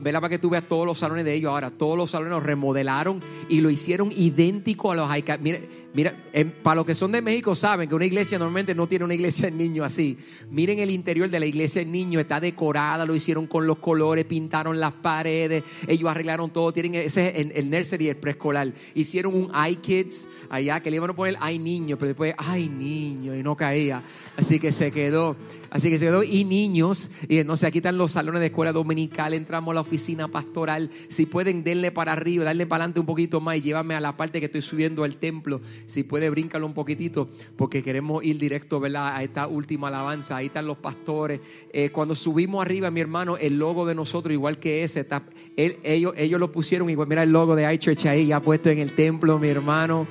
vela 0.00 0.20
para 0.20 0.30
que 0.30 0.38
tú 0.40 0.50
veas 0.50 0.64
todos 0.64 0.84
los 0.84 0.98
salones 0.98 1.24
de 1.24 1.32
ellos 1.32 1.50
ahora, 1.50 1.70
todos 1.70 1.96
los 1.96 2.10
salones 2.10 2.32
los 2.32 2.42
remodelaron 2.42 3.20
y 3.48 3.60
lo 3.60 3.70
hicieron 3.70 4.10
idéntico 4.10 4.90
a 4.90 4.96
los 4.96 5.08
hay 5.08 5.24
Mire, 5.40 5.83
Mira, 5.94 6.12
en- 6.32 6.50
para 6.50 6.74
los 6.74 6.86
que 6.86 6.94
son 6.96 7.12
de 7.12 7.22
México 7.22 7.54
saben 7.54 7.88
que 7.88 7.94
una 7.94 8.04
iglesia 8.04 8.36
normalmente 8.36 8.74
no 8.74 8.88
tiene 8.88 9.04
una 9.04 9.14
iglesia 9.14 9.48
de 9.48 9.52
niños 9.56 9.86
así. 9.86 10.18
Miren 10.50 10.80
el 10.80 10.90
interior 10.90 11.30
de 11.30 11.38
la 11.38 11.46
iglesia 11.46 11.84
de 11.84 11.90
niños, 11.90 12.20
está 12.20 12.40
decorada, 12.40 13.06
lo 13.06 13.14
hicieron 13.14 13.46
con 13.46 13.64
los 13.68 13.78
colores, 13.78 14.24
pintaron 14.24 14.80
las 14.80 14.92
paredes, 14.92 15.62
ellos 15.86 16.10
arreglaron 16.10 16.50
todo, 16.50 16.72
tienen 16.72 16.96
ese 16.96 17.28
es 17.28 17.34
el, 17.36 17.52
el 17.52 17.70
nursery, 17.70 18.08
el 18.08 18.16
preescolar. 18.16 18.72
Hicieron 18.96 19.36
un 19.36 19.52
iKids 19.70 20.26
allá 20.50 20.80
que 20.80 20.90
le 20.90 20.96
iban 20.96 21.10
a 21.10 21.14
poner 21.14 21.36
ay 21.38 21.60
niño, 21.60 21.96
pero 21.96 22.08
después 22.08 22.34
ay 22.38 22.68
niño 22.68 23.36
y 23.36 23.44
no 23.44 23.54
caía. 23.56 24.02
Así 24.36 24.58
que 24.58 24.72
se 24.72 24.90
quedó, 24.90 25.36
así 25.70 25.90
que 25.90 26.00
se 26.00 26.06
quedó 26.06 26.24
y 26.24 26.42
niños 26.42 27.08
y 27.28 27.38
entonces 27.38 27.68
aquí 27.68 27.78
están 27.78 27.98
los 27.98 28.10
salones 28.10 28.40
de 28.40 28.46
escuela 28.46 28.72
dominical, 28.72 29.32
entramos 29.32 29.70
a 29.70 29.74
la 29.76 29.80
oficina 29.82 30.26
pastoral. 30.26 30.90
Si 31.08 31.24
pueden 31.26 31.62
denle 31.62 31.92
para 31.92 32.10
arriba, 32.10 32.42
darle 32.42 32.66
para 32.66 32.82
adelante 32.82 32.98
un 32.98 33.06
poquito 33.06 33.40
más 33.40 33.58
y 33.58 33.60
llévame 33.60 33.94
a 33.94 34.00
la 34.00 34.16
parte 34.16 34.40
que 34.40 34.46
estoy 34.46 34.62
subiendo 34.62 35.04
al 35.04 35.18
templo. 35.18 35.60
Si 35.86 36.02
puede 36.02 36.30
bríncalo 36.30 36.66
un 36.66 36.74
poquitito 36.74 37.28
porque 37.56 37.82
queremos 37.82 38.24
ir 38.24 38.38
directo, 38.38 38.80
¿verdad? 38.80 39.16
A 39.16 39.22
esta 39.22 39.46
última 39.46 39.88
alabanza. 39.88 40.36
Ahí 40.36 40.46
están 40.46 40.66
los 40.66 40.78
pastores. 40.78 41.40
Eh, 41.72 41.90
cuando 41.90 42.14
subimos 42.14 42.64
arriba, 42.64 42.90
mi 42.90 43.00
hermano, 43.00 43.36
el 43.36 43.58
logo 43.58 43.86
de 43.86 43.94
nosotros, 43.94 44.32
igual 44.32 44.58
que 44.58 44.84
ese, 44.84 45.00
está, 45.00 45.22
él- 45.56 45.78
ellos, 45.82 46.14
ellos 46.16 46.40
lo 46.40 46.50
pusieron 46.52 46.88
igual. 46.90 47.08
Mira 47.08 47.22
el 47.22 47.30
logo 47.30 47.54
de 47.56 47.72
iChurch 47.74 48.06
ahí, 48.06 48.26
ya 48.28 48.40
puesto 48.40 48.70
en 48.70 48.78
el 48.78 48.90
templo, 48.92 49.38
mi 49.38 49.48
hermano. 49.48 50.06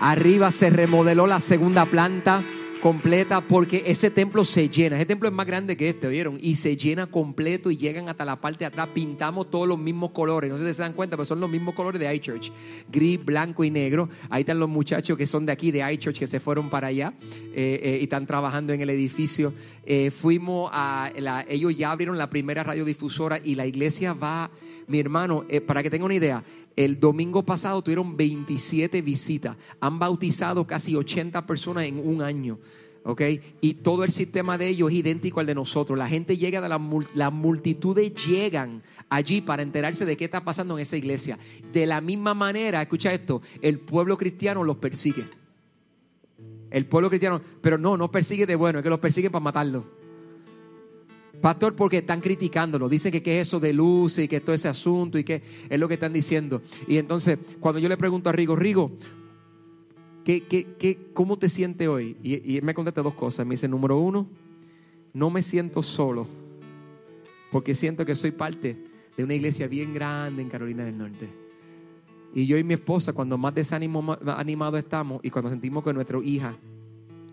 Arriba 0.00 0.50
se 0.50 0.70
remodeló 0.70 1.26
la 1.26 1.40
segunda 1.40 1.86
planta 1.86 2.42
completa 2.84 3.40
porque 3.40 3.82
ese 3.86 4.10
templo 4.10 4.44
se 4.44 4.68
llena. 4.68 4.96
Ese 4.96 5.06
templo 5.06 5.26
es 5.26 5.34
más 5.34 5.46
grande 5.46 5.74
que 5.74 5.88
este, 5.88 6.06
¿vieron? 6.06 6.38
Y 6.38 6.56
se 6.56 6.76
llena 6.76 7.06
completo 7.06 7.70
y 7.70 7.78
llegan 7.78 8.10
hasta 8.10 8.26
la 8.26 8.38
parte 8.38 8.58
de 8.58 8.66
atrás. 8.66 8.90
Pintamos 8.92 9.50
todos 9.50 9.66
los 9.66 9.78
mismos 9.78 10.10
colores. 10.10 10.50
No 10.50 10.58
sé 10.58 10.66
si 10.66 10.74
se 10.74 10.82
dan 10.82 10.92
cuenta, 10.92 11.16
pero 11.16 11.24
son 11.24 11.40
los 11.40 11.48
mismos 11.48 11.74
colores 11.74 11.98
de 11.98 12.14
iChurch. 12.14 12.52
Gris, 12.92 13.24
blanco 13.24 13.64
y 13.64 13.70
negro. 13.70 14.10
Ahí 14.28 14.42
están 14.42 14.58
los 14.58 14.68
muchachos 14.68 15.16
que 15.16 15.26
son 15.26 15.46
de 15.46 15.52
aquí, 15.52 15.70
de 15.70 15.80
iChurch, 15.94 16.18
que 16.18 16.26
se 16.26 16.40
fueron 16.40 16.68
para 16.68 16.88
allá 16.88 17.14
eh, 17.54 17.80
eh, 17.82 17.98
y 18.02 18.04
están 18.04 18.26
trabajando 18.26 18.74
en 18.74 18.82
el 18.82 18.90
edificio. 18.90 19.54
Eh, 19.86 20.10
fuimos 20.10 20.68
a... 20.70 21.10
ellos 21.48 21.74
ya 21.74 21.90
abrieron 21.90 22.18
la 22.18 22.28
primera 22.28 22.64
radiodifusora 22.64 23.40
y 23.42 23.54
la 23.54 23.64
iglesia 23.64 24.12
va... 24.12 24.50
Mi 24.86 25.00
hermano, 25.00 25.46
para 25.66 25.82
que 25.82 25.88
tenga 25.88 26.04
una 26.04 26.12
idea, 26.12 26.44
el 26.76 26.98
domingo 26.98 27.44
pasado 27.44 27.82
tuvieron 27.82 28.16
27 28.16 29.02
visitas. 29.02 29.56
Han 29.80 29.98
bautizado 29.98 30.66
casi 30.66 30.96
80 30.96 31.46
personas 31.46 31.84
en 31.84 32.06
un 32.06 32.22
año. 32.22 32.58
¿ok? 33.04 33.22
Y 33.60 33.74
todo 33.74 34.02
el 34.04 34.10
sistema 34.10 34.58
de 34.58 34.68
ellos 34.68 34.90
es 34.90 34.96
idéntico 34.96 35.40
al 35.40 35.46
de 35.46 35.54
nosotros. 35.54 35.98
La 35.98 36.08
gente 36.08 36.36
llega 36.36 36.60
de 36.60 36.68
la, 36.68 36.80
las 37.14 37.32
multitudes 37.32 38.12
llegan 38.26 38.82
allí 39.08 39.40
para 39.40 39.62
enterarse 39.62 40.04
de 40.04 40.16
qué 40.16 40.24
está 40.24 40.42
pasando 40.44 40.76
en 40.76 40.82
esa 40.82 40.96
iglesia. 40.96 41.38
De 41.72 41.86
la 41.86 42.00
misma 42.00 42.34
manera, 42.34 42.82
escucha 42.82 43.12
esto, 43.12 43.42
el 43.60 43.78
pueblo 43.78 44.16
cristiano 44.16 44.64
los 44.64 44.76
persigue. 44.76 45.24
El 46.70 46.86
pueblo 46.86 47.08
cristiano, 47.08 47.40
pero 47.60 47.78
no, 47.78 47.96
no 47.96 48.10
persigue 48.10 48.46
de 48.46 48.56
bueno, 48.56 48.80
es 48.80 48.82
que 48.82 48.90
los 48.90 48.98
persigue 48.98 49.30
para 49.30 49.44
matarlos. 49.44 49.84
Pastor, 51.44 51.76
porque 51.76 51.98
están 51.98 52.22
criticándolo. 52.22 52.88
Dicen 52.88 53.12
que 53.12 53.22
qué 53.22 53.38
es 53.38 53.48
eso 53.48 53.60
de 53.60 53.74
luz 53.74 54.18
y 54.18 54.28
que 54.28 54.40
todo 54.40 54.54
ese 54.54 54.66
asunto 54.66 55.18
y 55.18 55.24
que 55.24 55.42
es 55.68 55.78
lo 55.78 55.86
que 55.88 55.92
están 55.92 56.14
diciendo. 56.14 56.62
Y 56.88 56.96
entonces, 56.96 57.38
cuando 57.60 57.78
yo 57.78 57.90
le 57.90 57.98
pregunto 57.98 58.30
a 58.30 58.32
Rigo, 58.32 58.56
Rigo, 58.56 58.92
¿qué, 60.24 60.40
qué, 60.40 60.68
qué, 60.78 61.10
¿cómo 61.12 61.38
te 61.38 61.50
sientes 61.50 61.86
hoy? 61.86 62.16
Y, 62.22 62.62
me 62.62 62.72
contesta 62.72 63.02
dos 63.02 63.12
cosas. 63.12 63.44
Me 63.44 63.56
dice, 63.56 63.68
número 63.68 63.98
uno, 63.98 64.26
no 65.12 65.28
me 65.28 65.42
siento 65.42 65.82
solo, 65.82 66.26
porque 67.52 67.74
siento 67.74 68.06
que 68.06 68.14
soy 68.14 68.30
parte 68.30 68.78
de 69.14 69.22
una 69.22 69.34
iglesia 69.34 69.68
bien 69.68 69.92
grande 69.92 70.40
en 70.40 70.48
Carolina 70.48 70.86
del 70.86 70.96
Norte. 70.96 71.28
Y 72.32 72.46
yo 72.46 72.56
y 72.56 72.64
mi 72.64 72.72
esposa, 72.72 73.12
cuando 73.12 73.36
más 73.36 73.54
desánimo, 73.54 74.00
más 74.00 74.18
animados 74.28 74.80
estamos 74.80 75.20
y 75.22 75.28
cuando 75.28 75.50
sentimos 75.50 75.84
que 75.84 75.92
nuestra 75.92 76.18
hija 76.24 76.56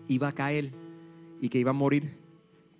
iba 0.06 0.28
a 0.28 0.32
caer 0.32 0.70
y 1.40 1.48
que 1.48 1.58
iba 1.58 1.70
a 1.70 1.72
morir, 1.72 2.21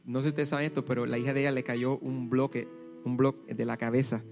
no 0.04 0.20
sé 0.20 0.24
si 0.24 0.28
ustedes 0.30 0.48
saben 0.48 0.66
esto, 0.66 0.84
pero 0.84 1.06
la 1.06 1.18
hija 1.18 1.32
de 1.32 1.40
ella 1.40 1.50
le 1.50 1.62
cayó 1.62 1.98
un 1.98 2.28
bloque, 2.28 2.68
un 3.04 3.16
bloque 3.16 3.54
de 3.54 3.64
la 3.64 3.76
cabeza 3.76 4.22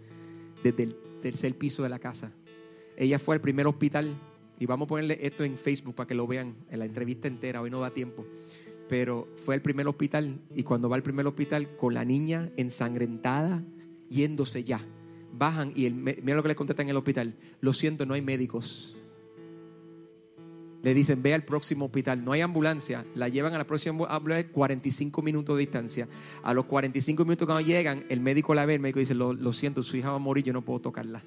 desde 0.63 0.85
el 0.85 0.97
tercer 1.23 1.57
piso 1.57 1.83
de 1.83 1.89
la 1.89 1.99
casa. 1.99 2.33
Ella 2.97 3.19
fue 3.19 3.35
al 3.35 3.41
primer 3.41 3.67
hospital 3.67 4.15
y 4.59 4.67
vamos 4.67 4.87
a 4.87 4.89
ponerle 4.89 5.19
esto 5.23 5.45
en 5.45 5.57
Facebook 5.57 5.95
para 5.95 6.07
que 6.07 6.15
lo 6.15 6.27
vean 6.27 6.55
en 6.71 6.79
la 6.79 6.85
entrevista 6.85 7.29
entera, 7.29 7.63
hoy 7.63 7.71
no 7.71 7.81
da 7.81 7.91
tiempo. 7.91 8.27
Pero 8.89 9.29
fue 9.37 9.55
al 9.55 9.63
primer 9.63 9.87
hospital 9.87 10.41
y 10.55 10.65
cuando 10.65 10.89
va 10.89 10.97
al 10.97 11.03
primer 11.03 11.27
hospital 11.27 11.77
con 11.77 11.95
la 11.95 12.05
niña 12.05 12.51
ensangrentada, 12.57 13.63
yéndose 14.09 14.65
ya. 14.65 14.85
Bajan 15.33 15.73
y 15.77 15.87
el, 15.87 15.95
mira 15.95 16.35
lo 16.35 16.43
que 16.43 16.49
le 16.49 16.57
contestan 16.57 16.87
en 16.87 16.91
el 16.91 16.97
hospital. 16.97 17.37
Lo 17.61 17.73
siento, 17.73 18.05
no 18.05 18.15
hay 18.15 18.23
médicos. 18.23 19.00
Le 20.83 20.95
dicen, 20.95 21.23
ve 21.23 21.35
al 21.35 21.45
próximo 21.45 21.87
hospital. 21.87 22.25
No 22.25 22.33
hay 22.33 22.41
ambulancia. 22.41 23.05
La 23.15 23.29
llevan 23.29 23.55
a 23.55 23.59
la 23.59 23.67
próxima 23.67 24.07
ambulancia, 24.09 24.51
45 24.53 25.23
minutos 25.23 25.57
de 25.57 25.61
distancia. 25.61 26.09
A 26.43 26.55
los 26.55 26.65
45 26.65 27.25
minutos 27.25 27.47
cuando 27.47 27.67
llegan, 27.67 28.05
el 28.09 28.21
médico 28.21 28.55
la 28.55 28.67
ve, 28.67 28.75
el 28.75 28.81
médico 28.81 28.99
dice, 28.99 29.15
lo, 29.15 29.33
lo 29.33 29.53
siento, 29.53 29.83
su 29.83 29.97
hija 29.97 30.11
va 30.11 30.17
a 30.17 30.21
morir, 30.21 30.45
yo 30.45 30.53
no 30.53 30.63
puedo 30.63 30.81
tocarla. 30.81 31.23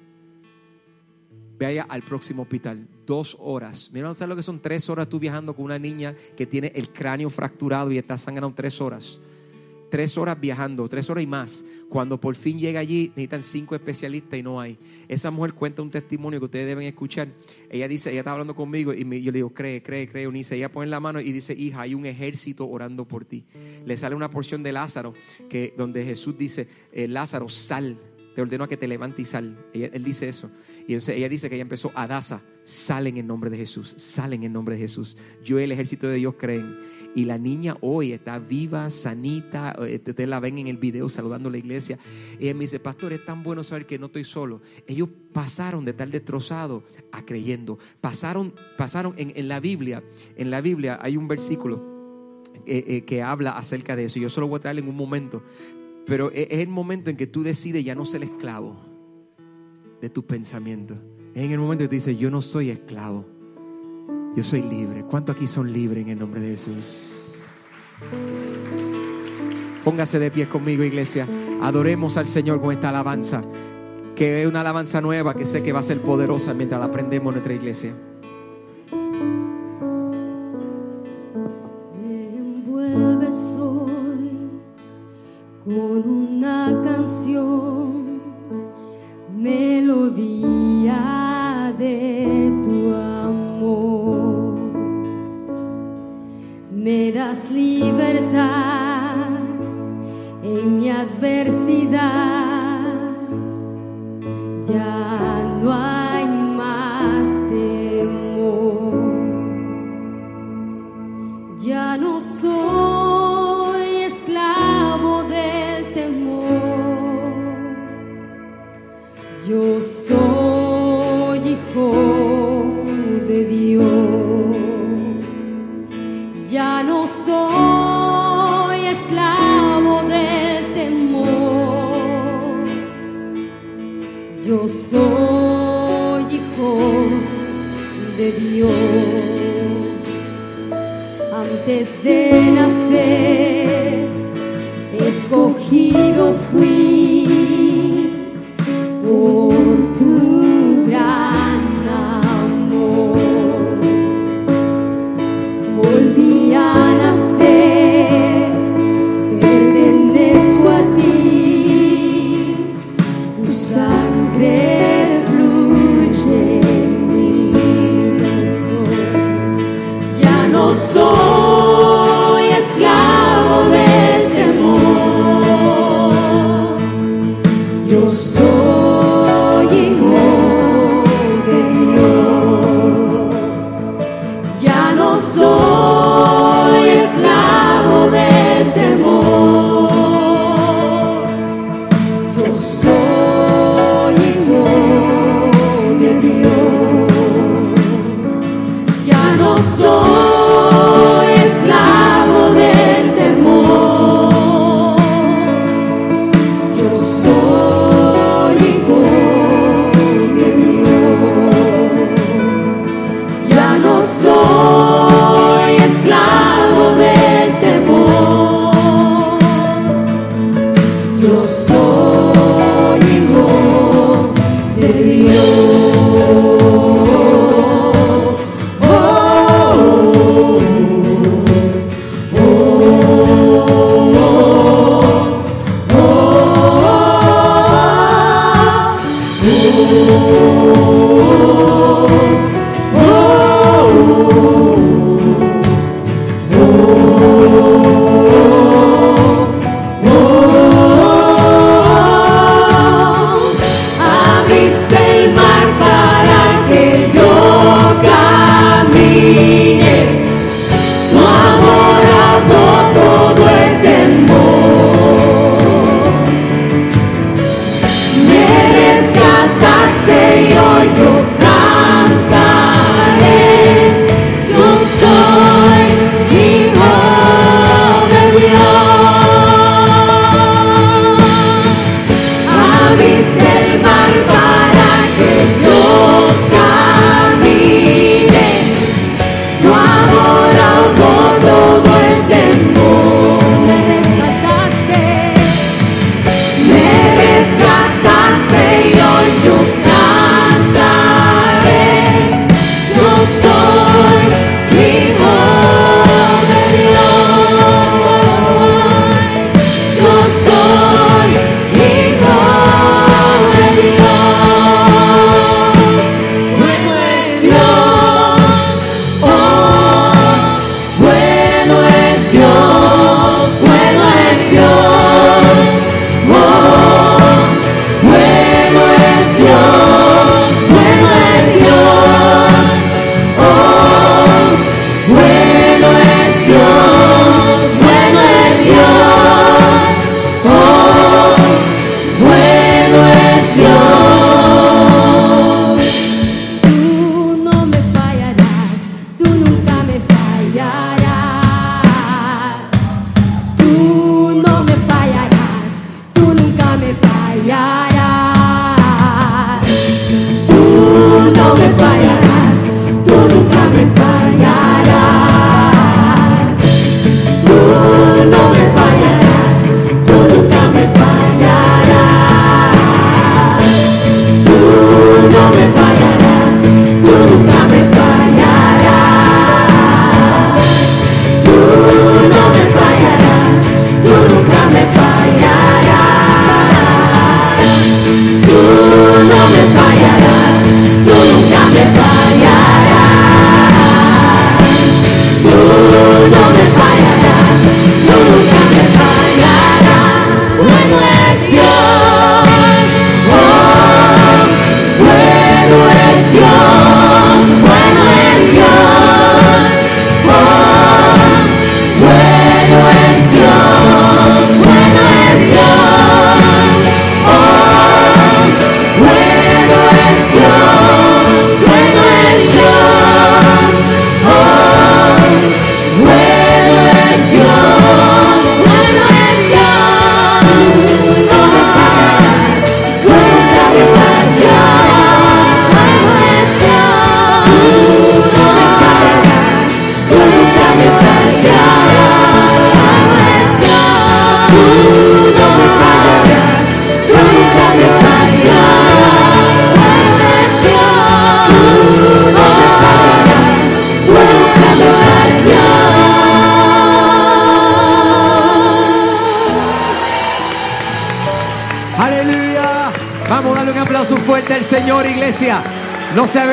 Vaya 1.58 1.86
al 1.88 2.02
próximo 2.02 2.42
hospital. 2.42 2.88
Dos 3.06 3.36
horas. 3.40 3.90
Mira, 3.92 4.12
¿sabes 4.14 4.28
lo 4.28 4.36
que 4.36 4.42
son 4.42 4.60
tres 4.60 4.88
horas 4.90 5.08
tú 5.08 5.18
viajando 5.18 5.54
con 5.54 5.64
una 5.64 5.78
niña 5.78 6.14
que 6.36 6.46
tiene 6.46 6.72
el 6.74 6.90
cráneo 6.90 7.30
fracturado 7.30 7.92
y 7.92 7.98
está 7.98 8.18
sangrando 8.18 8.54
tres 8.54 8.80
horas? 8.80 9.20
Tres 9.90 10.18
horas 10.18 10.40
viajando, 10.40 10.88
tres 10.88 11.08
horas 11.10 11.24
y 11.24 11.26
más. 11.26 11.64
Cuando 11.88 12.20
por 12.20 12.34
fin 12.34 12.58
llega 12.58 12.80
allí, 12.80 13.08
necesitan 13.10 13.42
cinco 13.42 13.74
especialistas 13.74 14.38
y 14.38 14.42
no 14.42 14.60
hay. 14.60 14.78
Esa 15.08 15.30
mujer 15.30 15.54
cuenta 15.54 15.82
un 15.82 15.90
testimonio 15.90 16.40
que 16.40 16.46
ustedes 16.46 16.66
deben 16.66 16.86
escuchar. 16.86 17.28
Ella 17.70 17.86
dice, 17.86 18.10
ella 18.10 18.20
está 18.20 18.32
hablando 18.32 18.54
conmigo 18.54 18.92
y 18.92 19.04
yo 19.22 19.30
le 19.30 19.38
digo, 19.38 19.54
cree, 19.54 19.82
cree, 19.82 20.08
cree, 20.08 20.26
Unice. 20.26 20.56
Ella 20.56 20.72
pone 20.72 20.88
la 20.88 21.00
mano 21.00 21.20
y 21.20 21.32
dice, 21.32 21.54
hija, 21.54 21.82
hay 21.82 21.94
un 21.94 22.06
ejército 22.06 22.68
orando 22.68 23.06
por 23.06 23.24
ti. 23.24 23.44
Le 23.84 23.96
sale 23.96 24.14
una 24.14 24.30
porción 24.30 24.62
de 24.62 24.72
Lázaro, 24.72 25.14
que, 25.48 25.74
donde 25.76 26.04
Jesús 26.04 26.36
dice, 26.36 26.66
eh, 26.92 27.06
Lázaro, 27.08 27.48
sal. 27.48 27.98
Te 28.34 28.42
ordeno 28.42 28.64
a 28.64 28.68
que 28.68 28.76
te 28.76 28.88
levantes 28.88 29.20
y 29.20 29.24
sal. 29.24 29.56
Él 29.72 30.02
dice 30.02 30.26
eso. 30.26 30.50
Y 30.86 30.92
entonces 30.92 31.16
ella 31.16 31.28
dice 31.28 31.48
que 31.48 31.54
ella 31.56 31.62
empezó 31.62 31.90
a 31.94 32.06
Daza. 32.06 32.42
Salen 32.64 33.16
en 33.16 33.26
nombre 33.26 33.50
de 33.50 33.56
Jesús. 33.56 33.94
Salen 33.96 34.42
en 34.42 34.52
nombre 34.52 34.74
de 34.74 34.80
Jesús. 34.82 35.16
Yo 35.44 35.58
y 35.60 35.62
el 35.62 35.72
ejército 35.72 36.06
de 36.08 36.16
Dios 36.16 36.34
creen. 36.38 36.78
Y 37.14 37.24
la 37.24 37.38
niña 37.38 37.76
hoy 37.80 38.12
está 38.12 38.38
viva, 38.38 38.90
sanita. 38.90 39.76
eh, 39.80 40.02
Ustedes 40.06 40.28
la 40.28 40.40
ven 40.40 40.58
en 40.58 40.66
el 40.66 40.76
video 40.78 41.08
saludando 41.08 41.48
a 41.48 41.52
la 41.52 41.58
iglesia. 41.58 41.98
Y 42.38 42.44
ella 42.44 42.54
me 42.54 42.60
dice, 42.60 42.80
pastor, 42.80 43.12
es 43.12 43.24
tan 43.24 43.42
bueno 43.42 43.64
saber 43.64 43.86
que 43.86 43.98
no 43.98 44.06
estoy 44.06 44.24
solo. 44.24 44.60
Ellos 44.86 45.08
pasaron 45.32 45.84
de 45.84 45.92
estar 45.92 46.08
destrozados 46.08 46.82
a 47.12 47.24
creyendo. 47.24 47.78
Pasaron, 48.00 48.52
pasaron 48.76 49.14
en, 49.16 49.32
en 49.36 49.48
la 49.48 49.60
Biblia. 49.60 50.02
En 50.36 50.50
la 50.50 50.60
Biblia 50.60 50.98
hay 51.00 51.16
un 51.16 51.28
versículo 51.28 52.42
eh, 52.66 52.84
eh, 52.86 53.04
que 53.04 53.22
habla 53.22 53.52
acerca 53.52 53.94
de 53.96 54.06
eso. 54.06 54.18
Yo 54.18 54.28
solo 54.28 54.48
voy 54.48 54.58
a 54.58 54.62
traerle 54.62 54.82
en 54.82 54.88
un 54.88 54.96
momento. 54.96 55.42
Pero 56.06 56.30
es 56.32 56.48
es 56.50 56.58
el 56.58 56.68
momento 56.68 57.10
en 57.10 57.16
que 57.16 57.26
tú 57.26 57.42
decides 57.42 57.84
ya 57.84 57.94
no 57.94 58.04
ser 58.04 58.22
esclavo 58.22 58.93
de 60.04 60.10
tus 60.10 60.24
pensamientos. 60.24 60.98
En 61.34 61.50
el 61.50 61.58
momento 61.58 61.88
que 61.88 61.98
tú 61.98 62.10
yo 62.10 62.30
no 62.30 62.42
soy 62.42 62.68
esclavo. 62.68 63.24
Yo 64.36 64.44
soy 64.44 64.60
libre. 64.60 65.02
¿Cuántos 65.08 65.34
aquí 65.34 65.46
son 65.46 65.72
libres 65.72 66.04
en 66.04 66.10
el 66.10 66.18
nombre 66.18 66.40
de 66.40 66.50
Jesús? 66.50 67.14
Póngase 69.82 70.18
de 70.18 70.30
pies 70.30 70.48
conmigo, 70.48 70.84
iglesia. 70.84 71.26
Adoremos 71.62 72.18
al 72.18 72.26
Señor 72.26 72.60
con 72.60 72.72
esta 72.72 72.90
alabanza. 72.90 73.40
Que 74.14 74.42
es 74.42 74.46
una 74.46 74.60
alabanza 74.60 75.00
nueva 75.00 75.32
que 75.32 75.46
sé 75.46 75.62
que 75.62 75.72
va 75.72 75.78
a 75.78 75.82
ser 75.82 76.02
poderosa 76.02 76.52
mientras 76.52 76.78
la 76.80 76.88
aprendemos 76.88 77.30
en 77.30 77.34
nuestra 77.36 77.54
iglesia. 77.54 77.94
Con 85.64 86.06
una 86.06 86.82
canción, 86.84 87.73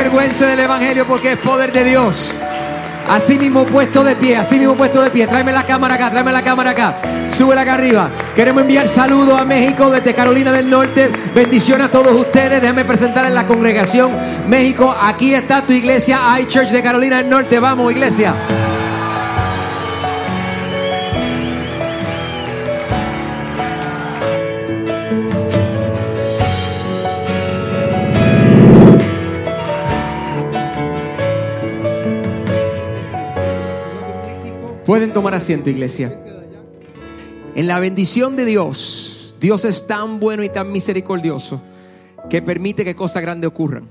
avergüence 0.02 0.48
del 0.48 0.60
Evangelio 0.60 1.06
porque 1.06 1.34
es 1.34 1.38
poder 1.38 1.72
de 1.72 1.84
Dios. 1.84 2.40
Así 3.08 3.38
mismo 3.38 3.66
puesto 3.68 4.04
de 4.04 4.16
pie, 4.16 4.36
así 4.36 4.58
mismo 4.58 4.74
puesto 4.74 5.00
de 5.00 5.12
pie. 5.12 5.28
Tráeme 5.28 5.52
la 5.52 5.64
cámara 5.64 5.94
acá, 5.94 6.10
tráeme 6.10 6.32
la 6.32 6.42
cámara 6.42 6.72
acá. 6.72 6.96
Súbela 7.30 7.62
acá 7.62 7.76
arriba. 7.76 8.10
Queremos 8.36 8.64
enviar 8.64 8.88
saludos 8.88 9.40
a 9.40 9.46
México 9.46 9.92
desde 9.92 10.16
Carolina 10.16 10.52
del 10.54 10.70
Norte. 10.72 11.12
Bendiciones 11.36 11.88
a 11.88 11.92
todos 11.92 12.14
ustedes. 12.20 12.62
Déjame 12.62 12.84
presentar 12.84 13.26
en 13.26 13.36
la 13.36 13.46
congregación 13.46 14.10
México. 14.48 14.96
Aquí 15.00 15.36
está 15.36 15.64
tu 15.68 15.74
iglesia, 15.74 16.20
iChurch 16.40 16.70
de 16.70 16.82
Carolina 16.82 17.18
del 17.18 17.30
Norte. 17.30 17.60
Vamos, 17.60 17.92
iglesia. 17.92 18.34
Pueden 34.92 35.14
tomar 35.14 35.34
asiento, 35.34 35.70
iglesia. 35.70 36.14
En 37.56 37.66
la 37.66 37.80
bendición 37.80 38.36
de 38.36 38.44
Dios, 38.44 39.34
Dios 39.40 39.64
es 39.64 39.88
tan 39.88 40.20
bueno 40.20 40.44
y 40.44 40.50
tan 40.50 40.70
misericordioso 40.70 41.62
que 42.30 42.42
permite 42.42 42.84
que 42.84 42.94
cosas 42.94 43.22
grandes 43.22 43.48
ocurran. 43.48 43.88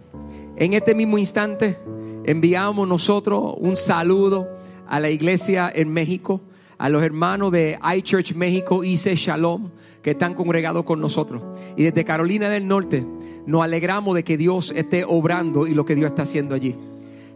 En 0.57 0.75
este 0.75 0.95
mismo 0.95 1.17
instante 1.17 1.79
enviamos 2.27 2.87
nosotros 2.87 3.55
un 3.57 3.77
saludo 3.77 4.47
a 4.87 5.01
la 5.01 5.09
iglesia 5.09 5.73
en 5.75 5.91
México, 5.91 6.43
a 6.77 6.91
los 6.91 7.03
hermanos 7.03 7.51
de 7.51 7.79
iChurch 7.97 8.35
México, 8.35 8.85
ICE 8.85 9.17
Shalom, 9.17 9.71
que 10.03 10.11
están 10.11 10.35
congregados 10.35 10.85
con 10.85 11.01
nosotros. 11.01 11.43
Y 11.79 11.85
desde 11.85 12.05
Carolina 12.05 12.51
del 12.51 12.69
Norte 12.69 13.07
nos 13.47 13.63
alegramos 13.63 14.15
de 14.17 14.23
que 14.23 14.37
Dios 14.37 14.71
esté 14.77 15.07
obrando 15.07 15.67
y 15.67 15.73
lo 15.73 15.87
que 15.87 15.95
Dios 15.95 16.11
está 16.11 16.25
haciendo 16.25 16.55
allí. 16.55 16.77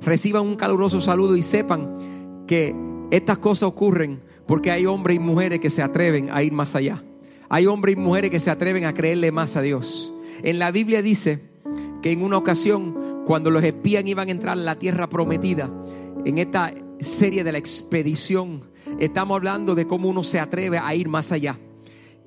Reciban 0.02 0.42
un 0.42 0.56
caluroso 0.56 1.00
saludo 1.00 1.34
y 1.34 1.40
sepan 1.40 2.44
que 2.46 2.92
estas 3.10 3.38
cosas 3.38 3.68
ocurren 3.68 4.20
porque 4.46 4.70
hay 4.70 4.86
hombres 4.86 5.16
y 5.16 5.20
mujeres 5.20 5.60
que 5.60 5.70
se 5.70 5.82
atreven 5.82 6.30
a 6.30 6.42
ir 6.42 6.52
más 6.52 6.74
allá. 6.74 7.02
Hay 7.48 7.66
hombres 7.66 7.96
y 7.96 8.00
mujeres 8.00 8.30
que 8.30 8.40
se 8.40 8.50
atreven 8.50 8.84
a 8.84 8.94
creerle 8.94 9.30
más 9.30 9.56
a 9.56 9.62
Dios. 9.62 10.12
En 10.42 10.58
la 10.58 10.70
Biblia 10.70 11.02
dice 11.02 11.40
que 12.02 12.12
en 12.12 12.22
una 12.22 12.36
ocasión, 12.36 13.22
cuando 13.26 13.50
los 13.50 13.62
espías 13.62 14.04
iban 14.06 14.28
a 14.28 14.32
entrar 14.32 14.52
a 14.52 14.60
la 14.60 14.78
tierra 14.78 15.08
prometida, 15.08 15.70
en 16.24 16.38
esta 16.38 16.74
serie 17.00 17.44
de 17.44 17.52
la 17.52 17.58
expedición, 17.58 18.62
estamos 18.98 19.36
hablando 19.36 19.74
de 19.74 19.86
cómo 19.86 20.08
uno 20.08 20.24
se 20.24 20.40
atreve 20.40 20.78
a 20.78 20.94
ir 20.94 21.08
más 21.08 21.32
allá. 21.32 21.58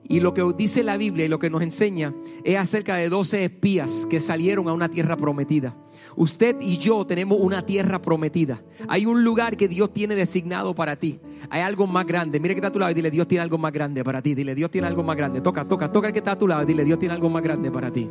Y 0.09 0.21
lo 0.21 0.33
que 0.33 0.43
dice 0.57 0.83
la 0.83 0.95
Biblia 0.95 1.25
y 1.25 1.29
lo 1.29 1.39
que 1.39 1.49
nos 1.49 1.61
enseña 1.61 2.13
es 2.43 2.57
acerca 2.57 2.95
de 2.95 3.09
12 3.09 3.43
espías 3.43 4.07
que 4.09 4.21
salieron 4.21 4.69
a 4.69 4.73
una 4.73 4.89
tierra 4.89 5.17
prometida. 5.17 5.75
Usted 6.15 6.55
y 6.61 6.77
yo 6.77 7.05
tenemos 7.05 7.37
una 7.41 7.65
tierra 7.65 8.01
prometida. 8.01 8.61
Hay 8.87 9.05
un 9.05 9.23
lugar 9.23 9.57
que 9.57 9.67
Dios 9.67 9.93
tiene 9.93 10.15
designado 10.15 10.73
para 10.73 10.95
ti. 10.95 11.19
Hay 11.49 11.61
algo 11.61 11.87
más 11.87 12.05
grande. 12.05 12.39
Mire 12.39 12.53
que 12.53 12.59
está 12.59 12.69
a 12.69 12.71
tu 12.71 12.79
lado 12.79 12.91
y 12.91 12.95
dile, 12.95 13.11
Dios 13.11 13.27
tiene 13.27 13.41
algo 13.41 13.57
más 13.57 13.73
grande 13.73 14.03
para 14.03 14.21
ti. 14.21 14.33
Dile, 14.33 14.55
Dios 14.55 14.71
tiene 14.71 14.87
algo 14.87 15.03
más 15.03 15.17
grande. 15.17 15.41
Toca, 15.41 15.67
toca, 15.67 15.91
toca 15.91 16.07
el 16.07 16.13
que 16.13 16.19
está 16.19 16.31
a 16.31 16.39
tu 16.39 16.47
lado 16.47 16.63
y 16.63 16.65
dile, 16.65 16.85
Dios 16.85 16.99
tiene 16.99 17.13
algo 17.13 17.29
más 17.29 17.43
grande 17.43 17.69
para 17.69 17.91
ti. 17.91 18.07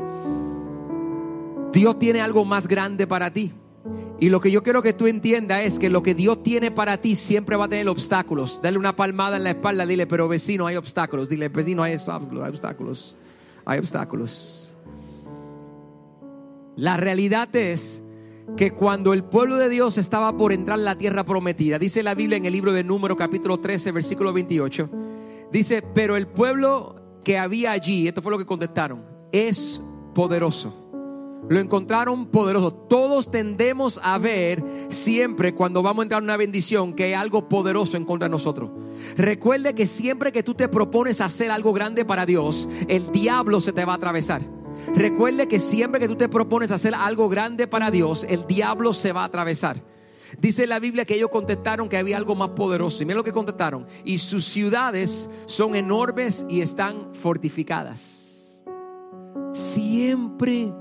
Dios 1.73 1.99
tiene 1.99 2.21
algo 2.21 2.45
más 2.45 2.69
grande 2.69 3.07
para 3.07 3.33
ti. 3.33 3.53
Y 4.19 4.31
lo 4.31 4.41
que 4.41 4.51
yo 4.51 4.63
quiero 4.63 4.83
que 4.83 4.95
tú 4.95 5.07
entiendas 5.07 5.65
es 5.65 5.79
que 5.79 5.91
lo 5.91 6.03
que 6.03 6.15
Dios 6.15 6.43
tiene 6.43 6.71
para 6.71 6.97
ti 6.97 7.17
siempre 7.17 7.57
va 7.57 7.67
a 7.67 7.69
tener 7.69 7.89
obstáculos. 7.89 8.61
Dale 8.63 8.79
una 8.79 8.97
palmada 8.97 9.37
en 9.37 9.45
la 9.45 9.51
espalda, 9.51 9.85
dile, 9.85 10.07
pero 10.07 10.27
vecino, 10.27 10.67
hay 10.67 10.77
obstáculos. 10.77 11.29
Dile, 11.29 11.49
vecino, 11.49 11.83
hay 11.83 11.95
obstáculos. 11.95 13.17
Hay 13.67 13.79
obstáculos. 13.79 14.75
La 16.77 16.97
realidad 16.97 17.55
es 17.55 18.03
que 18.57 18.71
cuando 18.71 19.13
el 19.13 19.25
pueblo 19.25 19.57
de 19.57 19.69
Dios 19.69 19.99
estaba 19.99 20.37
por 20.37 20.53
entrar 20.53 20.79
en 20.79 20.85
la 20.85 20.97
tierra 20.97 21.25
prometida, 21.25 21.79
dice 21.79 22.03
la 22.03 22.15
Biblia 22.15 22.37
en 22.37 22.47
el 22.47 22.53
libro 22.53 22.73
de 22.73 22.85
Número 22.85 23.17
capítulo 23.17 23.59
13, 23.59 23.93
versículo 23.93 24.33
28, 24.33 24.89
dice, 25.53 25.83
pero 25.83 26.17
el 26.17 26.27
pueblo 26.27 27.21
que 27.25 27.39
había 27.39 27.73
allí, 27.73 28.07
esto 28.07 28.23
fue 28.23 28.31
lo 28.31 28.39
que 28.39 28.47
contestaron, 28.47 29.03
es 29.33 29.81
poderoso. 30.15 30.86
Lo 31.49 31.61
encontraron 31.61 32.27
poderoso. 32.27 32.73
Todos 32.73 33.31
tendemos 33.31 34.01
a 34.03 34.19
ver 34.19 34.65
siempre 34.89 35.55
cuando 35.55 35.83
vamos 35.83 36.03
a 36.03 36.05
entrar 36.05 36.21
en 36.21 36.25
una 36.25 36.37
bendición 36.37 36.95
que 36.95 37.05
hay 37.05 37.13
algo 37.13 37.49
poderoso 37.49 37.97
en 37.97 38.05
contra 38.05 38.27
de 38.27 38.33
nosotros. 38.33 38.71
Recuerde 39.17 39.75
que 39.75 39.87
siempre 39.87 40.33
que 40.33 40.43
tú 40.43 40.55
te 40.55 40.69
propones 40.69 41.21
hacer 41.21 41.51
algo 41.51 41.73
grande 41.73 42.05
para 42.05 42.27
Dios, 42.27 42.69
el 42.89 43.13
diablo 43.13 43.61
se 43.61 43.73
te 43.73 43.85
va 43.85 43.93
a 43.93 43.97
atravesar. 43.97 44.43
Recuerde 44.95 45.49
que 45.49 45.61
siempre 45.61 46.01
que 46.01 46.09
tú 46.09 46.17
te 46.17 46.29
propones 46.29 46.71
hacer 46.71 46.95
algo 46.95 47.29
grande 47.29 47.67
para 47.67 47.91
Dios, 47.91 48.25
el 48.29 48.47
diablo 48.47 48.95
se 48.95 49.13
va 49.13 49.23
a 49.23 49.27
atravesar. 49.27 49.83
Dice 50.39 50.67
la 50.67 50.81
Biblia 50.81 51.05
que 51.05 51.15
ellos 51.15 51.31
contestaron 51.31 51.89
que 51.89 51.97
había 51.97 52.17
algo 52.17 52.35
más 52.35 52.51
poderoso. 52.51 53.03
Y 53.03 53.07
mira 53.07 53.17
lo 53.17 53.25
que 53.25 53.33
contestaron. 53.33 53.87
Y 54.05 54.19
sus 54.19 54.45
ciudades 54.45 55.31
son 55.47 55.77
enormes 55.77 56.45
y 56.49 56.61
están 56.61 57.15
fortificadas. 57.15 58.59
Siempre 59.53 60.73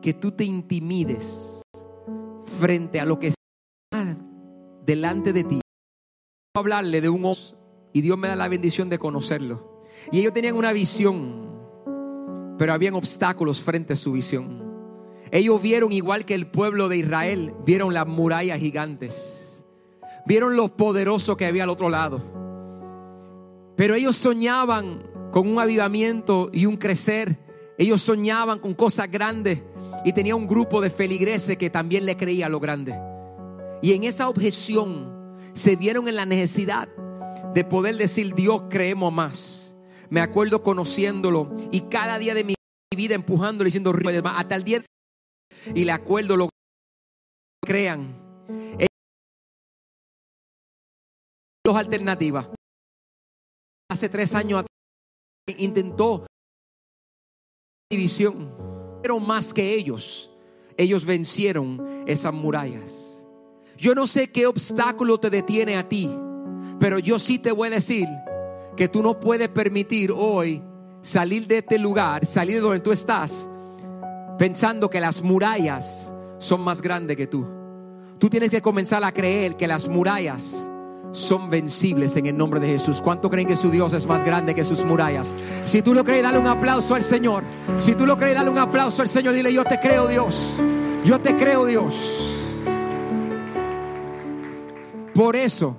que 0.00 0.14
tú 0.14 0.32
te 0.32 0.44
intimides 0.44 1.62
frente 2.58 3.00
a 3.00 3.04
lo 3.04 3.18
que 3.18 3.28
está 3.28 4.16
delante 4.84 5.32
de 5.32 5.44
ti, 5.44 5.60
hablarle 6.54 7.00
de 7.00 7.08
un 7.08 7.24
os 7.24 7.56
y 7.92 8.00
Dios 8.00 8.18
me 8.18 8.28
da 8.28 8.36
la 8.36 8.48
bendición 8.48 8.88
de 8.88 8.98
conocerlo. 8.98 9.84
Y 10.12 10.20
ellos 10.20 10.32
tenían 10.32 10.56
una 10.56 10.72
visión, 10.72 11.48
pero 12.58 12.72
habían 12.72 12.94
obstáculos 12.94 13.60
frente 13.60 13.94
a 13.94 13.96
su 13.96 14.12
visión. 14.12 14.60
Ellos 15.30 15.60
vieron 15.62 15.92
igual 15.92 16.24
que 16.24 16.34
el 16.34 16.46
pueblo 16.46 16.88
de 16.88 16.98
Israel, 16.98 17.54
vieron 17.64 17.94
las 17.94 18.06
murallas 18.06 18.58
gigantes. 18.58 19.64
Vieron 20.26 20.56
lo 20.56 20.76
poderoso 20.76 21.36
que 21.36 21.46
había 21.46 21.64
al 21.64 21.70
otro 21.70 21.88
lado. 21.88 22.22
Pero 23.76 23.94
ellos 23.94 24.16
soñaban 24.16 25.02
con 25.30 25.48
un 25.48 25.58
avivamiento 25.58 26.50
y 26.52 26.66
un 26.66 26.76
crecer. 26.76 27.38
Ellos 27.78 28.02
soñaban 28.02 28.58
con 28.58 28.74
cosas 28.74 29.10
grandes 29.10 29.60
y 30.04 30.12
tenía 30.12 30.36
un 30.36 30.46
grupo 30.46 30.80
de 30.80 30.90
feligreses 30.90 31.56
que 31.56 31.70
también 31.70 32.06
le 32.06 32.16
creía 32.16 32.48
lo 32.48 32.60
grande. 32.60 32.94
Y 33.82 33.92
en 33.92 34.04
esa 34.04 34.28
objeción 34.28 35.38
se 35.54 35.76
vieron 35.76 36.08
en 36.08 36.16
la 36.16 36.26
necesidad 36.26 36.88
de 37.54 37.64
poder 37.64 37.96
decir, 37.96 38.34
Dios, 38.34 38.62
creemos 38.70 39.12
más. 39.12 39.76
Me 40.08 40.20
acuerdo 40.20 40.62
conociéndolo 40.62 41.54
y 41.70 41.82
cada 41.82 42.18
día 42.18 42.34
de 42.34 42.44
mi 42.44 42.54
vida 42.94 43.14
empujándolo 43.14 43.66
diciendo, 43.66 43.92
hasta 44.24 44.54
el 44.54 44.64
día 44.64 44.84
y 45.74 45.84
le 45.84 45.92
acuerdo 45.92 46.36
lo 46.36 46.48
crean. 47.64 48.18
Dos 51.64 51.76
alternativas. 51.76 52.48
Hace 53.90 54.08
tres 54.08 54.34
años 54.34 54.64
intentó 55.58 56.26
división, 57.90 58.54
más 59.20 59.52
que 59.52 59.74
ellos, 59.74 60.30
ellos 60.76 61.04
vencieron 61.04 62.04
esas 62.06 62.32
murallas. 62.32 63.26
Yo 63.76 63.94
no 63.94 64.06
sé 64.06 64.30
qué 64.30 64.46
obstáculo 64.46 65.18
te 65.18 65.30
detiene 65.30 65.76
a 65.76 65.88
ti, 65.88 66.10
pero 66.78 66.98
yo 66.98 67.18
sí 67.18 67.38
te 67.38 67.52
voy 67.52 67.68
a 67.68 67.72
decir 67.72 68.06
que 68.76 68.88
tú 68.88 69.02
no 69.02 69.18
puedes 69.18 69.48
permitir 69.48 70.12
hoy 70.12 70.62
salir 71.02 71.46
de 71.46 71.58
este 71.58 71.78
lugar, 71.78 72.26
salir 72.26 72.56
de 72.56 72.60
donde 72.60 72.80
tú 72.80 72.92
estás, 72.92 73.48
pensando 74.38 74.90
que 74.90 75.00
las 75.00 75.22
murallas 75.22 76.12
son 76.38 76.60
más 76.62 76.80
grandes 76.80 77.16
que 77.16 77.26
tú. 77.26 77.46
Tú 78.18 78.28
tienes 78.28 78.50
que 78.50 78.60
comenzar 78.60 79.02
a 79.02 79.12
creer 79.12 79.56
que 79.56 79.66
las 79.66 79.88
murallas 79.88 80.70
son 81.12 81.50
vencibles 81.50 82.16
en 82.16 82.26
el 82.26 82.36
nombre 82.36 82.60
de 82.60 82.66
Jesús. 82.66 83.00
¿Cuánto 83.02 83.30
creen 83.30 83.48
que 83.48 83.56
su 83.56 83.70
Dios 83.70 83.92
es 83.92 84.06
más 84.06 84.24
grande 84.24 84.54
que 84.54 84.64
sus 84.64 84.84
murallas? 84.84 85.34
Si 85.64 85.82
tú 85.82 85.94
lo 85.94 86.04
crees, 86.04 86.22
dale 86.22 86.38
un 86.38 86.46
aplauso 86.46 86.94
al 86.94 87.02
Señor. 87.02 87.44
Si 87.78 87.94
tú 87.94 88.06
lo 88.06 88.16
crees, 88.16 88.34
dale 88.34 88.50
un 88.50 88.58
aplauso 88.58 89.02
al 89.02 89.08
Señor. 89.08 89.34
Dile, 89.34 89.52
yo 89.52 89.64
te 89.64 89.80
creo 89.80 90.06
Dios. 90.06 90.62
Yo 91.04 91.20
te 91.20 91.34
creo 91.36 91.66
Dios. 91.66 92.36
Por 95.14 95.36
eso, 95.36 95.76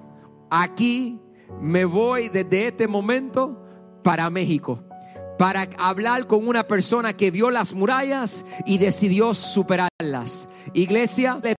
aquí 0.49 1.19
me 1.61 1.85
voy 1.85 2.29
desde 2.29 2.67
este 2.67 2.87
momento 2.87 3.63
para 4.03 4.29
México. 4.29 4.83
Para 5.37 5.67
hablar 5.79 6.27
con 6.27 6.47
una 6.47 6.67
persona 6.67 7.13
que 7.13 7.31
vio 7.31 7.49
las 7.49 7.73
murallas 7.73 8.45
y 8.65 8.77
decidió 8.77 9.33
superarlas. 9.33 10.47
Iglesia, 10.73 11.39
le 11.41 11.55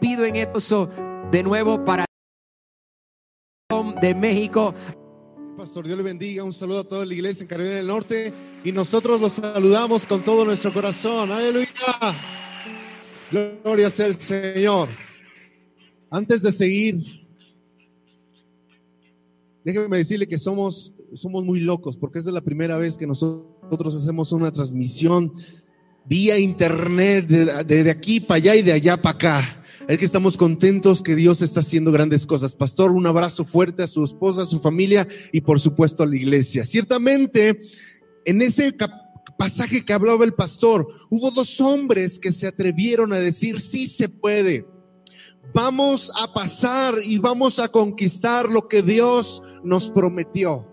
pido 0.00 0.24
en 0.24 0.36
esto 0.36 0.88
de 1.30 1.42
nuevo 1.42 1.84
para 1.84 2.07
de 4.00 4.14
México. 4.14 4.74
Pastor, 5.56 5.86
Dios 5.86 5.96
le 5.98 6.04
bendiga. 6.04 6.44
Un 6.44 6.52
saludo 6.52 6.80
a 6.80 6.84
toda 6.84 7.04
la 7.04 7.14
iglesia 7.14 7.42
en 7.42 7.48
Carolina 7.48 7.74
del 7.76 7.86
Norte. 7.86 8.32
Y 8.64 8.72
nosotros 8.72 9.20
los 9.20 9.32
saludamos 9.32 10.06
con 10.06 10.22
todo 10.22 10.44
nuestro 10.44 10.72
corazón. 10.72 11.32
Aleluya. 11.32 11.66
Gloria 13.30 13.90
sea 13.90 14.06
el 14.06 14.14
Señor. 14.20 14.88
Antes 16.10 16.42
de 16.42 16.52
seguir, 16.52 17.26
déjeme 19.64 19.96
decirle 19.98 20.26
que 20.26 20.38
somos, 20.38 20.92
somos 21.14 21.44
muy 21.44 21.60
locos 21.60 21.96
porque 21.96 22.18
es 22.20 22.24
la 22.26 22.40
primera 22.40 22.78
vez 22.78 22.96
que 22.96 23.06
nosotros 23.06 23.94
hacemos 23.94 24.32
una 24.32 24.50
transmisión 24.50 25.32
vía 26.06 26.38
internet 26.38 27.26
de, 27.26 27.64
de- 27.64 27.84
de 27.84 27.90
aquí 27.90 28.20
para 28.20 28.36
allá 28.36 28.56
y 28.56 28.62
de 28.62 28.72
allá 28.72 28.96
para 28.96 29.16
acá. 29.16 29.57
Es 29.88 29.96
que 29.96 30.04
estamos 30.04 30.36
contentos 30.36 31.02
que 31.02 31.16
Dios 31.16 31.40
está 31.40 31.60
haciendo 31.60 31.90
grandes 31.90 32.26
cosas. 32.26 32.52
Pastor, 32.52 32.90
un 32.90 33.06
abrazo 33.06 33.46
fuerte 33.46 33.82
a 33.82 33.86
su 33.86 34.04
esposa, 34.04 34.42
a 34.42 34.46
su 34.46 34.60
familia 34.60 35.08
y 35.32 35.40
por 35.40 35.60
supuesto 35.60 36.02
a 36.02 36.06
la 36.06 36.14
iglesia. 36.14 36.66
Ciertamente, 36.66 37.58
en 38.26 38.42
ese 38.42 38.74
pasaje 39.38 39.86
que 39.86 39.94
hablaba 39.94 40.26
el 40.26 40.34
pastor, 40.34 40.86
hubo 41.08 41.30
dos 41.30 41.58
hombres 41.62 42.18
que 42.18 42.32
se 42.32 42.46
atrevieron 42.46 43.14
a 43.14 43.16
decir, 43.16 43.62
sí 43.62 43.86
se 43.86 44.10
puede. 44.10 44.66
Vamos 45.54 46.12
a 46.20 46.34
pasar 46.34 46.96
y 47.02 47.16
vamos 47.16 47.58
a 47.58 47.68
conquistar 47.68 48.50
lo 48.50 48.68
que 48.68 48.82
Dios 48.82 49.42
nos 49.64 49.90
prometió. 49.90 50.67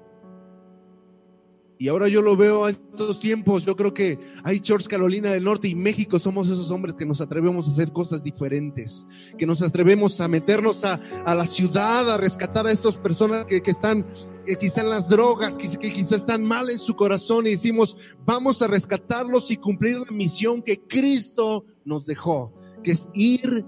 Y 1.78 1.89
ahora 1.89 2.07
yo 2.07 2.21
lo 2.21 2.38
veo 2.38 2.65
a 2.65 2.69
estos 2.69 3.19
tiempos. 3.19 3.65
Yo 3.65 3.76
creo 3.76 3.93
que 3.93 4.17
hay 4.43 4.59
Church 4.59 4.88
Carolina 4.88 5.32
del 5.32 5.43
Norte 5.43 5.67
y 5.67 5.76
México 5.76 6.19
somos 6.19 6.49
esos 6.49 6.71
hombres 6.71 6.95
que 6.95 7.05
nos 7.05 7.19
atrevemos 7.19 7.67
a 7.67 7.71
hacer 7.71 7.91
cosas 7.91 8.23
diferentes, 8.23 9.07
que 9.38 9.45
nos 9.45 9.61
atrevemos 9.61 10.21
a 10.21 10.28
meternos 10.28 10.86
a, 10.86 10.99
la 11.26 11.45
ciudad, 11.45 12.09
a 12.09 12.17
rescatar 12.17 12.65
a 12.67 12.71
esas 12.71 12.97
personas 12.97 13.45
que, 13.45 13.61
que 13.61 13.71
están 13.71 14.05
eh, 14.47 14.55
quizá 14.57 14.82
en 14.82 14.89
las 14.89 15.09
drogas, 15.09 15.57
que, 15.57 15.67
que 15.78 15.91
quizá 15.91 16.15
están 16.15 16.45
mal 16.45 16.69
en 16.69 16.80
su 16.80 16.95
corazón 16.95 17.47
y 17.47 17.51
decimos, 17.51 17.97
vamos 18.26 18.61
a 18.61 18.67
rescatarlos 18.67 19.51
y 19.51 19.57
cumplir 19.57 19.99
la 19.99 20.11
misión 20.11 20.61
que 20.61 20.82
Cristo 20.82 21.65
nos 21.84 22.05
dejó, 22.05 22.53
que 22.84 22.91
es 22.91 23.09
ir 23.13 23.65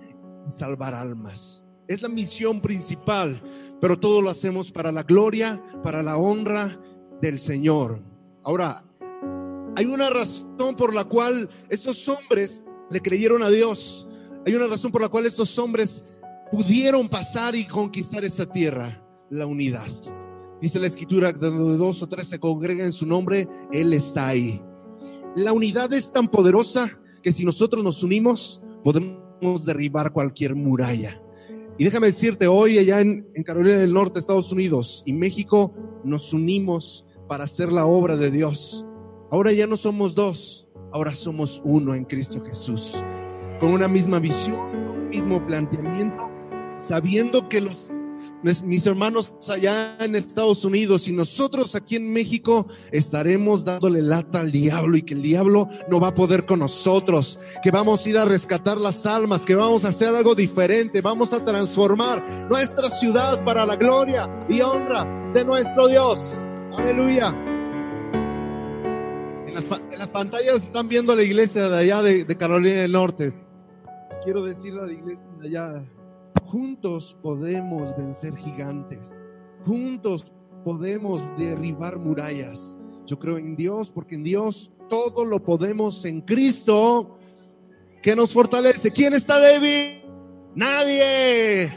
y 0.47 0.51
salvar 0.51 0.93
almas. 0.93 1.65
Es 1.87 2.01
la 2.01 2.09
misión 2.09 2.61
principal, 2.61 3.41
pero 3.81 3.97
todo 3.99 4.21
lo 4.21 4.29
hacemos 4.29 4.71
para 4.71 4.91
la 4.91 5.03
gloria, 5.03 5.63
para 5.81 6.03
la 6.03 6.17
honra 6.17 6.79
del 7.21 7.39
Señor. 7.39 8.01
Ahora, 8.43 8.83
hay 9.75 9.85
una 9.85 10.09
razón 10.09 10.75
por 10.75 10.93
la 10.93 11.03
cual 11.03 11.49
estos 11.69 12.07
hombres 12.09 12.65
le 12.89 13.01
creyeron 13.01 13.43
a 13.43 13.49
Dios. 13.49 14.07
Hay 14.45 14.55
una 14.55 14.67
razón 14.67 14.91
por 14.91 15.01
la 15.01 15.09
cual 15.09 15.25
estos 15.25 15.57
hombres 15.59 16.05
pudieron 16.51 17.09
pasar 17.09 17.55
y 17.55 17.65
conquistar 17.65 18.23
esa 18.23 18.45
tierra, 18.45 19.03
la 19.29 19.45
unidad. 19.45 19.87
Dice 20.61 20.79
la 20.79 20.87
escritura, 20.87 21.31
de 21.31 21.51
donde 21.51 21.77
dos 21.77 22.01
o 22.01 22.07
tres 22.07 22.27
se 22.27 22.39
congregan 22.39 22.87
en 22.87 22.91
su 22.91 23.05
nombre, 23.05 23.47
Él 23.71 23.93
está 23.93 24.27
ahí. 24.27 24.61
La 25.35 25.53
unidad 25.53 25.93
es 25.93 26.11
tan 26.11 26.27
poderosa 26.27 26.89
que 27.21 27.31
si 27.31 27.45
nosotros 27.45 27.83
nos 27.83 28.01
unimos, 28.01 28.61
podemos 28.83 29.65
derribar 29.65 30.11
cualquier 30.13 30.55
muralla. 30.55 31.21
Y 31.77 31.83
déjame 31.83 32.07
decirte, 32.07 32.47
hoy 32.47 32.79
allá 32.79 33.01
en 33.01 33.43
Carolina 33.45 33.77
del 33.77 33.93
Norte, 33.93 34.19
Estados 34.19 34.51
Unidos 34.51 35.03
y 35.05 35.13
México, 35.13 35.75
nos 36.03 36.33
unimos 36.33 37.05
para 37.27 37.43
hacer 37.45 37.71
la 37.71 37.85
obra 37.85 38.17
de 38.17 38.31
Dios. 38.31 38.85
Ahora 39.31 39.51
ya 39.51 39.67
no 39.67 39.77
somos 39.77 40.15
dos, 40.15 40.67
ahora 40.91 41.13
somos 41.13 41.61
uno 41.65 41.93
en 41.93 42.05
Cristo 42.05 42.43
Jesús, 42.45 43.03
con 43.59 43.71
una 43.71 43.87
misma 43.87 44.19
visión, 44.19 44.59
un 44.75 45.09
mismo 45.09 45.45
planteamiento, 45.45 46.29
sabiendo 46.77 47.49
que 47.49 47.61
los 47.61 47.91
mis- 48.43 48.61
mis 48.61 48.85
hermanos 48.85 49.33
allá 49.49 49.97
en 49.99 50.15
Estados 50.15 50.63
Unidos 50.63 51.07
y 51.07 51.11
nosotros 51.11 51.75
aquí 51.75 51.95
en 51.95 52.13
México 52.13 52.67
estaremos 52.91 53.65
dándole 53.65 54.01
lata 54.01 54.41
al 54.41 54.51
diablo 54.51 54.95
y 54.95 55.01
que 55.01 55.15
el 55.15 55.23
diablo 55.23 55.67
no 55.89 55.99
va 55.99 56.09
a 56.09 56.13
poder 56.13 56.45
con 56.45 56.59
nosotros, 56.59 57.39
que 57.63 57.71
vamos 57.71 58.05
a 58.05 58.09
ir 58.09 58.17
a 58.17 58.25
rescatar 58.25 58.77
las 58.77 59.05
almas, 59.05 59.43
que 59.43 59.55
vamos 59.55 59.83
a 59.85 59.89
hacer 59.89 60.15
algo 60.15 60.35
diferente, 60.35 61.01
vamos 61.01 61.33
a 61.33 61.43
transformar 61.43 62.47
nuestra 62.49 62.89
ciudad 62.89 63.43
para 63.43 63.65
la 63.65 63.75
gloria 63.75 64.29
y 64.47 64.61
honra 64.61 65.31
de 65.33 65.43
nuestro 65.43 65.87
Dios. 65.87 66.49
Aleluya. 66.77 67.35
En 69.47 69.53
las, 69.99 70.11
pantallas 70.11 70.63
están 70.63 70.87
viendo 70.87 71.15
la 71.15 71.23
iglesia 71.23 71.67
de 71.69 71.77
allá 71.79 72.01
de, 72.03 72.23
de 72.23 72.37
Carolina 72.37 72.81
del 72.81 72.91
Norte. 72.91 73.33
Quiero 74.23 74.43
decirle 74.43 74.81
a 74.81 74.85
la 74.85 74.93
iglesia 74.93 75.27
de 75.39 75.47
allá, 75.47 75.85
juntos 76.43 77.17
podemos 77.21 77.97
vencer 77.97 78.35
gigantes, 78.37 79.15
juntos 79.65 80.31
podemos 80.63 81.23
derribar 81.37 81.97
murallas. 81.97 82.77
Yo 83.05 83.17
creo 83.17 83.37
en 83.37 83.55
Dios 83.55 83.91
porque 83.91 84.15
en 84.15 84.23
Dios 84.23 84.71
todo 84.89 85.25
lo 85.25 85.43
podemos 85.43 86.05
en 86.05 86.21
Cristo 86.21 87.17
que 88.03 88.15
nos 88.15 88.33
fortalece. 88.33 88.91
¿Quién 88.91 89.13
está 89.13 89.39
débil? 89.39 90.01
Nadie. 90.55 91.71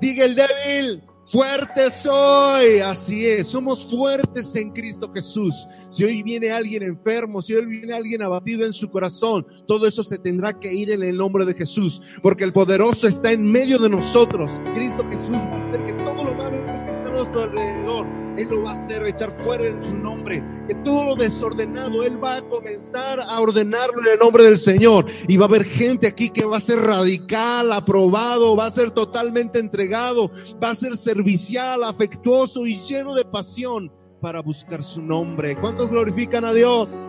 Diga 0.00 0.24
el 0.24 0.34
débil, 0.34 1.02
fuerte 1.34 1.90
soy. 1.90 2.78
Así 2.78 3.26
es, 3.26 3.48
somos 3.48 3.84
fuertes 3.90 4.54
en 4.54 4.70
Cristo 4.70 5.10
Jesús. 5.12 5.66
Si 5.90 6.04
hoy 6.04 6.22
viene 6.22 6.52
alguien 6.52 6.84
enfermo, 6.84 7.42
si 7.42 7.54
hoy 7.54 7.66
viene 7.66 7.92
alguien 7.92 8.22
abatido 8.22 8.64
en 8.64 8.72
su 8.72 8.88
corazón, 8.88 9.44
todo 9.66 9.88
eso 9.88 10.04
se 10.04 10.18
tendrá 10.18 10.52
que 10.52 10.72
ir 10.72 10.92
en 10.92 11.02
el 11.02 11.16
nombre 11.16 11.44
de 11.44 11.54
Jesús, 11.54 12.00
porque 12.22 12.44
el 12.44 12.52
poderoso 12.52 13.08
está 13.08 13.32
en 13.32 13.50
medio 13.50 13.78
de 13.78 13.88
nosotros. 13.88 14.60
Cristo 14.76 15.04
Jesús 15.10 15.38
va 15.38 15.56
a 15.56 15.68
hacer 15.68 15.84
que 15.84 15.92
todo 15.94 16.22
lo 16.22 16.34
malo 16.36 16.64
que 16.64 16.92
está 16.92 17.08
a 17.08 17.10
nuestro 17.10 17.42
alrededor, 17.42 18.06
Él 18.36 18.48
lo 18.48 18.62
va 18.62 18.72
a 18.72 18.74
hacer 18.74 19.04
echar 19.06 19.30
fuera 19.44 19.66
en 19.66 19.82
su 19.82 19.96
nombre. 19.96 20.42
Que 20.66 20.74
todo 20.76 21.04
lo 21.04 21.14
desordenado, 21.16 22.02
Él 22.02 22.22
va 22.22 22.36
a 22.36 22.42
comenzar 22.42 23.20
a 23.20 23.40
ordenarlo 23.40 24.00
en 24.00 24.12
el 24.12 24.18
nombre 24.18 24.44
del 24.44 24.58
Señor. 24.58 25.06
Y 25.28 25.36
va 25.36 25.44
a 25.44 25.48
haber 25.48 25.64
gente 25.64 26.06
aquí 26.06 26.30
que 26.30 26.44
va 26.44 26.56
a 26.56 26.60
ser 26.60 26.80
radical, 26.80 27.72
aprobado, 27.72 28.56
va 28.56 28.66
a 28.66 28.70
ser 28.70 28.90
totalmente 28.90 29.58
entregado, 29.58 30.30
va 30.62 30.70
a 30.70 30.74
ser 30.74 30.96
servicial, 30.96 31.84
afectuoso 31.84 32.66
y 32.66 32.76
lleno 32.76 33.14
de 33.14 33.24
pasión 33.24 33.92
para 34.20 34.40
buscar 34.40 34.82
su 34.82 35.02
nombre. 35.02 35.56
¿Cuántos 35.60 35.90
glorifican 35.90 36.44
a 36.44 36.52
Dios? 36.52 37.08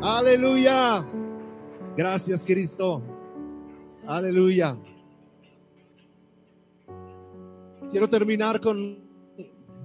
Aleluya. 0.00 1.06
Gracias, 1.96 2.44
Cristo. 2.44 3.02
Aleluya. 4.06 4.76
Quiero 7.90 8.08
terminar 8.08 8.60
con 8.60 9.11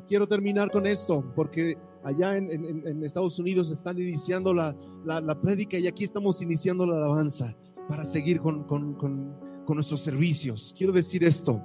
quiero 0.07 0.27
terminar 0.27 0.71
con 0.71 0.87
esto, 0.87 1.23
porque 1.35 1.77
allá 2.03 2.37
en, 2.37 3.03
Estados 3.03 3.37
Unidos 3.39 3.69
están 3.71 3.99
iniciando 3.99 4.53
la, 4.53 4.75
la, 5.05 5.19
la 5.21 5.39
prédica 5.41 5.77
y 5.77 5.87
aquí 5.87 6.03
estamos 6.03 6.41
iniciando 6.41 6.85
la 6.85 6.97
alabanza 6.97 7.55
para 7.89 8.03
seguir 8.03 8.39
con, 8.41 8.63
con- 8.63 8.93
con- 8.95 9.35
con 9.65 9.75
nuestros 9.75 9.99
servicios. 10.01 10.73
Quiero 10.77 10.93
decir 10.93 11.23
esto, 11.25 11.61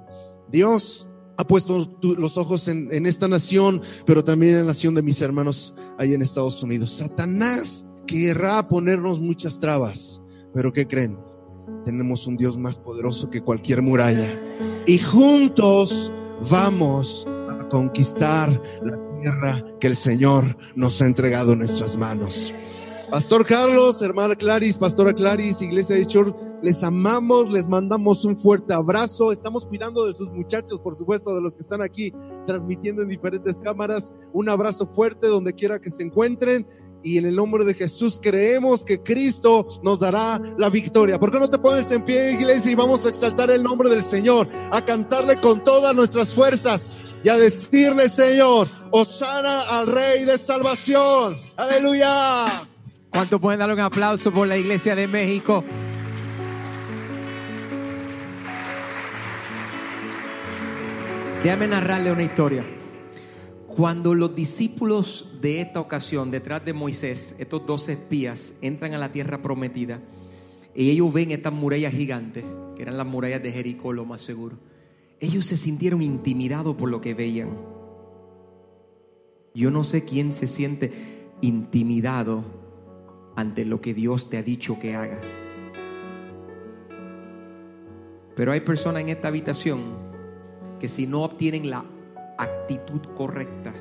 Dios 0.51 1.07
ha 1.37 1.47
puesto 1.47 1.87
tu- 1.87 2.15
los 2.15 2.37
ojos 2.37 2.67
en, 2.67 2.89
en 2.93 3.05
esta 3.05 3.27
nación, 3.29 3.81
pero 4.05 4.23
también 4.23 4.53
en 4.55 4.59
la 4.61 4.67
nación 4.67 4.93
de 4.93 5.01
mis 5.01 5.21
hermanos 5.21 5.73
ahí 5.97 6.13
en 6.13 6.21
Estados 6.21 6.61
Unidos. 6.61 6.91
Satanás 6.91 7.87
querrá 8.05 8.67
ponernos 8.67 9.21
muchas 9.21 9.59
trabas, 9.59 10.21
pero 10.53 10.73
¿qué 10.73 10.85
creen? 10.87 11.17
Tenemos 11.85 12.27
un 12.27 12.35
Dios 12.35 12.57
más 12.57 12.77
poderoso 12.77 13.29
que 13.29 13.41
cualquier 13.41 13.81
muralla. 13.81 14.37
Y 14.85 14.97
juntos 14.99 16.11
vamos 16.51 17.25
conquistar 17.73 18.61
la 18.83 18.99
tierra 19.19 19.65
que 19.79 19.87
el 19.87 19.95
Señor 19.95 20.57
nos 20.75 21.01
ha 21.01 21.07
entregado 21.07 21.53
en 21.53 21.59
nuestras 21.59 21.97
manos. 21.97 22.53
Pastor 23.09 23.47
Carlos, 23.47 23.99
hermana 24.03 24.35
Claris, 24.35 24.77
Pastora 24.77 25.11
Claris, 25.11 25.59
Iglesia 25.61 25.95
de 25.95 26.05
Church, 26.05 26.35
les 26.61 26.83
amamos, 26.83 27.49
les 27.49 27.67
mandamos 27.67 28.25
un 28.25 28.37
fuerte 28.37 28.75
abrazo. 28.75 29.31
Estamos 29.31 29.65
cuidando 29.65 30.05
de 30.05 30.13
sus 30.13 30.31
muchachos, 30.31 30.79
por 30.79 30.95
supuesto, 30.95 31.33
de 31.33 31.41
los 31.41 31.55
que 31.55 31.61
están 31.61 31.81
aquí 31.81 32.13
transmitiendo 32.45 33.01
en 33.01 33.09
diferentes 33.09 33.59
cámaras. 33.59 34.13
Un 34.33 34.49
abrazo 34.49 34.87
fuerte 34.93 35.25
donde 35.25 35.53
quiera 35.53 35.81
que 35.81 35.89
se 35.89 36.03
encuentren. 36.03 36.67
Y 37.01 37.17
en 37.17 37.25
el 37.25 37.35
nombre 37.35 37.65
de 37.65 37.73
Jesús 37.73 38.19
creemos 38.21 38.83
que 38.83 39.01
Cristo 39.01 39.67
nos 39.83 39.99
dará 39.99 40.39
la 40.57 40.69
victoria. 40.69 41.19
¿Por 41.19 41.31
qué 41.31 41.39
no 41.39 41.49
te 41.49 41.57
pones 41.57 41.91
en 41.91 42.05
pie, 42.05 42.33
iglesia, 42.33 42.71
y 42.71 42.75
vamos 42.75 43.05
a 43.05 43.09
exaltar 43.09 43.49
el 43.49 43.63
nombre 43.63 43.89
del 43.89 44.03
Señor, 44.03 44.47
a 44.71 44.85
cantarle 44.85 45.37
con 45.37 45.63
todas 45.63 45.95
nuestras 45.95 46.33
fuerzas 46.33 47.12
y 47.23 47.29
a 47.29 47.37
decirle, 47.37 48.09
Señor, 48.09 48.67
Osana 48.91 49.61
al 49.61 49.87
Rey 49.87 50.25
de 50.25 50.37
Salvación. 50.37 51.33
Aleluya. 51.57 52.45
¿Cuánto 53.09 53.39
pueden 53.39 53.59
dar 53.59 53.71
un 53.71 53.79
aplauso 53.79 54.31
por 54.31 54.47
la 54.47 54.57
iglesia 54.57 54.95
de 54.95 55.07
México? 55.07 55.63
Déjame 61.41 61.67
narrarle 61.67 62.11
una 62.11 62.23
historia. 62.23 62.65
Cuando 63.67 64.13
los 64.13 64.35
discípulos 64.35 65.29
de 65.41 65.61
esta 65.61 65.79
ocasión, 65.79 66.29
detrás 66.29 66.63
de 66.63 66.73
Moisés, 66.73 67.35
estos 67.39 67.65
dos 67.65 67.89
espías, 67.89 68.53
entran 68.61 68.93
a 68.93 68.97
la 68.97 69.11
tierra 69.11 69.41
prometida 69.41 69.99
y 70.75 70.89
ellos 70.91 71.11
ven 71.11 71.31
estas 71.31 71.53
murallas 71.53 71.93
gigantes, 71.93 72.43
que 72.75 72.81
eran 72.81 72.97
las 72.97 73.07
murallas 73.07 73.41
de 73.41 73.51
Jericó, 73.51 73.93
lo 73.93 74.05
más 74.05 74.21
seguro, 74.21 74.57
ellos 75.19 75.45
se 75.45 75.57
sintieron 75.57 76.01
intimidados 76.01 76.75
por 76.75 76.89
lo 76.89 77.01
que 77.01 77.13
veían. 77.13 77.49
Yo 79.53 79.71
no 79.71 79.83
sé 79.83 80.03
quién 80.03 80.31
se 80.31 80.47
siente 80.47 80.91
intimidado 81.41 82.43
ante 83.35 83.65
lo 83.65 83.81
que 83.81 83.93
Dios 83.93 84.29
te 84.29 84.37
ha 84.37 84.43
dicho 84.43 84.79
que 84.79 84.95
hagas. 84.95 85.25
Pero 88.35 88.51
hay 88.51 88.61
personas 88.61 89.01
en 89.01 89.09
esta 89.09 89.27
habitación 89.27 89.81
que 90.79 90.87
si 90.87 91.05
no 91.05 91.23
obtienen 91.23 91.69
la 91.69 91.85
actitud 92.37 93.01
correcta 93.15 93.73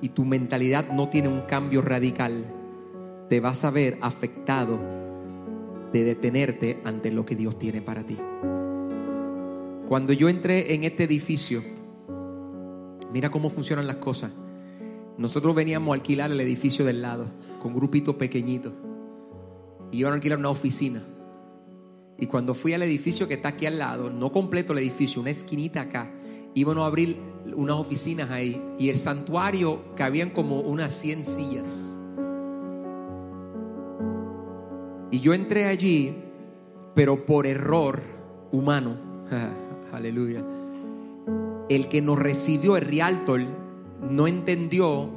y 0.00 0.10
tu 0.10 0.24
mentalidad 0.24 0.90
no 0.92 1.08
tiene 1.08 1.28
un 1.28 1.40
cambio 1.40 1.82
radical, 1.82 2.44
te 3.28 3.40
vas 3.40 3.64
a 3.64 3.70
ver 3.70 3.98
afectado 4.00 4.78
de 5.92 6.04
detenerte 6.04 6.80
ante 6.84 7.10
lo 7.10 7.24
que 7.24 7.36
Dios 7.36 7.58
tiene 7.58 7.80
para 7.80 8.04
ti. 8.04 8.18
Cuando 9.88 10.12
yo 10.12 10.28
entré 10.28 10.74
en 10.74 10.84
este 10.84 11.04
edificio, 11.04 11.64
mira 13.10 13.30
cómo 13.30 13.48
funcionan 13.48 13.86
las 13.86 13.96
cosas. 13.96 14.30
Nosotros 15.16 15.54
veníamos 15.54 15.92
a 15.92 15.94
alquilar 15.94 16.30
el 16.30 16.38
edificio 16.42 16.84
del 16.84 17.00
lado, 17.00 17.24
con 17.58 17.74
grupitos 17.74 18.16
pequeñitos. 18.16 18.74
Y 19.90 20.00
iban 20.00 20.12
a 20.12 20.16
alquilar 20.16 20.40
una 20.40 20.50
oficina. 20.50 21.02
Y 22.18 22.26
cuando 22.26 22.52
fui 22.52 22.74
al 22.74 22.82
edificio 22.82 23.26
que 23.28 23.34
está 23.34 23.48
aquí 23.48 23.64
al 23.64 23.78
lado, 23.78 24.10
no 24.10 24.30
completo 24.30 24.74
el 24.74 24.80
edificio, 24.80 25.22
una 25.22 25.30
esquinita 25.30 25.80
acá, 25.80 26.12
íbamos 26.52 26.84
a 26.84 26.88
abrir 26.88 27.16
unas 27.56 27.76
oficinas 27.76 28.28
ahí. 28.28 28.62
Y 28.78 28.90
el 28.90 28.98
santuario 28.98 29.94
cabían 29.96 30.28
como 30.28 30.60
unas 30.60 30.92
100 30.92 31.24
sillas. 31.24 31.98
Y 35.10 35.20
yo 35.20 35.32
entré 35.32 35.64
allí, 35.64 36.14
pero 36.94 37.24
por 37.24 37.46
error 37.46 38.02
humano. 38.52 39.08
Aleluya. 39.92 40.42
El 41.68 41.88
que 41.88 42.00
nos 42.02 42.18
recibió, 42.18 42.76
el 42.76 42.84
realtor, 42.86 43.40
no 44.10 44.26
entendió 44.26 45.08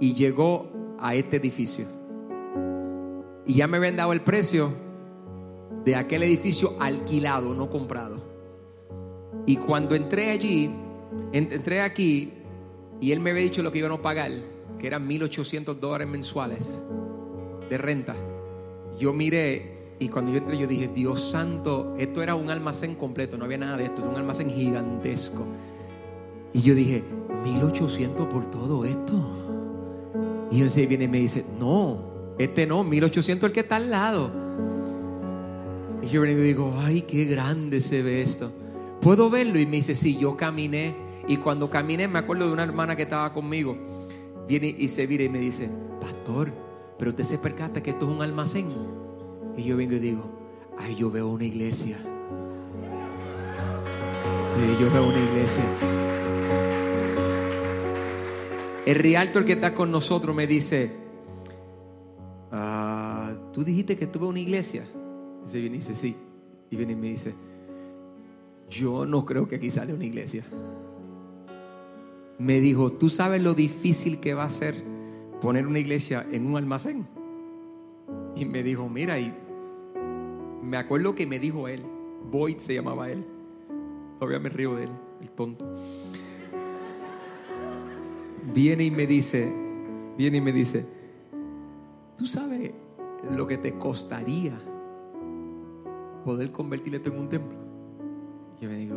y 0.00 0.14
llegó 0.14 0.68
a 0.98 1.14
este 1.14 1.36
edificio. 1.36 1.86
Y 3.44 3.54
ya 3.54 3.66
me 3.66 3.76
habían 3.78 3.96
dado 3.96 4.12
el 4.12 4.20
precio 4.20 4.70
de 5.84 5.96
aquel 5.96 6.22
edificio 6.22 6.72
alquilado, 6.80 7.54
no 7.54 7.70
comprado. 7.70 8.16
Y 9.46 9.56
cuando 9.56 9.94
entré 9.94 10.30
allí, 10.30 10.70
en- 11.32 11.52
entré 11.52 11.80
aquí 11.80 12.32
y 13.00 13.12
él 13.12 13.20
me 13.20 13.30
había 13.30 13.42
dicho 13.42 13.62
lo 13.62 13.72
que 13.72 13.78
iban 13.78 13.92
a 13.92 14.02
pagar, 14.02 14.30
que 14.78 14.86
eran 14.86 15.06
1.800 15.08 15.78
dólares 15.80 16.08
mensuales 16.08 16.84
de 17.70 17.78
renta. 17.78 18.14
Yo 18.98 19.12
miré 19.12 19.77
y 20.00 20.08
cuando 20.08 20.30
yo 20.30 20.38
entré 20.38 20.56
yo 20.56 20.66
dije, 20.66 20.88
Dios 20.88 21.30
santo, 21.30 21.94
esto 21.98 22.22
era 22.22 22.34
un 22.34 22.50
almacén 22.50 22.94
completo, 22.94 23.36
no 23.36 23.44
había 23.44 23.58
nada 23.58 23.76
de 23.76 23.84
esto, 23.86 24.02
era 24.02 24.10
un 24.10 24.16
almacén 24.16 24.50
gigantesco. 24.50 25.44
Y 26.52 26.62
yo 26.62 26.74
dije, 26.74 27.02
1.800 27.44 28.28
por 28.28 28.50
todo 28.50 28.84
esto. 28.84 29.12
Y 30.50 30.56
entonces 30.56 30.88
viene 30.88 31.04
y 31.04 31.08
me 31.08 31.18
dice, 31.18 31.44
no, 31.58 32.34
este 32.38 32.66
no, 32.66 32.84
1.800 32.84 33.44
el 33.44 33.52
que 33.52 33.60
está 33.60 33.76
al 33.76 33.90
lado. 33.90 34.30
Y 36.02 36.06
yo 36.06 36.22
vengo 36.22 36.40
y 36.40 36.44
digo, 36.44 36.72
ay, 36.78 37.02
qué 37.02 37.24
grande 37.24 37.80
se 37.80 38.02
ve 38.02 38.22
esto. 38.22 38.52
¿Puedo 39.00 39.30
verlo? 39.30 39.58
Y 39.58 39.66
me 39.66 39.76
dice, 39.76 39.94
sí, 39.96 40.16
yo 40.16 40.36
caminé. 40.36 40.94
Y 41.26 41.38
cuando 41.38 41.68
caminé 41.68 42.06
me 42.06 42.20
acuerdo 42.20 42.46
de 42.46 42.52
una 42.52 42.62
hermana 42.62 42.94
que 42.94 43.02
estaba 43.02 43.32
conmigo. 43.32 43.76
Viene 44.46 44.74
y 44.78 44.88
se 44.88 45.06
vira 45.06 45.24
y 45.24 45.28
me 45.28 45.38
dice, 45.38 45.68
pastor, 46.00 46.52
pero 46.98 47.10
usted 47.10 47.24
se 47.24 47.38
percata 47.38 47.82
que 47.82 47.90
esto 47.90 48.08
es 48.08 48.16
un 48.16 48.22
almacén. 48.22 48.97
Y 49.58 49.64
yo 49.64 49.76
vengo 49.76 49.94
y 49.94 49.98
digo, 49.98 50.22
ay, 50.78 50.94
yo 50.94 51.10
veo 51.10 51.28
una 51.28 51.44
iglesia. 51.44 51.98
Yo 54.80 54.92
veo 54.92 55.08
una 55.08 55.18
iglesia. 55.18 55.64
El 58.86 58.94
realtor 58.94 59.44
que 59.44 59.54
está 59.54 59.74
con 59.74 59.90
nosotros 59.90 60.34
me 60.36 60.46
dice, 60.46 60.92
"Ah, 62.52 63.32
tú 63.52 63.64
dijiste 63.64 63.96
que 63.96 64.06
tuve 64.06 64.26
una 64.26 64.38
iglesia. 64.38 64.84
Y 65.44 65.48
se 65.48 65.58
viene 65.58 65.76
y 65.76 65.78
dice, 65.80 65.96
sí. 65.96 66.14
Y 66.70 66.76
viene 66.76 66.92
y 66.92 66.96
me 66.96 67.08
dice, 67.08 67.34
yo 68.70 69.06
no 69.06 69.26
creo 69.26 69.48
que 69.48 69.56
aquí 69.56 69.70
sale 69.70 69.92
una 69.92 70.04
iglesia. 70.04 70.44
Me 72.38 72.60
dijo, 72.60 72.92
¿tú 72.92 73.10
sabes 73.10 73.42
lo 73.42 73.54
difícil 73.54 74.20
que 74.20 74.34
va 74.34 74.44
a 74.44 74.50
ser 74.50 74.84
poner 75.40 75.66
una 75.66 75.80
iglesia 75.80 76.24
en 76.30 76.46
un 76.46 76.56
almacén? 76.56 77.08
Y 78.36 78.44
me 78.44 78.62
dijo, 78.62 78.88
mira, 78.88 79.18
y 79.18 79.34
me 80.68 80.76
acuerdo 80.76 81.14
que 81.14 81.26
me 81.26 81.38
dijo 81.38 81.68
él, 81.68 81.82
Boyd 82.30 82.58
se 82.58 82.74
llamaba 82.74 83.10
él. 83.10 83.24
Todavía 84.18 84.38
me 84.40 84.48
río 84.48 84.74
de 84.76 84.84
él, 84.84 84.90
el 85.20 85.30
tonto. 85.30 85.64
Viene 88.54 88.84
y 88.84 88.90
me 88.90 89.06
dice, 89.06 89.52
viene 90.16 90.38
y 90.38 90.40
me 90.40 90.52
dice, 90.52 90.84
¿tú 92.16 92.26
sabes 92.26 92.72
lo 93.30 93.46
que 93.46 93.58
te 93.58 93.74
costaría 93.78 94.58
poder 96.24 96.50
convertir 96.52 96.94
esto 96.94 97.10
en 97.10 97.18
un 97.20 97.28
templo? 97.28 97.58
Yo 98.60 98.68
me 98.68 98.76
digo, 98.76 98.96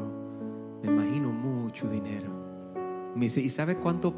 me 0.83 0.89
imagino 0.91 1.29
mucho 1.31 1.87
dinero. 1.89 2.31
Me 3.15 3.25
dice, 3.25 3.41
¿y 3.41 3.49
sabes 3.49 3.77
cuánto? 3.77 4.13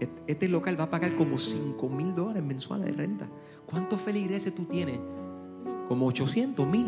Et- 0.00 0.22
Este 0.26 0.48
local 0.48 0.78
va 0.78 0.84
a 0.84 0.90
pagar 0.90 1.12
como 1.16 1.38
5 1.38 1.88
mil 1.88 2.14
dólares 2.14 2.42
mensuales 2.42 2.86
de 2.86 2.92
renta. 2.92 3.28
¿Cuántos 3.66 4.00
feligreses 4.00 4.54
tú 4.54 4.64
tienes? 4.64 4.98
Como 5.88 6.06
800 6.06 6.66
mil. 6.66 6.86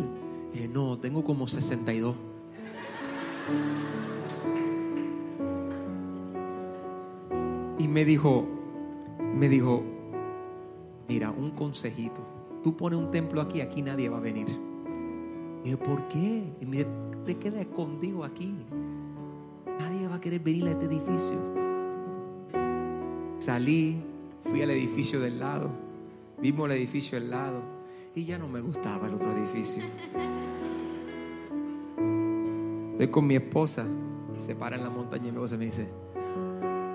Eh, 0.54 0.68
no, 0.72 0.98
tengo 0.98 1.24
como 1.24 1.46
62. 1.46 2.14
Y 7.78 7.88
me 7.88 8.04
dijo, 8.04 8.46
me 9.34 9.48
dijo, 9.48 9.82
mira, 11.08 11.30
un 11.30 11.50
consejito. 11.52 12.20
Tú 12.62 12.76
pones 12.76 12.98
un 12.98 13.10
templo 13.10 13.40
aquí, 13.40 13.62
aquí 13.62 13.80
nadie 13.80 14.10
va 14.10 14.18
a 14.18 14.20
venir. 14.20 14.48
Y 15.60 15.64
dije, 15.64 15.76
¿por 15.78 16.06
qué? 16.08 16.52
Y 16.60 16.66
me 16.66 16.84
te 17.24 17.36
quedas 17.38 17.60
escondido 17.60 18.24
aquí. 18.24 18.54
Nadie 19.78 20.08
va 20.08 20.16
a 20.16 20.20
querer 20.20 20.40
venir 20.40 20.66
a 20.66 20.72
este 20.72 20.84
edificio. 20.84 21.38
Salí, 23.38 24.02
fui 24.42 24.60
al 24.60 24.70
edificio 24.70 25.18
del 25.20 25.38
lado, 25.38 25.70
vimos 26.42 26.68
el 26.68 26.76
edificio 26.76 27.18
del 27.18 27.30
lado 27.30 27.79
y 28.14 28.24
ya 28.24 28.38
no 28.38 28.48
me 28.48 28.60
gustaba 28.60 29.06
el 29.08 29.14
otro 29.14 29.32
edificio. 29.36 29.82
Estoy 32.92 33.08
con 33.08 33.26
mi 33.26 33.36
esposa, 33.36 33.86
se 34.38 34.54
para 34.54 34.76
en 34.76 34.82
la 34.82 34.90
montaña 34.90 35.28
y 35.28 35.30
mi 35.30 35.36
esposa 35.36 35.56
me 35.56 35.66
dice, 35.66 35.88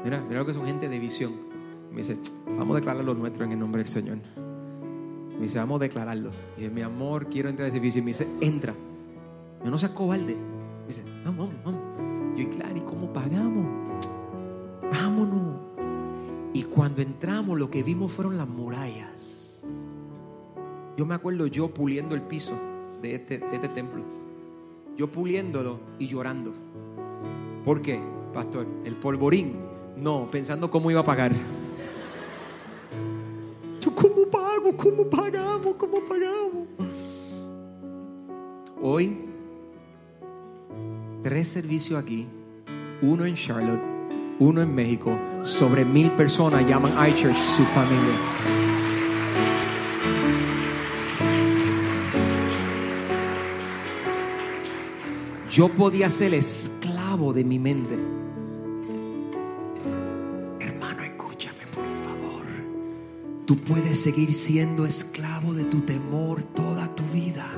mira, 0.03 0.21
mira 0.21 0.39
lo 0.39 0.45
que 0.45 0.53
son 0.53 0.65
gente 0.65 0.89
de 0.89 0.99
visión. 0.99 1.33
Me 1.91 1.97
dice, 1.97 2.17
vamos 2.45 2.75
a 2.75 2.79
declarar 2.79 3.03
lo 3.03 3.13
nuestro 3.13 3.45
en 3.45 3.53
el 3.53 3.59
nombre 3.59 3.81
del 3.83 3.91
Señor. 3.91 4.17
Me 5.35 5.43
dice, 5.43 5.57
vamos 5.59 5.77
a 5.77 5.83
declararlo. 5.83 6.31
Y 6.57 6.61
dice, 6.61 6.73
mi 6.73 6.81
amor, 6.81 7.27
quiero 7.27 7.49
entrar 7.49 7.65
a 7.65 7.69
ese 7.69 7.77
edificio. 7.77 8.01
Y 8.01 8.05
me 8.05 8.11
dice, 8.11 8.27
entra. 8.41 8.73
Yo 9.63 9.69
no 9.69 9.77
seas 9.77 9.93
cobarde. 9.93 10.35
Me 10.35 10.87
dice, 10.87 11.03
vamos, 11.23 11.49
vamos, 11.49 11.63
vamos. 11.63 12.37
Yo, 12.37 12.43
y 12.43 12.47
claro, 12.47 12.77
¿y 12.77 12.81
cómo 12.81 13.11
pagamos? 13.11 13.65
Vámonos. 14.91 15.55
Y 16.53 16.63
cuando 16.63 17.01
entramos, 17.01 17.57
lo 17.57 17.69
que 17.69 17.83
vimos 17.83 18.11
fueron 18.11 18.37
las 18.37 18.47
murallas. 18.47 19.34
Yo 20.97 21.05
me 21.05 21.13
acuerdo 21.13 21.47
yo 21.47 21.67
puliendo 21.73 22.15
el 22.15 22.21
piso 22.21 22.53
de 23.01 23.15
este, 23.15 23.39
de 23.39 23.55
este 23.55 23.67
templo. 23.69 24.01
Yo 24.97 25.11
puliéndolo 25.11 25.79
y 25.99 26.07
llorando. 26.07 26.53
¿Por 27.65 27.81
qué, 27.81 27.99
pastor? 28.33 28.65
El 28.85 28.93
polvorín. 28.93 29.55
No, 29.97 30.27
pensando 30.31 30.71
cómo 30.71 30.89
iba 30.91 31.01
a 31.01 31.05
pagar. 31.05 31.33
Yo, 33.81 33.93
¿cómo 33.93 34.25
pago? 34.31 34.75
¿Cómo 34.77 35.09
pagamos? 35.09 35.75
¿Cómo 35.77 35.99
pagamos? 36.07 36.67
Hoy, 38.81 39.17
tres 41.23 41.47
servicios 41.47 41.99
aquí, 41.99 42.27
uno 43.01 43.25
en 43.25 43.35
Charlotte, 43.35 43.81
uno 44.39 44.61
en 44.61 44.73
México, 44.73 45.17
sobre 45.43 45.83
mil 45.83 46.11
personas 46.11 46.67
llaman 46.67 46.93
iChurch 47.09 47.37
su 47.37 47.63
familia. 47.63 48.64
Yo 55.55 55.69
podía 55.69 56.09
ser 56.09 56.33
esclavo 56.33 57.31
de 57.31 57.45
mi 57.45 57.59
mente. 57.59 57.97
Hermano, 60.59 61.01
escúchame 61.05 61.61
por 61.73 61.85
favor. 62.03 62.43
Tú 63.45 63.55
puedes 63.55 64.01
seguir 64.01 64.33
siendo 64.33 64.85
esclavo 64.85 65.53
de 65.53 65.63
tu 65.63 65.79
temor 65.79 66.43
toda 66.43 66.93
tu 66.93 67.03
vida. 67.05 67.49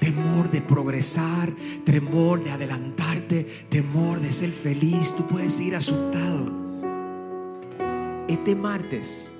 Temor 0.00 0.50
de 0.50 0.62
progresar, 0.62 1.54
temor 1.84 2.42
de 2.42 2.50
adelantarte, 2.50 3.46
temor 3.68 4.18
de 4.18 4.32
ser 4.32 4.50
feliz. 4.50 5.14
Tú 5.16 5.24
puedes 5.28 5.54
seguir 5.54 5.76
asustado. 5.76 6.50
Este 8.26 8.56
martes, 8.56 9.32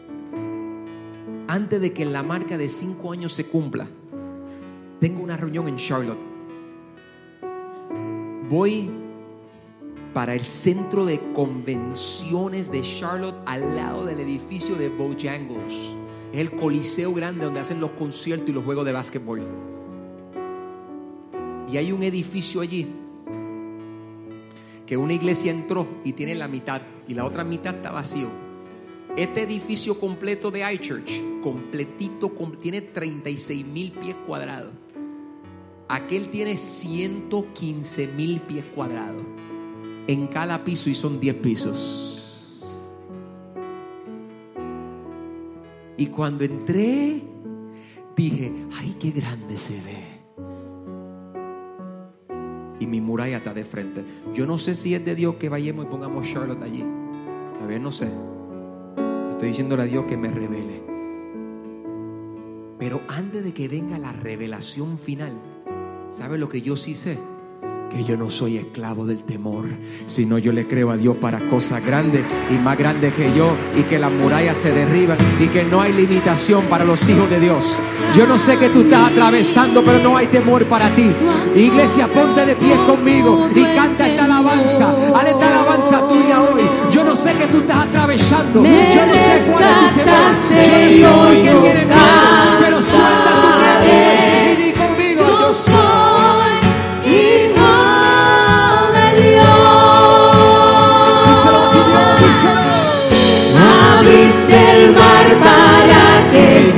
antes 1.48 1.80
de 1.80 1.92
que 1.92 2.04
la 2.04 2.22
marca 2.22 2.56
de 2.56 2.68
cinco 2.68 3.10
años 3.10 3.32
se 3.32 3.44
cumpla, 3.44 3.88
tengo 5.00 5.24
una 5.24 5.36
reunión 5.36 5.66
en 5.66 5.78
Charlotte. 5.78 6.35
Voy 8.48 8.90
para 10.14 10.34
el 10.34 10.44
centro 10.44 11.04
de 11.04 11.20
convenciones 11.32 12.70
de 12.70 12.82
Charlotte 12.82 13.36
al 13.44 13.76
lado 13.76 14.06
del 14.06 14.20
edificio 14.20 14.76
de 14.76 14.88
Bojangles. 14.88 15.94
Es 16.32 16.40
el 16.40 16.52
coliseo 16.52 17.12
grande 17.12 17.44
donde 17.44 17.60
hacen 17.60 17.80
los 17.80 17.90
conciertos 17.92 18.48
y 18.48 18.52
los 18.52 18.64
juegos 18.64 18.84
de 18.86 18.92
básquetbol. 18.92 19.42
Y 21.70 21.76
hay 21.76 21.92
un 21.92 22.02
edificio 22.02 22.60
allí 22.60 22.86
que 24.86 24.96
una 24.96 25.12
iglesia 25.12 25.50
entró 25.50 25.86
y 26.04 26.12
tiene 26.12 26.34
la 26.36 26.46
mitad 26.46 26.80
y 27.08 27.14
la 27.14 27.24
otra 27.24 27.42
mitad 27.42 27.74
está 27.74 27.90
vacío. 27.90 28.28
Este 29.16 29.42
edificio 29.42 29.98
completo 29.98 30.50
de 30.50 30.72
iChurch, 30.74 31.40
completito, 31.42 32.34
com- 32.34 32.52
tiene 32.60 32.82
36 32.82 33.66
mil 33.66 33.90
pies 33.92 34.14
cuadrados. 34.26 34.70
Aquel 35.88 36.28
tiene 36.30 36.56
115 36.56 38.08
mil 38.08 38.40
pies 38.40 38.64
cuadrados. 38.74 39.22
En 40.08 40.26
cada 40.26 40.64
piso 40.64 40.90
y 40.90 40.94
son 40.94 41.20
10 41.20 41.34
pisos. 41.36 42.12
Y 45.96 46.06
cuando 46.06 46.44
entré, 46.44 47.22
dije, 48.16 48.52
ay, 48.78 48.96
qué 48.98 49.10
grande 49.12 49.56
se 49.56 49.74
ve. 49.74 50.04
Y 52.78 52.86
mi 52.86 53.00
muralla 53.00 53.38
está 53.38 53.54
de 53.54 53.64
frente. 53.64 54.04
Yo 54.34 54.46
no 54.46 54.58
sé 54.58 54.74
si 54.74 54.94
es 54.94 55.04
de 55.04 55.14
Dios 55.14 55.36
que 55.36 55.48
vayamos 55.48 55.86
y 55.86 55.88
pongamos 55.88 56.26
Charlotte 56.30 56.62
allí. 56.62 56.84
A 57.62 57.66
ver, 57.66 57.80
no 57.80 57.92
sé. 57.92 58.10
Estoy 59.30 59.48
diciéndole 59.48 59.84
a 59.84 59.86
Dios 59.86 60.04
que 60.04 60.16
me 60.16 60.28
revele. 60.28 60.82
Pero 62.78 63.00
antes 63.08 63.42
de 63.42 63.54
que 63.54 63.68
venga 63.68 63.98
la 63.98 64.12
revelación 64.12 64.98
final, 64.98 65.34
¿sabe 66.16 66.38
lo 66.38 66.48
que 66.48 66.62
yo 66.62 66.76
sí 66.76 66.94
sé? 66.94 67.18
Que 67.90 68.02
yo 68.02 68.16
no 68.16 68.30
soy 68.30 68.56
esclavo 68.56 69.04
del 69.06 69.22
temor, 69.22 69.66
sino 70.06 70.38
yo 70.38 70.50
le 70.50 70.66
creo 70.66 70.90
a 70.90 70.96
Dios 70.96 71.16
para 71.18 71.38
cosas 71.38 71.84
grandes 71.84 72.22
y 72.50 72.54
más 72.54 72.76
grandes 72.78 73.12
que 73.14 73.30
yo, 73.36 73.50
y 73.76 73.82
que 73.82 73.98
las 73.98 74.10
murallas 74.10 74.58
se 74.58 74.72
derriban 74.72 75.18
y 75.38 75.46
que 75.48 75.64
no 75.64 75.80
hay 75.80 75.92
limitación 75.92 76.64
para 76.64 76.84
los 76.84 77.06
hijos 77.08 77.28
de 77.28 77.38
Dios. 77.38 77.78
Yo 78.16 78.26
no 78.26 78.38
sé 78.38 78.58
que 78.58 78.70
tú 78.70 78.80
estás 78.80 79.12
atravesando, 79.12 79.84
pero 79.84 79.98
no 79.98 80.16
hay 80.16 80.26
temor 80.26 80.64
para 80.64 80.88
ti. 80.90 81.10
Iglesia, 81.54 82.08
ponte 82.08 82.46
de 82.46 82.56
pie 82.56 82.76
conmigo 82.86 83.48
y 83.54 83.62
canta 83.74 84.08
esta 84.08 84.24
alabanza. 84.24 84.90
Haz 85.14 85.28
esta 85.28 85.48
alabanza 85.48 86.08
tuya 86.08 86.40
hoy. 86.40 86.62
Yo 86.92 87.04
no 87.04 87.14
sé 87.14 87.34
que 87.34 87.46
tú 87.46 87.58
estás 87.58 87.88
atravesando. 87.88 88.64
Yo 88.64 89.06
no 89.06 89.14
sé 89.14 89.42
cuál 89.50 89.64
es 89.64 89.78
tu 89.80 90.00
temor. 90.00 90.16
Yo 90.98 91.10
no 91.10 91.22
soy 91.22 91.36
que 91.36 91.54
tiene 91.60 91.84
miedo, 91.84 91.98
pero 92.58 92.82
suelta 92.82 93.35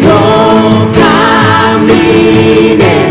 para 0.02 1.86
que 1.86 3.07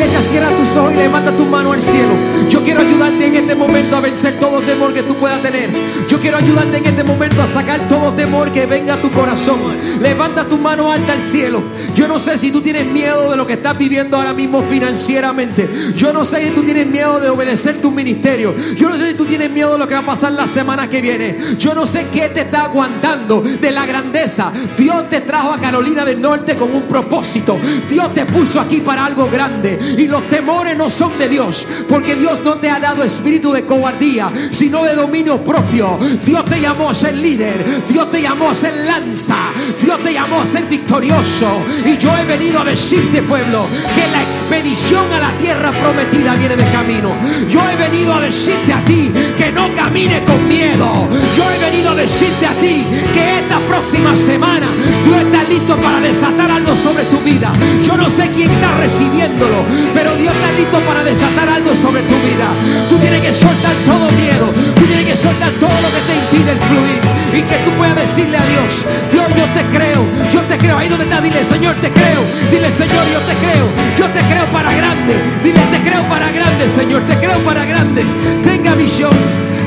Iglesia, 0.00 0.22
cierra 0.22 0.48
tus 0.56 0.74
ojos 0.76 0.94
y 0.94 0.96
levanta 0.96 1.30
tu 1.30 1.44
mano 1.44 1.72
al 1.72 1.82
cielo. 1.82 2.14
Yo 2.48 2.62
quiero 2.62 2.80
ayudarte 2.80 3.26
en 3.26 3.36
este 3.36 3.54
momento 3.54 3.98
a 3.98 4.00
vencer 4.00 4.38
todo 4.38 4.62
temor 4.62 4.94
que 4.94 5.02
tú 5.02 5.14
puedas 5.16 5.42
tener. 5.42 5.68
Yo 6.08 6.18
quiero 6.18 6.38
ayudarte 6.38 6.78
en 6.78 6.86
este 6.86 7.04
momento 7.04 7.42
a 7.42 7.46
sacar 7.46 7.86
todo 7.86 8.14
temor 8.14 8.50
que 8.50 8.64
venga 8.64 8.94
a 8.94 8.96
tu 8.96 9.10
corazón. 9.10 9.60
Levanta 10.00 10.46
tu 10.46 10.56
mano 10.56 10.90
alta 10.90 11.12
al 11.12 11.20
cielo. 11.20 11.62
Yo 11.94 12.08
no 12.08 12.18
sé 12.18 12.38
si 12.38 12.50
tú 12.50 12.62
tienes 12.62 12.86
miedo 12.86 13.30
de 13.30 13.36
lo 13.36 13.46
que 13.46 13.52
estás 13.52 13.76
viviendo 13.76 14.16
ahora 14.16 14.32
mismo 14.32 14.62
financieramente. 14.62 15.68
Yo 15.94 16.14
no 16.14 16.24
sé 16.24 16.48
si 16.48 16.54
tú 16.54 16.62
tienes 16.62 16.86
miedo 16.86 17.20
de 17.20 17.28
obedecer 17.28 17.82
tu 17.82 17.90
ministerio. 17.90 18.54
Yo 18.76 18.88
no 18.88 18.96
sé 18.96 19.06
si 19.10 19.14
tú 19.14 19.26
tienes 19.26 19.50
miedo 19.50 19.74
de 19.74 19.80
lo 19.80 19.86
que 19.86 19.92
va 19.92 20.00
a 20.00 20.06
pasar 20.06 20.32
la 20.32 20.46
semana 20.46 20.88
que 20.88 21.02
viene. 21.02 21.36
Yo 21.58 21.74
no 21.74 21.86
sé 21.86 22.06
qué 22.10 22.30
te 22.30 22.40
está 22.40 22.62
aguantando 22.62 23.42
de 23.42 23.70
la 23.70 23.84
grandeza. 23.84 24.50
Dios 24.78 25.10
te 25.10 25.20
trajo 25.20 25.52
a 25.52 25.58
Carolina 25.58 26.06
del 26.06 26.22
Norte 26.22 26.56
con 26.56 26.74
un 26.74 26.84
propósito. 26.84 27.58
Dios 27.90 28.14
te 28.14 28.24
puso 28.24 28.62
aquí 28.62 28.78
para 28.78 29.04
algo 29.04 29.28
grande. 29.30 29.89
Y 29.96 30.06
los 30.06 30.22
temores 30.28 30.76
no 30.76 30.90
son 30.90 31.16
de 31.18 31.28
Dios. 31.28 31.66
Porque 31.88 32.14
Dios 32.14 32.42
no 32.44 32.54
te 32.56 32.70
ha 32.70 32.78
dado 32.78 33.02
espíritu 33.02 33.52
de 33.52 33.64
cobardía, 33.64 34.30
sino 34.50 34.84
de 34.84 34.94
dominio 34.94 35.42
propio. 35.42 35.98
Dios 36.24 36.44
te 36.44 36.60
llamó 36.60 36.90
a 36.90 36.94
ser 36.94 37.14
líder. 37.16 37.84
Dios 37.88 38.10
te 38.10 38.22
llamó 38.22 38.50
a 38.50 38.54
ser 38.54 38.84
lanza. 38.86 39.36
Dios 39.82 40.00
te 40.02 40.12
llamó 40.12 40.40
a 40.40 40.46
ser 40.46 40.64
victorioso. 40.64 41.48
Y 41.84 41.96
yo 41.98 42.16
he 42.16 42.24
venido 42.24 42.60
a 42.60 42.64
decirte, 42.64 43.22
pueblo, 43.22 43.66
que 43.94 44.10
la 44.10 44.22
expedición 44.22 45.12
a 45.12 45.18
la 45.18 45.38
tierra 45.38 45.70
prometida 45.70 46.34
viene 46.34 46.56
de 46.56 46.64
camino. 46.70 47.10
Yo 47.48 47.60
he 47.68 47.76
venido 47.76 48.14
a 48.14 48.20
decirte 48.20 48.72
a 48.72 48.84
ti 48.84 49.10
que 49.36 49.52
no 49.52 49.72
camine 49.74 50.22
con 50.24 50.48
miedo. 50.48 51.08
Yo 51.36 51.50
he 51.50 51.58
venido 51.58 51.90
a 51.90 51.94
decirte 51.94 52.46
a 52.46 52.52
ti 52.54 52.84
que 53.14 53.38
esta 53.38 53.58
próxima 53.60 54.14
semana 54.16 54.68
Dios 55.04 55.20
está 55.22 55.44
listo 55.44 55.76
para 55.76 56.00
desatar 56.00 56.50
algo 56.50 56.74
sobre 56.76 57.04
tu 57.04 57.18
vida. 57.18 57.52
Yo 57.84 57.96
no 57.96 58.08
sé 58.10 58.30
quién 58.34 58.50
está 58.50 58.76
recibiéndolo, 58.78 59.64
pero 59.94 60.14
Dios 60.16 60.34
está 60.34 60.52
listo 60.52 60.78
para 60.80 61.02
desatar 61.04 61.48
algo 61.48 61.74
sobre 61.74 62.02
tu 62.02 62.14
vida. 62.26 62.48
Tú 62.88 62.96
tienes 62.98 63.20
que 63.20 63.32
soltar 63.32 63.74
todo 63.84 64.08
miedo. 64.16 64.52
Tú 64.74 64.84
tienes 64.86 65.06
que 65.06 65.16
soltar 65.16 65.50
todo 65.60 65.76
lo 65.82 65.88
que 65.88 66.00
te 66.06 66.14
impide 66.16 66.52
el 66.52 66.58
fluir. 66.58 67.00
Y 67.32 67.42
que 67.42 67.56
tú 67.64 67.70
puedas 67.78 67.96
decirle 67.96 68.36
a 68.36 68.42
Dios, 68.42 68.84
Dios, 69.12 69.26
yo 69.36 69.46
te 69.54 69.62
creo, 69.74 70.02
yo 70.32 70.40
te 70.42 70.58
creo. 70.58 70.78
Ahí 70.78 70.88
donde 70.88 71.04
está, 71.04 71.20
dile, 71.20 71.44
Señor, 71.44 71.74
te 71.76 71.90
creo. 71.90 72.22
Dile, 72.50 72.70
Señor, 72.70 73.04
yo 73.12 73.20
te 73.20 73.34
creo. 73.38 73.66
Yo 73.98 74.06
te 74.06 74.20
creo 74.26 74.46
para 74.46 74.72
grande. 74.72 75.14
Dile, 75.44 75.60
te 75.70 75.78
creo 75.78 76.02
para 76.04 76.30
grande, 76.30 76.68
Señor. 76.68 77.02
Te 77.06 77.16
creo 77.16 77.38
para 77.40 77.64
grande. 77.64 78.02
Tenga 78.44 78.74
visión. 78.74 79.12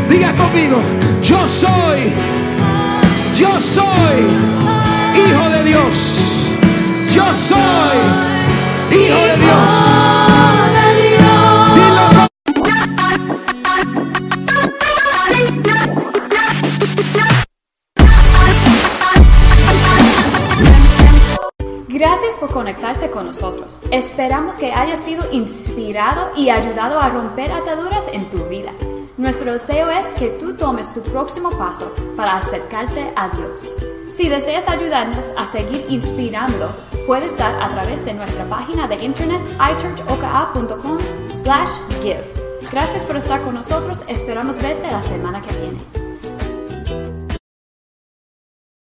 Diga 0.09 0.34
conmigo, 0.34 0.82
yo 1.24 1.47
soy, 1.47 2.11
yo 3.36 3.59
soy 3.59 4.28
hijo 5.16 5.49
de 5.49 5.64
Dios. 5.64 6.20
Yo 7.14 7.24
soy 7.34 7.97
hijo 8.91 9.26
de 9.28 9.38
Dios. 9.38 9.83
Gracias 22.06 22.36
por 22.36 22.51
conectarte 22.51 23.10
con 23.10 23.28
nosotros. 23.28 23.80
Esperamos 23.89 24.58
que 24.58 24.74
hayas 24.74 24.99
sido 24.99 25.24
inspirado 25.32 26.32
y 26.36 26.49
ayudado 26.49 26.99
a 26.99 27.08
romper 27.08 27.49
ataduras 27.49 28.10
en 28.12 28.30
tu 28.30 28.43
vida. 28.49 28.74
Nuestro 29.16 29.54
deseo 29.54 29.89
es 29.89 30.12
que 30.16 30.28
tú 30.32 30.54
tomes 30.54 30.93
tu 30.93 31.01
próximo 31.01 31.51
paso 31.51 31.95
para 32.18 32.36
acercarte 32.36 33.14
a 33.16 33.30
Dios. 33.30 33.78
Si 34.10 34.28
deseas 34.28 34.68
ayudarnos 34.68 35.32
a 35.38 35.45
seguir 35.45 35.86
inspirando, 35.88 36.76
puedes 37.08 37.38
dar 37.38 37.56
a 37.64 37.70
través 37.70 38.04
de 38.04 38.16
nuestra 38.16 38.43
página 38.49 38.86
de 38.86 38.95
internet 38.95 39.41
ichurchoka.com/give. 39.72 42.24
Gracias 42.70 43.06
por 43.06 43.16
estar 43.16 43.41
con 43.43 43.56
nosotros. 43.56 44.04
Esperamos 44.10 44.62
verte 44.62 44.91
la 44.91 45.01
semana 45.01 45.41
que 45.41 45.54
viene. 45.54 46.03